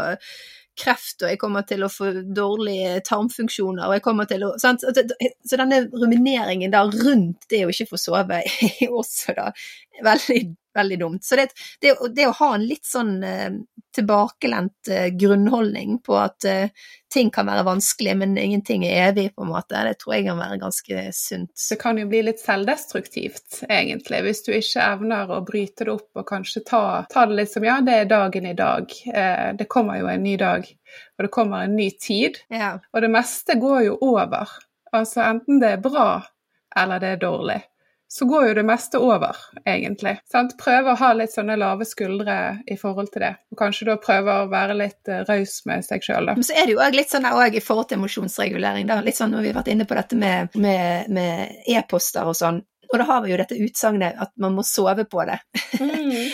kreft, 0.79 1.17
og 1.23 1.31
jeg 1.31 1.39
kommer 1.41 1.65
til 1.67 1.83
å 1.83 1.91
få 1.91 2.11
dårlige 2.35 3.01
tarmfunksjoner, 3.07 3.87
og 3.87 3.97
jeg 3.97 4.03
kommer 4.05 4.29
til 4.29 4.45
å 4.47 4.53
sant? 4.61 4.85
Så 4.85 5.59
denne 5.59 5.81
rumineringen 5.91 6.71
da 6.71 6.85
rundt 6.87 7.49
det 7.51 7.65
å 7.65 7.73
ikke 7.73 7.89
få 7.91 7.99
sove 7.99 8.41
er 8.69 8.93
også 8.93 9.35
da 9.37 9.49
veldig, 10.05 10.39
veldig 10.77 10.99
dumt. 11.01 11.25
Så 11.25 11.39
det, 11.39 11.49
det, 11.83 11.97
det 12.15 12.29
å 12.29 12.37
ha 12.39 12.53
en 12.55 12.67
litt 12.69 12.87
sånn 12.87 13.17
eh, 13.27 13.59
tilbakelent 13.95 14.87
eh, 14.91 15.07
grunnholdning 15.07 15.99
på 16.05 16.15
at 16.19 16.45
eh, 16.45 16.69
ting 17.13 17.31
kan 17.33 17.49
være 17.49 17.65
vanskelig, 17.65 18.15
men 18.17 18.37
ingenting 18.37 18.85
er 18.85 19.09
evig, 19.09 19.29
på 19.35 19.45
en 19.45 19.51
måte, 19.51 19.81
det 19.87 19.97
tror 20.01 20.15
jeg 20.15 20.27
kan 20.27 20.39
være 20.39 20.59
ganske 20.61 21.05
sunt. 21.15 21.51
Det 21.69 21.79
kan 21.81 21.97
jo 21.97 22.07
bli 22.11 22.21
litt 22.27 22.41
selvdestruktivt, 22.43 23.63
egentlig, 23.69 24.21
hvis 24.27 24.43
du 24.45 24.51
ikke 24.53 24.85
evner 24.85 25.33
å 25.33 25.41
bryte 25.45 25.87
det 25.87 25.95
opp 25.95 26.21
og 26.21 26.27
kanskje 26.29 26.63
ta, 26.69 26.83
ta 27.09 27.25
det 27.29 27.39
litt 27.41 27.53
som 27.53 27.65
ja, 27.65 27.79
det 27.85 27.97
er 28.03 28.11
dagen 28.11 28.49
i 28.49 28.55
dag. 28.57 28.93
Eh, 29.13 29.49
det 29.57 29.69
kommer 29.71 30.01
jo 30.01 30.09
en 30.11 30.25
ny 30.25 30.37
dag, 30.41 30.69
og 31.17 31.25
det 31.25 31.33
kommer 31.33 31.65
en 31.65 31.77
ny 31.79 31.89
tid. 31.97 32.41
Ja. 32.53 32.75
Og 32.93 33.05
det 33.05 33.13
meste 33.13 33.57
går 33.59 33.87
jo 33.89 33.97
over. 34.13 34.57
Altså 34.93 35.21
enten 35.21 35.61
det 35.61 35.75
er 35.75 35.81
bra 35.83 36.11
eller 36.77 37.01
det 37.01 37.15
er 37.15 37.21
dårlig. 37.21 37.59
Så 38.11 38.25
går 38.25 38.47
jo 38.47 38.53
det 38.57 38.63
meste 38.65 38.97
over, 38.97 39.37
egentlig. 39.69 40.15
Sant? 40.31 40.55
Prøve 40.57 40.95
å 40.95 40.97
ha 40.97 41.09
litt 41.13 41.33
sånne 41.35 41.59
lave 41.61 41.85
skuldre 41.85 42.37
i 42.65 42.77
forhold 42.79 43.11
til 43.13 43.21
det. 43.21 43.35
Og 43.53 43.59
kanskje 43.59 43.85
da 43.91 43.99
prøve 44.01 44.33
å 44.33 44.47
være 44.49 44.77
litt 44.79 45.11
uh, 45.11 45.21
raus 45.29 45.59
med 45.69 45.85
seg 45.85 46.01
sjøl, 46.07 46.31
da. 46.31 46.33
Men 46.39 46.47
så 46.47 46.57
er 46.57 46.65
det 46.65 46.73
jo 46.73 46.81
òg 46.81 46.97
litt 46.97 47.13
sånn 47.13 47.29
også 47.29 47.61
i 47.61 47.61
forhold 47.61 47.91
til 47.91 47.99
emosjonsregulering, 48.01 48.89
da. 48.89 48.97
Litt 49.05 49.19
sånn 49.19 49.29
når 49.35 49.45
vi 49.45 49.53
har 49.53 49.59
vært 49.61 49.71
inne 49.75 49.85
på 49.85 49.99
dette 49.99 50.17
med, 50.17 50.57
med, 50.57 51.13
med 51.13 51.69
e-poster 51.69 52.25
og 52.25 52.37
sånn. 52.41 52.63
Og 52.89 52.97
da 52.97 53.05
har 53.11 53.21
vi 53.21 53.35
jo 53.35 53.37
dette 53.37 53.61
utsagnet 53.61 54.17
at 54.25 54.33
man 54.41 54.57
må 54.57 54.65
sove 54.65 55.05
på 55.05 55.29
det. 55.29 55.37
Mm. 55.77 56.33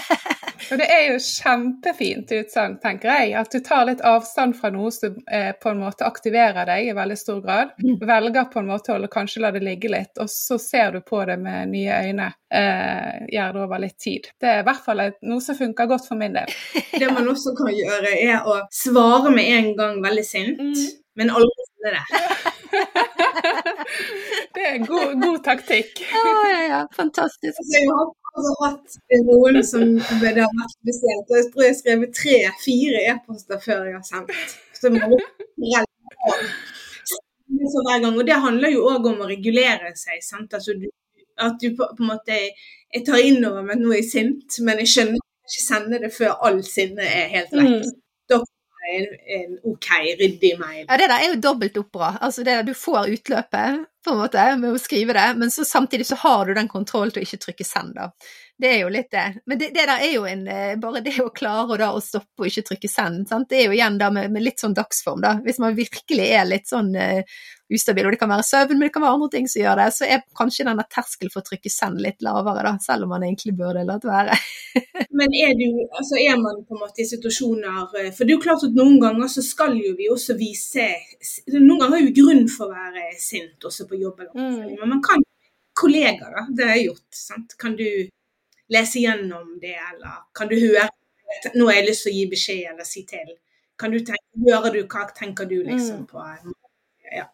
Og 0.70 0.78
det 0.80 0.86
er 0.92 1.02
jo 1.10 1.18
kjempefint 1.24 2.32
utsagn, 2.36 2.76
tenker 2.82 3.08
jeg. 3.10 3.32
At 3.40 3.50
du 3.54 3.60
tar 3.64 3.86
litt 3.88 4.02
avstand 4.06 4.56
fra 4.58 4.70
noe 4.74 4.90
som 4.94 5.16
eh, 5.30 5.50
på 5.60 5.72
en 5.72 5.80
måte 5.82 6.06
aktiverer 6.06 6.68
deg 6.68 6.90
i 6.90 6.94
veldig 6.96 7.16
stor 7.18 7.40
grad. 7.44 7.72
Mm. 7.82 7.96
Velger 8.10 8.48
på 8.52 8.60
en 8.62 8.70
måte 8.70 8.94
å 8.96 9.10
kanskje 9.12 9.42
la 9.44 9.50
det 9.54 9.62
ligge 9.64 9.90
litt, 9.92 10.12
og 10.20 10.28
så 10.30 10.58
ser 10.60 10.92
du 10.96 11.00
på 11.06 11.22
det 11.28 11.38
med 11.42 11.72
nye 11.72 12.00
øyne. 12.10 12.28
Eh, 12.50 13.26
gjør 13.34 13.52
det 13.56 13.64
over 13.64 13.78
litt 13.86 13.98
tid. 14.02 14.30
Det 14.40 14.48
er 14.50 14.62
i 14.62 14.66
hvert 14.68 14.84
fall 14.84 15.04
noe 15.22 15.40
som 15.44 15.58
funker 15.58 15.90
godt 15.90 16.08
for 16.10 16.18
min 16.20 16.34
del. 16.36 16.50
Det 17.00 17.08
man 17.14 17.28
også 17.30 17.54
kan 17.56 17.70
gjøre, 17.72 18.10
er 18.20 18.42
å 18.50 18.58
svare 18.74 19.30
med 19.32 19.46
en 19.58 19.70
gang 19.78 20.00
veldig 20.04 20.26
sint, 20.26 20.58
Mm. 20.60 20.74
men 21.16 21.30
aldri 21.34 21.64
sende 21.66 21.90
det. 21.96 22.04
Det 24.54 24.64
er 24.66 24.78
god, 24.86 25.14
god 25.22 25.38
taktikk. 25.44 26.00
Ja, 26.12 26.32
ja, 26.50 26.60
ja. 26.68 26.80
Fantastisk. 26.96 27.58
Jeg 27.74 27.86
har 27.90 28.08
altså 28.36 28.52
hatt 28.62 28.98
noen 29.26 29.60
som 29.66 29.86
det 30.22 30.34
har 30.38 30.52
vært 30.58 30.74
spesielt, 30.76 31.32
jeg 31.36 31.48
tror 31.52 31.64
jeg 31.64 31.72
har 31.72 31.80
skrevet 31.80 32.16
tre-fire 32.20 33.04
e-poster 33.14 33.62
før 33.64 33.88
jeg 33.88 33.96
har 33.98 34.06
sendt. 34.06 34.58
Så 34.80 34.92
må 34.94 35.18
så 37.70 37.82
hver 37.86 38.00
gang, 38.02 38.14
og 38.18 38.26
Det 38.26 38.42
handler 38.46 38.72
jo 38.72 38.86
òg 38.88 39.06
om 39.10 39.24
å 39.24 39.30
regulere 39.30 39.90
seg. 39.98 40.22
sant? 40.22 40.54
Altså, 40.54 40.76
du, 40.78 40.86
at 41.38 41.58
du 41.60 41.74
på, 41.76 41.88
på 41.96 42.04
en 42.04 42.12
måte 42.12 42.38
Jeg 42.94 43.04
tar 43.06 43.22
inn 43.22 43.44
over 43.46 43.62
meg 43.62 43.76
at 43.76 43.82
nå 43.82 43.92
er 43.92 44.00
jeg 44.00 44.08
sint, 44.10 44.56
men 44.66 44.80
jeg 44.82 44.90
skjønner 44.92 45.20
ikke 45.50 45.62
sende 45.62 46.00
det 46.02 46.10
før 46.14 46.32
all 46.46 46.58
sinne 46.66 47.04
er 47.06 47.28
helt 47.34 47.52
vekk. 47.54 47.84
Mm. 47.84 47.92
Da 48.30 48.40
en, 48.96 49.06
en 49.36 49.56
OK, 49.72 49.88
ryddig 50.20 50.52
mail. 50.60 50.84
Ja, 50.86 50.98
det 51.00 51.08
der 51.10 51.16
er 51.16 51.32
jo 51.32 51.40
dobbelt 51.42 51.78
opp 51.80 51.90
bra. 51.94 52.12
Altså 52.20 52.44
det 52.46 52.56
der 52.58 52.68
du 52.68 52.74
får 52.76 53.10
utløpet 53.14 53.86
på 54.04 54.14
en 54.14 54.20
måte 54.22 54.44
med 54.56 54.72
å 54.72 54.80
skrive 54.80 55.14
det, 55.16 55.26
men 55.36 55.50
så 55.52 55.64
samtidig 55.68 56.06
så 56.08 56.16
har 56.22 56.46
du 56.48 56.54
den 56.56 56.70
kontrollen 56.70 57.12
til 57.12 57.20
å 57.20 57.26
ikke 57.26 57.40
trykke 57.44 57.66
send, 57.68 57.92
da. 57.98 58.08
Det 58.60 58.68
er 58.74 58.82
jo 58.82 58.90
litt 58.92 59.10
det. 59.12 59.26
Men 59.48 59.60
det, 59.60 59.70
det 59.76 59.86
der 59.88 60.02
er 60.04 60.10
jo 60.12 60.26
en 60.28 60.42
eh, 60.52 60.74
Bare 60.80 61.00
det 61.04 61.14
å 61.22 61.30
klare 61.32 61.78
da 61.80 61.94
å 61.96 62.02
stoppe 62.04 62.44
og 62.44 62.50
ikke 62.50 62.66
trykke 62.68 62.90
send, 62.92 63.28
sant? 63.28 63.48
det 63.48 63.62
er 63.62 63.70
jo 63.70 63.76
igjen 63.76 63.96
da 64.00 64.10
med, 64.12 64.32
med 64.32 64.44
litt 64.44 64.60
sånn 64.60 64.76
dagsform, 64.76 65.22
da. 65.24 65.36
Hvis 65.44 65.60
man 65.62 65.76
virkelig 65.78 66.28
er 66.36 66.48
litt 66.48 66.68
sånn 66.68 66.92
uh, 66.96 67.40
ustabil, 67.74 68.06
og 68.06 68.14
det 68.14 68.20
kan 68.20 68.30
være 68.32 68.46
søvn, 68.46 68.76
men 68.76 68.88
det 68.88 68.92
kan 68.94 69.04
være 69.04 69.16
andre 69.18 69.28
ting 69.34 69.48
som 69.50 69.62
gjør 69.62 69.80
det, 69.80 69.86
så 69.96 70.06
er 70.06 70.24
kanskje 70.38 70.66
denne 70.68 70.84
terskelen 70.90 71.32
for 71.32 71.42
å 71.42 71.46
trykke 71.46 71.72
send 71.72 72.02
litt 72.02 72.24
lavere, 72.26 72.64
da, 72.66 72.74
selv 72.82 73.06
om 73.06 73.14
man 73.14 73.26
egentlig 73.26 73.54
burde 73.58 73.84
latt 73.88 74.06
være. 74.08 74.36
Men 75.20 75.34
er, 75.34 75.56
du, 75.58 75.66
altså 75.98 76.18
er 76.22 76.36
man 76.40 76.60
på 76.64 76.76
en 76.76 76.80
måte 76.84 77.02
i 77.02 77.06
situasjoner 77.08 77.96
eh, 77.98 78.12
For 78.14 78.22
det 78.22 78.30
er 78.30 78.36
jo 78.36 78.44
klart 78.44 78.62
at 78.62 78.76
noen 78.76 79.00
ganger 79.02 79.26
så 79.28 79.42
skal 79.42 79.74
jo 79.74 79.90
vi 79.98 80.06
også 80.08 80.36
vise 80.38 80.86
Noen 81.56 81.80
ganger 81.80 81.96
har 81.96 82.06
vi 82.06 82.14
grunn 82.14 82.46
for 82.48 82.70
å 82.70 82.76
være 82.76 83.08
sint 83.18 83.66
også 83.66 83.88
på 83.90 83.98
jobben. 83.98 84.30
Mm. 84.30 84.78
Men 84.78 84.94
man 84.94 85.02
kan 85.04 85.26
Kollegaer, 85.80 86.30
da. 86.36 86.46
Det 86.54 86.68
har 86.68 86.78
jeg 86.78 86.86
gjort. 86.90 87.06
Sant? 87.16 87.58
Kan 87.58 87.76
du 87.76 87.86
lese 88.70 89.02
gjennom 89.02 89.58
det, 89.60 89.74
eller 89.90 90.24
kan 90.36 90.50
du 90.50 90.56
høre 90.60 90.88
Nå 91.54 91.68
har 91.68 91.76
jeg 91.78 91.86
lyst 91.86 92.02
til 92.02 92.10
å 92.10 92.16
gi 92.16 92.22
beskjed 92.30 92.70
eller 92.72 92.86
si 92.88 93.04
til. 93.06 93.28
Kan 93.78 93.92
du 93.94 94.00
tenke, 94.02 94.24
Hører 94.48 94.74
du 94.74 94.80
hva 94.82 95.04
tenker 95.14 95.46
du 95.46 95.60
liksom 95.62 96.06
Mm. 96.10 96.54
Ja. 97.14 97.26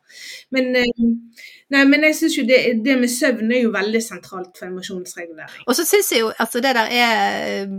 Men, 0.55 0.69
eh, 0.77 0.91
nei, 1.75 1.83
men 1.89 2.07
jeg 2.09 2.17
syns 2.21 2.37
jo 2.39 2.45
det, 2.49 2.59
det, 2.85 2.97
med 3.01 3.11
søvn 3.13 3.53
er 3.53 3.65
jo 3.65 3.73
veldig 3.75 4.03
sentralt 4.05 4.59
for 4.59 4.69
emosjonsregulering. 4.69 5.65
Og 5.67 5.79
så 5.79 5.87
syns 5.89 6.13
jeg 6.15 6.23
jo 6.25 6.31
altså 6.33 6.63
det 6.65 6.75
der 6.79 6.93
er 6.93 7.25
eh, 7.41 7.75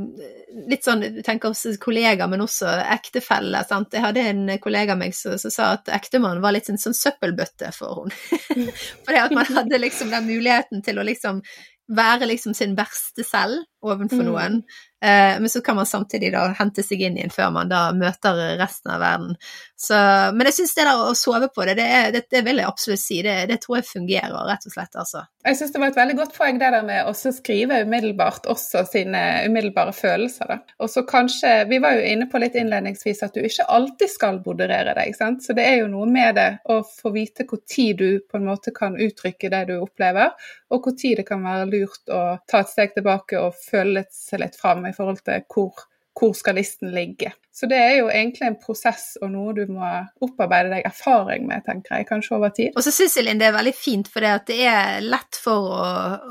litt 0.72 0.88
sånn, 0.88 1.06
tenker 1.26 1.54
hos 1.54 1.80
kollegaer, 1.84 2.30
men 2.32 2.44
også 2.46 2.74
ektefelle. 2.98 3.64
sant? 3.70 3.94
Jeg 3.94 4.06
hadde 4.06 4.28
en 4.34 4.44
kollega 4.64 4.96
av 4.96 5.02
meg 5.02 5.16
som 5.18 5.38
sa 5.40 5.74
at 5.78 5.90
ektemannen 5.94 6.44
var 6.44 6.56
litt 6.56 6.70
en 6.72 6.82
sånn 6.82 6.98
søppelbøtte 6.98 7.72
for 7.76 8.06
henne. 8.06 8.68
Fordi 9.08 9.24
at 9.24 9.36
man 9.36 9.58
hadde 9.60 9.82
liksom 9.82 10.14
den 10.14 10.30
muligheten 10.30 10.86
til 10.86 11.00
å 11.02 11.08
liksom 11.08 11.42
være 11.88 12.28
liksom 12.28 12.54
sin 12.58 12.76
verste 12.76 13.24
selv 13.24 13.64
overfor 13.86 14.24
mm. 14.24 14.28
noen. 14.28 14.62
Eh, 14.62 14.87
men 15.00 15.50
så 15.50 15.62
kan 15.62 15.76
man 15.78 15.86
samtidig 15.86 16.32
da 16.34 16.48
hente 16.58 16.82
seg 16.82 17.04
inn 17.06 17.20
igjen 17.20 17.34
før 17.34 17.52
man 17.54 17.70
da 17.70 17.84
møter 17.94 18.40
resten 18.58 18.96
av 18.96 19.04
verden. 19.04 19.36
Så, 19.78 19.98
men 20.34 20.50
jeg 20.50 20.58
syns 20.58 20.74
det 20.74 20.88
der 20.88 21.04
å 21.06 21.12
sove 21.18 21.52
på 21.54 21.68
det, 21.70 21.76
det, 21.78 21.90
det, 22.16 22.24
det 22.34 22.42
vil 22.48 22.64
jeg 22.64 22.70
absolutt 22.72 23.04
si. 23.04 23.20
Det, 23.26 23.36
det, 23.52 23.60
tror 23.62 23.78
jeg 23.78 23.90
fungerer, 23.92 24.40
rett 24.50 24.66
og 24.66 24.74
slett. 24.74 24.98
altså. 24.98 25.28
Jeg 25.48 25.56
syns 25.56 25.72
det 25.72 25.80
var 25.80 25.92
et 25.94 25.98
veldig 25.98 26.16
godt 26.18 26.34
poeng 26.36 26.58
det 26.60 26.70
der 26.74 26.84
med 26.84 27.08
å 27.08 27.14
skrive 27.16 27.78
umiddelbart 27.88 28.50
også 28.52 28.82
sine 28.90 29.22
umiddelbare 29.46 29.94
følelser. 29.96 30.58
Og 30.84 30.92
så 30.92 31.06
kanskje, 31.08 31.54
Vi 31.70 31.80
var 31.80 31.96
jo 31.96 32.04
inne 32.04 32.28
på 32.28 32.42
litt 32.44 32.56
innledningsvis 32.60 33.24
at 33.24 33.34
du 33.34 33.40
ikke 33.48 33.68
alltid 33.72 34.12
skal 34.12 34.42
moderere 34.46 34.96
deg. 34.98 35.16
sant? 35.16 35.44
Så 35.44 35.56
det 35.56 35.64
er 35.64 35.78
jo 35.80 35.88
noe 35.88 36.06
med 36.06 36.36
det 36.36 36.50
å 36.68 36.82
få 36.84 37.14
vite 37.16 37.46
hvor 37.48 37.62
tid 37.64 37.98
du 37.98 38.20
på 38.20 38.38
en 38.38 38.50
måte 38.50 38.76
kan 38.76 39.00
uttrykke 39.00 39.50
det 39.50 39.66
du 39.72 39.78
opplever, 39.80 40.36
og 40.70 40.84
hvor 40.84 40.98
tid 41.00 41.22
det 41.22 41.28
kan 41.30 41.44
være 41.44 41.70
lurt 41.72 42.12
å 42.12 42.40
ta 42.48 42.60
et 42.60 42.74
steg 42.74 42.98
tilbake 42.98 43.40
og 43.40 43.56
føle 43.56 44.04
seg 44.12 44.44
litt 44.44 44.60
fram 44.60 44.84
i 44.86 44.96
forhold 44.96 45.24
til 45.24 45.48
hvor, 45.48 45.88
hvor 46.18 46.34
skal 46.38 46.58
listen 46.58 46.92
ligge. 46.92 47.32
Så 47.54 47.66
det 47.66 47.78
er 47.82 47.96
jo 47.98 48.10
egentlig 48.14 48.46
en 48.46 48.58
prosess 48.62 49.16
og 49.22 49.32
noe 49.34 49.54
du 49.58 49.64
må 49.74 49.86
opparbeide 50.22 50.76
deg 50.76 50.86
erfaring 50.86 51.48
med, 51.50 51.64
tenker 51.66 51.96
jeg, 51.98 52.08
kanskje 52.10 52.36
over 52.38 52.52
tid. 52.54 52.76
Og 52.78 52.86
så 52.86 52.94
syns 52.94 53.18
jeg 53.18 53.26
Linn 53.26 53.42
det 53.42 53.48
er 53.50 53.56
veldig 53.56 53.74
fint, 53.74 54.10
for 54.14 54.26
det 54.26 54.58
er 54.68 55.00
lett 55.06 55.40
for 55.42 55.72
å, 55.74 55.88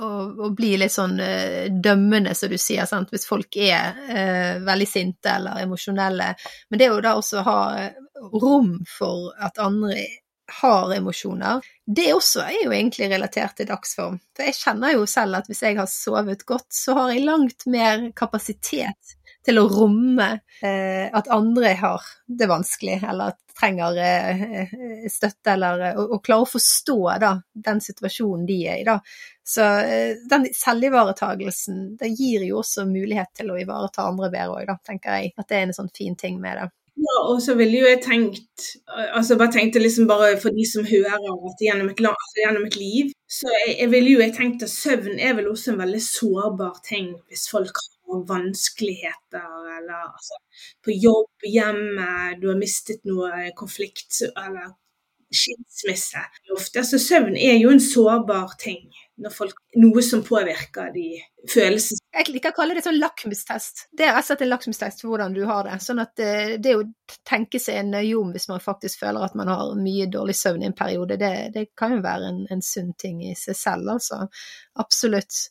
å, 0.07 0.11
å 0.47 0.51
bli 0.55 0.77
litt 0.79 0.95
sånn 0.95 1.17
uh, 1.19 1.67
dømmende, 1.71 2.35
som 2.39 2.53
du 2.53 2.59
sier, 2.63 2.87
sant? 2.87 3.11
hvis 3.11 3.27
folk 3.27 3.59
er 3.59 3.99
uh, 4.11 4.63
veldig 4.67 4.91
sinte 4.91 5.35
eller 5.35 5.65
emosjonelle. 5.65 6.31
Men 6.71 6.79
det 6.79 6.87
er 6.87 6.95
jo 6.95 7.03
da 7.09 7.17
også 7.19 7.43
å 7.43 7.49
ha 7.49 7.59
rom 8.37 8.79
for 8.87 9.35
at 9.43 9.59
andre 9.63 10.07
har 10.63 10.95
emosjoner, 10.95 11.65
det 11.87 12.07
også 12.15 12.45
er 12.47 12.61
jo 12.65 12.73
egentlig 12.75 13.11
relatert 13.11 13.57
til 13.59 13.67
dagsform. 13.67 14.19
For 14.37 14.47
jeg 14.47 14.59
kjenner 14.61 14.95
jo 14.95 15.07
selv 15.11 15.41
at 15.41 15.51
hvis 15.51 15.63
jeg 15.67 15.79
har 15.79 15.91
sovet 15.91 16.47
godt, 16.47 16.69
så 16.71 16.95
har 17.01 17.13
jeg 17.13 17.27
langt 17.27 17.67
mer 17.71 18.11
kapasitet 18.17 19.16
til 19.47 19.61
å 19.61 19.67
romme 19.71 20.29
eh, 20.63 21.07
at 21.15 21.31
andre 21.33 21.73
har 21.79 22.07
det 22.27 22.49
vanskelig, 22.51 22.99
eller 23.07 23.33
at 23.33 23.43
trenger 23.57 23.99
eh, 24.03 24.73
støtte, 25.11 25.55
eller 25.55 26.01
å 26.01 26.19
klare 26.25 26.45
å 26.45 26.51
forstå 26.51 26.99
da, 27.23 27.33
den 27.69 27.83
situasjonen 27.83 28.47
de 28.49 28.59
er 28.67 28.81
i. 28.83 28.87
Da. 28.87 28.99
Så 29.47 29.67
eh, 29.87 30.17
den 30.31 30.49
selvivaretagelsen 30.55 31.85
det 32.01 32.13
gir 32.15 32.47
jo 32.49 32.61
også 32.63 32.89
mulighet 32.91 33.33
til 33.39 33.53
å 33.53 33.61
ivareta 33.61 34.09
andre 34.11 34.33
bedre 34.35 34.65
òg, 34.65 34.75
tenker 34.87 35.21
jeg. 35.21 35.37
At 35.39 35.49
det 35.49 35.61
er 35.61 35.69
en 35.69 35.79
sånn 35.79 35.95
fin 35.95 36.19
ting 36.19 36.41
med 36.43 36.61
det. 36.61 36.69
Ja, 36.97 37.17
og 37.29 37.43
så 37.45 37.53
ville 37.59 37.83
jo 37.83 37.89
jeg 37.91 38.01
tenkt 38.01 38.71
altså 38.89 39.37
bare 39.37 39.53
tenkte 39.53 39.83
liksom 39.83 40.07
bare 40.09 40.31
for 40.41 40.55
de 40.57 40.65
som 40.65 40.87
hører 40.89 41.27
at 41.51 41.61
gjennom 41.61 41.91
et, 41.93 42.01
altså 42.09 42.41
gjennom 42.41 42.65
et 42.65 42.79
liv, 42.81 43.11
så 43.29 43.51
jeg, 43.53 43.75
jeg 43.83 43.91
ville 43.93 44.15
jo 44.15 44.23
jeg 44.25 44.33
tenkt 44.39 44.65
at 44.65 44.73
søvn 44.73 45.21
er 45.21 45.37
vel 45.37 45.51
også 45.51 45.75
en 45.75 45.83
veldig 45.83 46.01
sårbar 46.01 46.81
ting 46.89 47.13
hvis 47.29 47.45
folk 47.53 47.77
har 47.77 47.96
vanskeligheter 48.29 49.71
eller 49.77 50.09
altså 50.09 50.41
på 50.85 50.95
jobb, 50.95 51.47
hjemme, 51.47 52.09
du 52.41 52.49
har 52.53 52.59
mistet 52.61 53.05
noe 53.09 53.51
konflikt 53.59 54.23
eller 54.33 54.75
skilsmisse. 55.35 56.21
Ofte. 56.55 56.81
Altså, 56.83 56.99
søvn 57.03 57.37
er 57.37 57.59
jo 57.59 57.73
en 57.73 57.83
sårbar 57.83 58.55
ting. 58.63 58.87
Folk, 59.33 59.57
noe 59.81 60.03
som 60.05 60.21
påvirker 60.25 60.91
de 60.93 61.07
følelsene. 61.49 62.03
Jeg 62.17 62.35
liker 62.35 62.53
å 62.53 62.57
kalle 62.59 62.77
det 62.77 62.83
sånn 62.85 62.99
lakmustest. 63.01 63.87
Det 63.97 64.05
er 64.07 64.13
rett 64.13 64.27
og 64.27 64.29
slett 64.29 64.45
en 64.45 64.51
lakmustest 64.53 65.03
for 65.03 65.13
hvordan 65.13 65.37
du 65.37 65.43
har 65.49 65.67
det. 65.69 65.79
Sånn 65.85 66.03
at 66.05 66.13
det, 66.21 66.33
det 66.65 66.75
å 66.77 66.85
tenke 67.29 67.61
seg 67.63 67.89
nøye 67.89 68.17
om 68.19 68.35
hvis 68.35 68.49
man 68.53 68.63
faktisk 68.63 69.03
føler 69.05 69.25
at 69.25 69.37
man 69.39 69.51
har 69.53 69.73
mye 69.81 70.09
dårlig 70.13 70.37
søvn 70.39 70.67
i 70.67 70.71
en 70.71 70.77
periode, 70.77 71.19
det, 71.21 71.33
det 71.57 71.71
kan 71.79 71.97
jo 71.97 72.03
være 72.05 72.33
en, 72.33 72.43
en 72.53 72.65
sunn 72.65 72.93
ting 73.01 73.25
i 73.25 73.33
seg 73.39 73.59
selv, 73.59 73.97
altså. 73.97 74.27
Absolutt. 74.85 75.47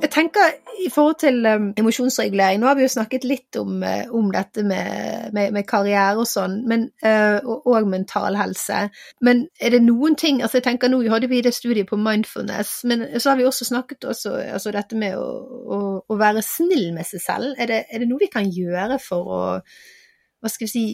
Jeg 0.00 0.10
tenker 0.10 0.52
i 0.80 0.88
forhold 0.88 1.18
til 1.20 1.46
um, 1.46 1.66
emosjonsregulering, 1.78 2.60
nå 2.60 2.68
har 2.70 2.76
vi 2.78 2.86
jo 2.86 2.92
snakket 2.92 3.26
litt 3.28 3.56
om, 3.60 3.82
uh, 3.84 4.08
om 4.16 4.30
dette 4.32 4.62
med, 4.64 5.28
med, 5.36 5.52
med, 5.52 5.66
karriere 5.68 6.22
og 6.22 6.28
sånn, 6.28 6.60
men, 6.70 6.86
uh, 7.04 7.36
og, 7.44 7.66
og, 7.68 7.88
mental 7.90 8.38
helse. 8.38 8.86
Men 9.26 9.44
er 9.60 9.74
det 9.76 9.82
noen 9.84 10.16
ting 10.20 10.40
altså 10.40 10.60
jeg 10.60 10.66
tenker 10.70 10.90
Nå 10.90 11.02
hadde 11.12 11.28
vi 11.30 11.42
det 11.44 11.52
studiet 11.54 11.90
på 11.90 11.98
mindfulness, 12.00 12.80
men 12.88 13.04
så 13.18 13.32
har 13.32 13.40
vi 13.40 13.46
også 13.48 13.68
snakket 13.68 14.08
også, 14.08 14.34
altså 14.54 14.72
dette 14.74 14.96
med 14.98 15.18
å, 15.20 15.28
å, 15.76 15.80
å 16.08 16.18
være 16.18 16.44
snill 16.46 16.90
med 16.96 17.08
seg 17.08 17.24
selv. 17.24 17.52
Er 17.60 17.68
det, 17.70 17.84
er 17.90 18.02
det, 18.02 18.08
noe 18.08 18.24
vi 18.24 18.32
kan 18.32 18.48
gjøre 18.48 18.98
for 19.04 19.28
å 19.36 19.42
hva 20.40 20.48
skal 20.48 20.64
vi 20.64 20.72
si, 20.72 20.84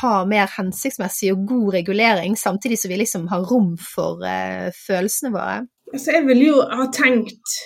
ha 0.00 0.16
mer 0.26 0.50
hensiktsmessig 0.50 1.30
og 1.30 1.46
god 1.46 1.76
regulering, 1.76 2.34
samtidig 2.34 2.80
som 2.80 2.90
vi 2.90 2.98
liksom 2.98 3.28
har 3.30 3.46
rom 3.46 3.76
for 3.78 4.24
uh, 4.26 4.74
følelsene 4.74 5.30
våre? 5.36 5.60
Altså, 5.92 6.16
jeg 6.16 6.26
ville 6.26 6.48
jo 6.48 6.62
ha 6.66 6.88
tenkt 6.90 7.60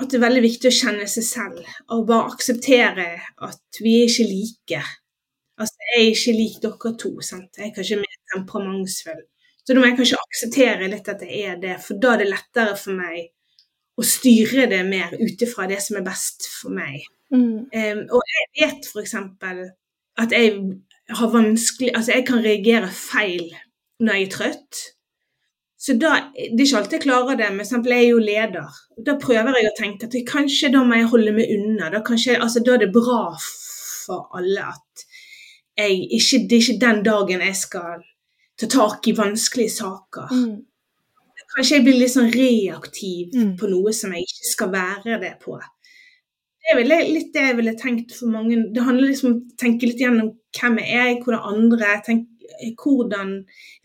at 0.00 0.08
det 0.10 0.18
er 0.18 0.24
veldig 0.24 0.42
viktig 0.44 0.70
å 0.70 0.76
kjenne 0.76 1.06
seg 1.10 1.26
selv 1.26 1.74
og 1.92 2.06
bare 2.08 2.32
akseptere 2.32 3.08
at 3.46 3.80
vi 3.82 3.98
er 4.00 4.08
ikke 4.08 4.28
like. 4.30 4.80
Altså, 5.60 5.76
jeg 5.90 6.00
er 6.00 6.14
ikke 6.14 6.36
lik 6.38 6.56
dere 6.62 6.94
to. 7.02 7.12
sant? 7.24 7.50
Jeg 7.58 7.68
er 7.68 7.74
kanskje 7.76 8.00
mer 8.00 8.16
temperamentsfull. 8.32 9.20
Så 9.60 9.74
da 9.74 9.80
må 9.80 9.90
jeg 9.90 9.98
kanskje 9.98 10.20
akseptere 10.20 10.88
litt 10.90 11.08
at 11.12 11.24
jeg 11.26 11.42
er 11.52 11.58
det, 11.60 11.76
for 11.84 12.00
da 12.00 12.14
er 12.14 12.22
det 12.22 12.30
lettere 12.30 12.76
for 12.80 12.96
meg 12.96 13.28
å 14.00 14.06
styre 14.06 14.68
det 14.70 14.80
mer 14.88 15.12
ut 15.20 15.42
ifra 15.44 15.66
det 15.70 15.80
som 15.84 15.98
er 16.00 16.06
best 16.06 16.48
for 16.48 16.72
meg. 16.72 17.04
Mm. 17.30 17.68
Um, 17.68 18.00
og 18.16 18.32
jeg 18.32 18.46
vet 18.56 18.88
f.eks. 18.88 19.14
at 20.24 20.32
jeg 20.34 20.54
har 21.10 21.30
vanskelig 21.30 21.92
Altså, 21.94 22.14
jeg 22.16 22.24
kan 22.26 22.42
reagere 22.42 22.88
feil 22.90 23.52
når 24.00 24.16
jeg 24.16 24.26
er 24.26 24.32
trøtt. 24.34 24.80
Så 25.80 25.96
da, 25.96 26.12
Det 26.36 26.60
er 26.60 26.66
ikke 26.66 26.78
alltid 26.82 26.98
jeg 26.98 27.06
klarer 27.06 27.38
det, 27.40 27.46
men 27.54 27.64
eksempel, 27.64 27.94
jeg 27.96 28.04
er 28.04 28.10
jo 28.10 28.20
leder. 28.20 28.80
Da 29.06 29.14
prøver 29.20 29.56
jeg 29.56 29.70
å 29.70 29.76
tenke 29.78 30.08
at 30.08 30.16
kanskje 30.28 30.68
da 30.74 30.82
må 30.84 30.98
jeg 30.98 31.08
holde 31.08 31.32
meg 31.32 31.52
unna. 31.54 31.88
Da, 31.94 32.02
kanskje, 32.04 32.36
altså, 32.36 32.60
da 32.64 32.74
er 32.74 32.82
det 32.84 32.92
bra 32.92 33.22
for 33.40 34.28
alle 34.36 34.66
at 34.74 35.06
jeg 35.80 36.02
ikke, 36.18 36.42
det 36.50 36.58
er 36.58 36.64
ikke 36.66 36.82
den 36.82 37.00
dagen 37.06 37.44
jeg 37.46 37.56
skal 37.56 38.02
ta 38.60 38.68
tak 38.68 39.08
i 39.08 39.16
vanskelige 39.16 39.72
saker. 39.78 40.34
Mm. 40.36 40.58
Kanskje 41.54 41.78
jeg 41.78 41.86
blir 41.86 41.96
litt 41.98 42.12
sånn 42.12 42.30
reaktiv 42.34 43.32
mm. 43.34 43.54
på 43.58 43.70
noe 43.72 43.94
som 43.96 44.12
jeg 44.14 44.28
ikke 44.28 44.50
skal 44.50 44.72
være 44.74 45.16
det 45.22 45.32
på. 45.42 45.56
Det 46.60 46.76
er 46.76 47.08
litt 47.08 47.32
det 47.34 47.46
jeg 47.48 47.56
ville 47.58 47.74
tenkt 47.80 48.12
for 48.14 48.30
mange. 48.30 48.60
Det 48.74 48.84
handler 48.84 49.10
liksom 49.10 49.30
om 49.30 49.38
å 49.40 49.58
tenke 49.58 49.88
litt 49.88 50.02
gjennom 50.04 50.34
hvem 50.58 50.76
jeg 50.82 51.00
er, 51.00 51.22
hvordan 51.24 51.54
andre 51.54 51.94
tenker 52.04 52.39
hvordan 52.78 53.34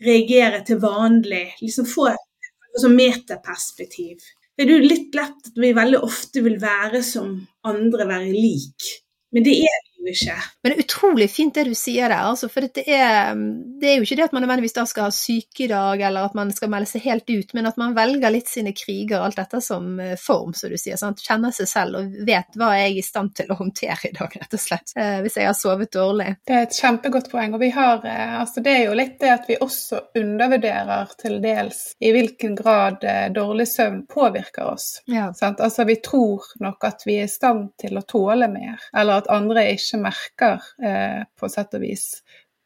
reagere 0.06 0.62
til 0.66 0.80
vanlig. 0.82 1.46
Liksom 1.62 1.88
få 1.88 2.10
et 2.12 2.50
sånn 2.80 2.96
metaperspektiv. 2.96 4.20
Det 4.56 4.64
er 4.64 4.72
jo 4.72 4.88
litt 4.88 5.16
lett 5.16 5.50
at 5.50 5.58
vi 5.60 5.74
veldig 5.76 6.00
ofte 6.04 6.42
vil 6.44 6.56
være 6.60 7.02
som 7.04 7.34
andre, 7.68 8.08
være 8.08 8.32
lik. 8.32 8.92
Men 9.34 9.44
det 9.44 9.58
er 9.68 9.82
ikke. 10.12 10.36
Men 10.62 10.72
det 10.72 10.76
er 10.76 10.84
utrolig 10.84 11.28
fint 11.32 11.54
det 11.56 11.66
du 11.68 11.74
sier 11.76 12.10
der, 12.10 12.28
altså, 12.30 12.48
for 12.52 12.66
det 12.66 12.84
er, 12.86 13.34
det 13.80 13.90
er, 13.90 13.96
jo 13.98 14.06
ikke 14.06 14.18
det 14.18 14.26
at 14.26 14.34
man 14.36 14.44
nødvendigvis 14.44 14.76
da 14.76 14.84
skal 14.88 15.08
ha 15.08 15.14
sykedag 15.14 16.02
eller 16.08 16.28
at 16.28 16.36
man 16.38 16.52
skal 16.54 16.70
melde 16.72 16.90
seg 16.90 17.04
helt 17.06 17.30
ut, 17.30 17.54
men 17.56 17.68
at 17.70 17.78
man 17.80 17.96
velger 17.96 18.32
litt 18.32 18.50
sine 18.50 18.72
kriger, 18.76 19.22
alt 19.22 19.38
dette 19.40 19.60
som 19.64 19.98
eh, 20.02 20.16
form, 20.20 20.54
som 20.56 20.72
du 20.72 20.78
sier. 20.80 20.98
Sant? 21.00 21.22
Kjenner 21.24 21.54
seg 21.54 21.70
selv 21.70 22.00
og 22.00 22.16
vet 22.26 22.58
hva 22.58 22.72
jeg 22.76 22.90
er 22.90 23.00
i 23.00 23.04
stand 23.06 23.34
til 23.38 23.52
å 23.52 23.58
håndtere 23.58 24.10
i 24.10 24.14
dag, 24.16 24.36
rett 24.42 24.56
og 24.58 24.62
slett. 24.62 24.94
Eh, 24.96 25.18
hvis 25.24 25.38
jeg 25.40 25.48
har 25.50 25.56
sovet 25.58 25.92
dårlig. 25.96 26.28
Det 26.46 26.56
er 26.56 26.66
et 26.66 26.80
kjempegodt 26.80 27.30
poeng. 27.32 27.56
Og 27.56 27.62
vi 27.62 27.70
har, 27.76 28.04
eh, 28.06 28.36
altså 28.40 28.64
det 28.64 28.76
er 28.76 28.84
jo 28.86 28.98
litt 28.98 29.18
det 29.22 29.32
at 29.32 29.50
vi 29.50 29.58
også 29.62 30.02
undervurderer 30.18 31.14
til 31.20 31.38
dels 31.44 31.82
i 32.00 32.12
hvilken 32.14 32.56
grad 32.58 33.04
dårlig 33.34 33.66
søvn 33.68 34.02
påvirker 34.10 34.72
oss. 34.72 35.00
Ja. 35.10 35.30
Altså 35.42 35.86
vi 35.88 35.98
tror 36.04 36.44
nok 36.60 36.84
at 36.86 37.02
vi 37.06 37.18
er 37.20 37.28
i 37.28 37.32
stand 37.32 37.70
til 37.80 37.98
å 37.98 38.04
tåle 38.06 38.48
mer, 38.50 38.82
eller 38.96 39.22
at 39.22 39.30
andre 39.32 39.66
ikke 39.74 39.95
merker 40.00 40.62
eh, 40.82 41.22
på 41.38 41.50
sett 41.52 41.74
og 41.76 41.84
vis 41.84 42.08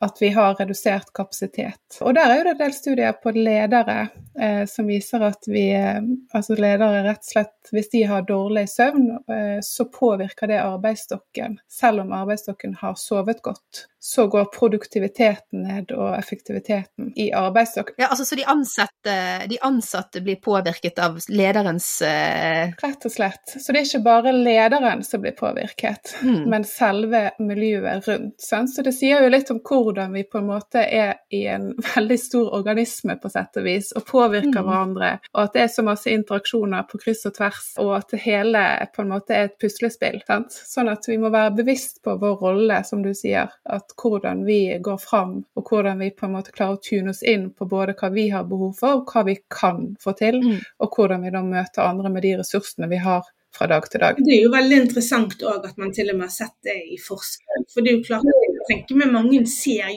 at 0.01 0.17
vi 0.23 0.29
har 0.29 0.55
redusert 0.55 1.13
kapasitet. 1.15 1.99
Og 2.01 2.15
der 2.17 2.33
er 2.33 2.41
jo 2.41 2.47
det 2.49 2.55
en 2.55 2.63
del 2.63 2.73
studier 2.75 3.17
på 3.21 3.35
ledere 3.37 3.99
eh, 4.41 4.65
som 4.71 4.89
viser 4.89 5.21
at 5.27 5.45
vi, 5.51 5.67
eh, 5.77 6.01
altså 6.33 6.57
ledere 6.57 7.03
rett 7.05 7.21
og 7.21 7.33
slett, 7.35 7.73
hvis 7.75 7.91
de 7.93 8.03
har 8.09 8.25
dårlig 8.29 8.65
søvn, 8.73 9.11
eh, 9.29 9.59
så 9.65 9.85
påvirker 9.93 10.49
det 10.49 10.63
arbeidsstokken. 10.63 11.59
Selv 11.69 12.07
om 12.07 12.15
arbeidsstokken 12.17 12.79
har 12.81 12.97
sovet 12.97 13.43
godt, 13.45 13.85
så 14.03 14.27
går 14.33 14.49
produktiviteten 14.55 15.67
ned 15.67 15.93
og 15.93 16.15
effektiviteten 16.17 17.13
i 17.21 17.29
arbeidsstokken. 17.37 17.99
Ja, 17.99 18.09
altså 18.09 18.25
Så 18.25 18.37
de 18.37 18.45
ansatte, 18.49 19.15
de 19.49 19.59
ansatte 19.61 20.25
blir 20.25 20.41
påvirket 20.41 20.99
av 20.99 21.19
lederens 21.29 22.01
eh... 22.03 22.73
Rett 22.81 23.05
og 23.05 23.13
slett. 23.13 23.53
Så 23.53 23.73
det 23.73 23.83
er 23.83 23.89
ikke 23.91 24.05
bare 24.07 24.33
lederen 24.33 25.05
som 25.05 25.21
blir 25.21 25.37
påvirket, 25.37 26.15
mm. 26.23 26.49
men 26.49 26.65
selve 26.65 27.27
miljøet 27.39 28.09
rundt. 28.09 28.41
Sant? 28.41 28.73
Så 28.73 28.87
det 28.87 28.95
sier 28.97 29.27
jo 29.27 29.33
litt 29.33 29.53
om 29.53 29.61
hvor 29.61 29.90
hvordan 29.91 30.13
vi 30.15 30.23
på 30.25 30.39
en 30.39 30.47
måte 30.47 30.81
er 30.87 31.17
i 31.35 31.43
en 31.51 31.75
veldig 31.97 32.19
stor 32.23 32.53
organisme, 32.55 33.17
på 33.21 33.31
sett 33.31 33.57
og 33.61 33.65
vis, 33.67 33.93
og 33.99 34.07
påvirker 34.07 34.61
Mm. 34.61 34.67
hverandre, 34.67 35.11
og 35.35 35.43
at 35.45 35.53
det 35.55 35.63
er 35.63 35.69
så 35.75 35.83
masse 35.85 36.11
interaksjoner 36.11 36.87
på 36.91 36.99
kryss 37.03 37.27
og 37.27 37.35
tvers, 37.37 37.61
og 37.83 37.91
at 37.97 38.09
det 38.15 38.21
hele 38.25 38.63
på 38.95 39.03
en 39.03 39.09
måte 39.13 39.35
er 39.37 39.45
et 39.51 39.59
puslespill. 39.61 40.21
Sant? 40.27 40.53
Sånn 40.53 40.89
at 40.91 41.05
vi 41.09 41.19
må 41.19 41.31
være 41.31 41.55
bevisst 41.57 42.01
på 42.03 42.17
vår 42.21 42.37
rolle, 42.41 42.81
som 42.85 43.03
du 43.03 43.11
sier, 43.15 43.51
at 43.67 43.93
hvordan 44.01 44.45
vi 44.47 44.79
går 44.83 44.99
fram, 45.03 45.45
og 45.57 45.69
hvordan 45.71 45.99
vi 45.99 46.11
på 46.11 46.27
en 46.27 46.33
måte 46.39 46.53
klarer 46.53 46.79
å 46.79 46.83
tune 46.83 47.11
oss 47.11 47.23
inn 47.23 47.51
på 47.51 47.69
både 47.69 47.95
hva 47.99 48.11
vi 48.15 48.29
har 48.31 48.45
behov 48.45 48.75
for, 48.79 49.01
og 49.03 49.11
hva 49.13 49.25
vi 49.27 49.39
kan 49.51 49.97
få 50.01 50.17
til, 50.19 50.41
Mm. 50.41 50.61
og 50.81 50.95
hvordan 50.97 51.23
vi 51.23 51.31
da 51.31 51.43
møter 51.43 51.83
andre 51.89 52.11
med 52.11 52.23
de 52.23 52.37
ressursene 52.39 52.89
vi 52.89 52.97
har 52.97 53.23
fra 53.53 53.67
dag 53.67 53.83
til 53.91 54.01
dag. 54.01 54.17
Det 54.17 54.31
er 54.37 54.43
jo 54.45 54.51
veldig 54.53 54.77
interessant 54.87 55.35
òg 55.43 55.65
at 55.67 55.79
man 55.79 55.91
til 55.93 56.11
og 56.11 56.17
med 56.17 56.29
har 56.29 56.31
sett 56.31 56.55
det 56.63 56.77
i 56.95 56.97
forskning. 57.03 57.65
For 57.73 57.81
det 57.83 57.91
er 57.91 57.97
jo 57.99 58.05
klart, 58.07 58.25
jeg 58.61 58.69
tenker 58.71 59.01
meg 59.01 59.13
mange 59.15 59.43
ser 59.49 59.91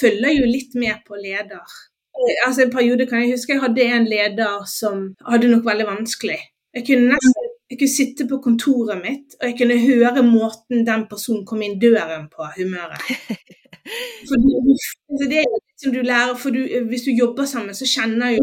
følger 0.00 0.34
jo 0.38 0.48
litt 0.48 0.74
med 0.78 1.04
på 1.06 1.18
leder. 1.18 1.76
Eh, 2.14 2.46
Altså 2.46 2.64
En 2.64 2.72
periode 2.74 3.06
kan 3.06 3.22
jeg 3.22 3.34
huske 3.36 3.54
jeg 3.56 3.62
hadde 3.62 3.90
en 3.98 4.08
leder 4.08 4.64
som 4.70 5.12
hadde 5.26 5.50
nok 5.52 5.66
veldig 5.66 5.86
vanskelig. 5.88 6.40
Jeg 6.74 6.86
kunne 6.86 7.14
nesten 7.14 7.54
jeg 7.68 7.78
kunne 7.82 7.92
sitte 7.92 8.24
på 8.24 8.38
kontoret 8.40 8.96
mitt 9.02 9.34
og 9.36 9.50
jeg 9.50 9.56
kunne 9.58 9.76
høre 9.82 10.22
måten 10.24 10.86
den 10.86 11.04
personen 11.10 11.44
kom 11.44 11.60
inn 11.62 11.76
døren 11.80 12.28
på, 12.32 12.46
humøret. 12.56 13.02
For 14.28 14.40
du, 14.40 14.48
det 15.24 15.42
er 15.42 15.48
litt 15.48 15.80
som 15.80 15.92
du 15.94 16.02
lærer, 16.04 16.34
for 16.36 16.52
du, 16.52 16.60
hvis 16.90 17.06
du 17.06 17.12
jobber 17.16 17.46
sammen, 17.48 17.72
så 17.76 17.86
kjenner 17.88 18.34
jo 18.34 18.42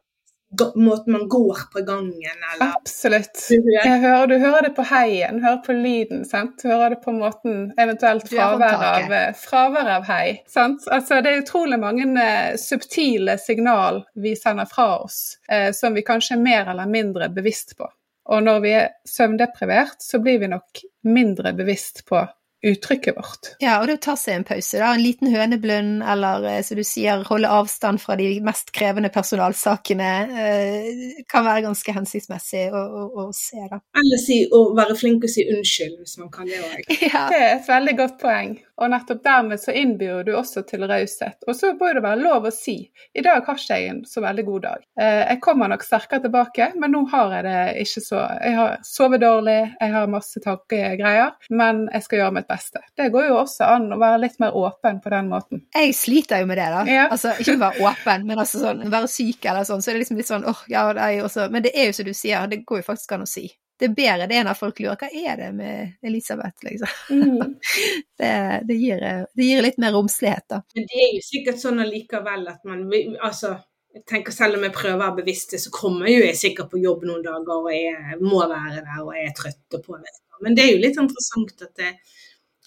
måten 0.75 1.13
man 1.13 1.27
går 1.29 1.57
på 1.73 1.81
gangen, 1.81 2.37
eller 2.53 2.73
Absolutt. 2.75 3.47
hører 3.85 4.27
du 4.27 4.37
hører 4.37 4.67
det 4.67 4.73
på 4.77 4.85
heien, 4.89 5.41
hører 5.43 5.61
på 5.65 5.73
lyden, 5.73 6.23
sant? 6.25 6.59
Du 6.61 6.69
hører 6.69 6.95
det 6.95 7.01
på 7.03 7.13
måten, 7.15 7.73
eventuelt 7.77 8.29
fravær 8.29 8.85
av, 8.89 9.17
fravær 9.39 9.91
av 9.97 10.07
hei. 10.09 10.39
Sant? 10.47 10.87
Altså, 10.91 11.21
det 11.21 11.33
er 11.33 11.43
utrolig 11.43 11.79
mange 11.81 12.07
eh, 12.21 12.55
subtile 12.61 13.37
signal 13.41 14.03
vi 14.13 14.35
sender 14.39 14.69
fra 14.69 14.89
oss, 15.03 15.37
eh, 15.49 15.71
som 15.75 15.97
vi 15.97 16.05
kanskje 16.05 16.37
er 16.37 16.43
mer 16.45 16.73
eller 16.73 16.89
mindre 16.89 17.29
bevisst 17.33 17.77
på. 17.77 17.89
Og 18.25 18.41
når 18.43 18.63
vi 18.63 18.71
er 18.73 18.89
søvndeprivert, 19.05 20.01
så 20.01 20.19
blir 20.19 20.39
vi 20.41 20.49
nok 20.49 20.81
mindre 21.05 21.53
bevisst 21.53 22.05
på 22.09 22.23
uttrykket 22.65 23.17
vårt. 23.17 23.51
Ja, 23.63 23.77
og 23.79 23.87
det 23.89 23.97
å 23.99 24.03
ta 24.07 24.15
seg 24.19 24.39
en 24.39 24.45
pause, 24.47 24.79
da. 24.81 24.91
En 24.95 25.03
liten 25.03 25.31
høneblund, 25.33 26.03
eller 26.13 26.47
eh, 26.49 26.61
som 26.65 26.79
du 26.79 26.83
sier, 26.87 27.23
holde 27.29 27.51
avstand 27.51 28.01
fra 28.03 28.17
de 28.19 28.29
mest 28.45 28.71
krevende 28.75 29.11
personalsakene, 29.13 30.11
eh, 30.45 31.23
kan 31.31 31.45
være 31.47 31.65
ganske 31.67 31.95
hensiktsmessig 31.95 32.67
å, 32.73 32.83
å, 32.83 33.07
å 33.25 33.27
se, 33.35 33.61
da. 33.71 33.81
Eller 34.01 34.21
si, 34.21 34.41
å 34.49 34.67
være 34.77 34.97
flink 34.99 35.27
å 35.27 35.31
si 35.31 35.45
unnskyld, 35.49 35.99
hvis 36.01 36.17
man 36.21 36.31
kan 36.33 36.49
det 36.49 36.61
òg. 36.63 36.81
Ja. 37.05 37.27
Det 37.29 37.37
er 37.37 37.51
et 37.59 37.67
veldig 37.69 37.93
godt 37.99 38.15
poeng. 38.21 38.55
Og 38.81 38.91
nettopp 38.91 39.23
dermed 39.23 39.61
så 39.61 39.71
innbyr 39.75 40.23
du 40.27 40.33
også 40.35 40.65
til 40.67 40.83
raushet. 40.87 41.45
Og 41.47 41.55
så 41.55 41.73
bør 41.79 41.97
det 41.97 42.03
være 42.05 42.21
lov 42.23 42.47
å 42.49 42.53
si 42.53 42.77
i 43.15 43.23
dag 43.23 43.45
har 43.45 43.59
ikke 43.59 43.77
jeg 43.79 43.91
en 43.91 44.01
så 44.07 44.23
veldig 44.23 44.45
god 44.47 44.65
dag. 44.65 44.83
Eh, 44.99 45.21
jeg 45.29 45.41
kommer 45.43 45.71
nok 45.71 45.85
sterkere 45.85 46.25
tilbake, 46.25 46.69
men 46.81 46.91
nå 46.95 47.05
har 47.13 47.33
jeg 47.37 47.45
det 47.47 47.85
ikke 47.85 48.03
så 48.03 48.21
Jeg 48.45 48.55
har 48.57 48.77
sovet 48.85 49.23
dårlig, 49.23 49.57
jeg 49.79 49.93
har 49.93 50.11
masse 50.11 50.41
tankegreier, 50.43 51.33
men 51.49 51.85
jeg 51.93 52.05
skal 52.05 52.21
gjøre 52.21 52.35
mitt 52.39 52.49
beste. 52.51 52.83
Det 52.97 53.09
går 53.13 53.29
jo 53.29 53.39
også 53.39 53.69
an 53.77 53.89
å 53.95 53.99
være 54.01 54.21
litt 54.25 54.39
mer 54.43 54.55
åpen 54.57 54.99
på 55.03 55.13
den 55.13 55.31
måten. 55.31 55.63
Jeg 55.75 55.95
sliter 55.95 56.43
jo 56.43 56.49
med 56.51 56.59
det, 56.59 56.69
da. 56.73 56.83
Ja. 56.89 57.07
Altså, 57.11 57.35
ikke 57.39 57.59
være 57.61 57.87
åpen, 57.87 58.27
men 58.27 58.41
altså 58.41 58.63
sånn, 58.63 58.83
være 58.91 59.11
syk 59.11 59.47
eller 59.47 59.67
sånn, 59.67 59.83
så 59.83 59.91
er 59.91 59.97
det 59.97 60.05
liksom 60.05 60.19
litt 60.19 60.31
sånn 60.31 60.47
åh, 60.49 60.65
ja, 60.71 60.87
det 60.95 61.03
er 61.05 61.19
jo 61.19 61.27
også 61.29 61.47
Men 61.53 61.63
det 61.65 61.71
er 61.75 61.89
jo 61.89 61.95
som 61.97 62.07
du 62.07 62.15
sier, 62.17 62.49
det 62.51 62.63
går 62.67 62.81
jo 62.81 62.89
faktisk 62.89 63.15
an 63.15 63.25
å 63.25 63.29
si. 63.29 63.47
Det 63.79 63.89
er 63.89 63.95
bedre 63.95 64.25
det 64.31 64.37
enn 64.39 64.47
at 64.47 64.59
folk 64.59 64.77
lurer 64.79 64.97
hva 64.99 65.09
er 65.11 65.39
det 65.39 65.51
med 65.55 66.05
Elisabeth, 66.07 66.63
liksom. 66.63 66.91
Mm. 67.11 67.55
Det, 68.15 68.31
det, 68.63 68.75
gir, 68.79 69.01
det 69.35 69.43
gir 69.43 69.63
litt 69.65 69.79
mer 69.83 69.91
romslighet, 69.91 70.45
da. 70.47 70.61
Men 70.77 70.85
det 70.87 70.99
er 71.03 71.09
jo 71.17 71.23
sikkert 71.25 71.59
sånn 71.59 71.81
allikevel 71.83 72.45
at 72.47 72.61
man 72.63 72.85
Altså, 73.19 73.49
jeg 73.91 74.05
tenker 74.07 74.31
selv 74.31 74.55
om 74.55 74.63
jeg 74.63 74.75
prøver 74.75 74.95
å 74.95 75.01
være 75.01 75.17
bevisst 75.19 75.51
det, 75.51 75.59
så 75.63 75.73
kommer 75.75 76.07
jo 76.07 76.21
jeg 76.23 76.37
sikkert 76.39 76.71
på 76.71 76.79
jobb 76.79 77.03
noen 77.07 77.25
dager 77.25 77.57
og 77.57 77.67
jeg 77.73 78.19
må 78.23 78.39
være 78.39 78.85
der 78.85 79.03
og 79.03 79.11
jeg 79.17 79.27
er 79.27 79.35
trøtt 79.35 79.77
og 79.77 79.83
påvirker. 79.89 80.39
Men 80.43 80.55
det 80.55 80.65
er 80.65 80.73
jo 80.73 80.81
litt 80.83 80.99
interessant 81.03 81.63
at, 81.67 81.73
det, 81.79 81.91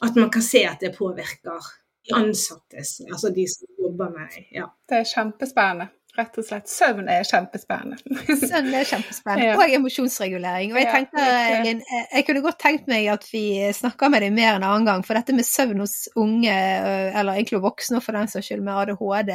at 0.05 0.21
man 0.21 0.33
kan 0.33 0.45
se 0.45 0.65
at 0.69 0.85
det 0.85 0.95
påvirker 0.97 1.69
de 2.09 2.17
ansattes, 2.17 2.99
altså 3.09 3.33
de 3.37 3.45
som 3.53 3.69
jobber 3.85 4.13
med 4.15 4.37
ja. 4.57 4.69
Det 4.89 5.03
er 5.03 5.09
kjempespennende. 5.09 5.91
Rett 6.19 6.39
og 6.41 6.45
slett. 6.49 6.67
Søvn 6.67 7.07
er 7.13 7.23
kjempespennende. 7.23 7.99
Søvn 8.41 8.73
er 8.75 8.87
kjempespennende. 8.89 9.45
Ja. 9.49 9.55
Og 9.63 9.71
emosjonsregulering. 9.77 10.73
Og 10.75 10.79
jeg 10.81 10.89
tenkte, 10.91 11.23
virkelig. 11.23 11.85
Jeg- 11.93 12.07
jeg 12.17 12.25
kunne 12.27 12.43
godt 12.43 12.59
tenkt 12.59 12.89
meg 12.91 13.07
at 13.13 13.25
vi 13.33 13.43
snakker 13.73 14.11
med 14.11 14.25
deg 14.25 14.33
mer 14.35 14.57
en 14.57 14.65
annen 14.67 14.85
gang, 14.89 15.05
for 15.07 15.15
dette 15.15 15.33
med 15.37 15.47
søvn 15.47 15.79
hos 15.85 15.95
unge, 16.19 16.51
øh, 16.51 17.19
eller 17.21 17.39
egentlig 17.39 17.61
voksne 17.63 18.01
for 18.03 18.13
den 18.19 18.27
saks 18.29 18.47
skyld, 18.51 18.65
med 18.67 18.75
ADHD, 18.83 19.31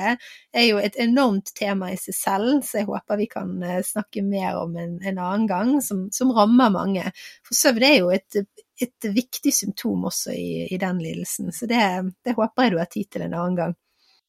er 0.53 0.65
jo 0.67 0.77
et 0.84 0.97
enormt 0.99 1.53
tema 1.55 1.91
i 1.93 1.95
seg 2.01 2.17
selv, 2.19 2.49
så 2.67 2.81
jeg 2.81 2.89
håper 2.91 3.17
vi 3.21 3.29
kan 3.31 3.55
snakke 3.88 4.21
mer 4.27 4.59
om 4.65 4.75
en, 4.77 4.97
en 5.07 5.17
annen 5.23 5.47
gang, 5.47 5.77
som, 5.81 6.09
som 6.11 6.31
rammer 6.36 6.69
mange. 6.69 7.05
For 7.47 7.55
søvn 7.55 7.84
er 7.88 7.95
jo 8.01 8.09
et, 8.11 8.41
et 8.81 9.07
viktig 9.15 9.53
symptom 9.55 10.03
også 10.11 10.36
i, 10.36 10.67
i 10.73 10.77
den 10.81 10.99
lidelsen, 10.99 11.51
så 11.55 11.65
det, 11.69 11.79
det 12.25 12.36
håper 12.36 12.63
jeg 12.67 12.71
du 12.75 12.77
har 12.84 12.91
tid 12.91 13.05
til 13.11 13.21
en 13.29 13.34
annen 13.39 13.55
gang. 13.55 13.75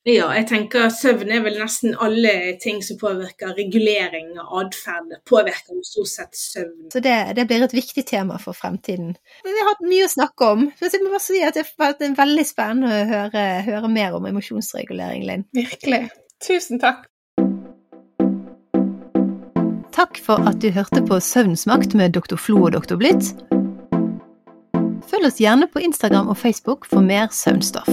Ja, 0.05 0.27
jeg 0.37 0.45
tenker 0.51 0.91
søvn 0.93 1.31
er 1.33 1.41
vel 1.47 1.55
nesten 1.57 1.95
alle 2.05 2.59
ting 2.61 2.83
som 2.85 2.99
påvirker 3.01 3.55
regulering 3.57 4.35
og 4.43 4.67
atferd. 4.67 5.15
Påvirker 5.25 5.79
jo 5.79 5.81
stort 5.89 6.11
sett 6.13 6.37
søvn. 6.37 6.91
Så 6.93 7.01
det, 7.01 7.15
det 7.39 7.47
blir 7.49 7.65
et 7.65 7.73
viktig 7.73 8.05
tema 8.11 8.37
for 8.43 8.53
fremtiden. 8.53 9.15
Vi 9.47 9.55
har 9.57 9.71
hatt 9.71 9.81
mye 9.89 10.05
å 10.05 10.13
snakke 10.13 10.51
om. 10.53 10.67
Så 10.77 10.93
jeg 10.93 11.01
må 11.07 11.15
bare 11.15 11.25
si 11.25 11.41
at 11.41 11.57
det 11.57 11.65
har 11.65 11.87
vært 11.87 12.05
veldig 12.21 12.45
spennende 12.45 12.93
å 12.93 13.09
høre, 13.15 13.47
høre 13.65 13.93
mer 13.97 14.19
om 14.19 14.29
emosjonsregulering, 14.29 15.25
Linn. 15.25 15.49
Virkelig. 15.57 16.03
Tusen 16.45 16.85
takk. 16.85 17.07
Takk 19.97 20.21
for 20.21 20.45
at 20.45 20.61
du 20.61 20.69
hørte 20.75 21.01
på 21.09 21.17
Søvnsmakt 21.17 21.97
med 21.97 22.13
Dr. 22.13 22.37
Flo 22.37 22.67
og 22.67 22.77
Dr. 22.77 23.01
Blitt. 23.01 23.33
Følg 25.09 25.31
oss 25.31 25.41
gjerne 25.41 25.71
på 25.73 25.81
Instagram 25.81 26.29
og 26.29 26.37
Facebook 26.37 26.85
for 26.91 27.01
mer 27.01 27.33
søvnstoff. 27.33 27.89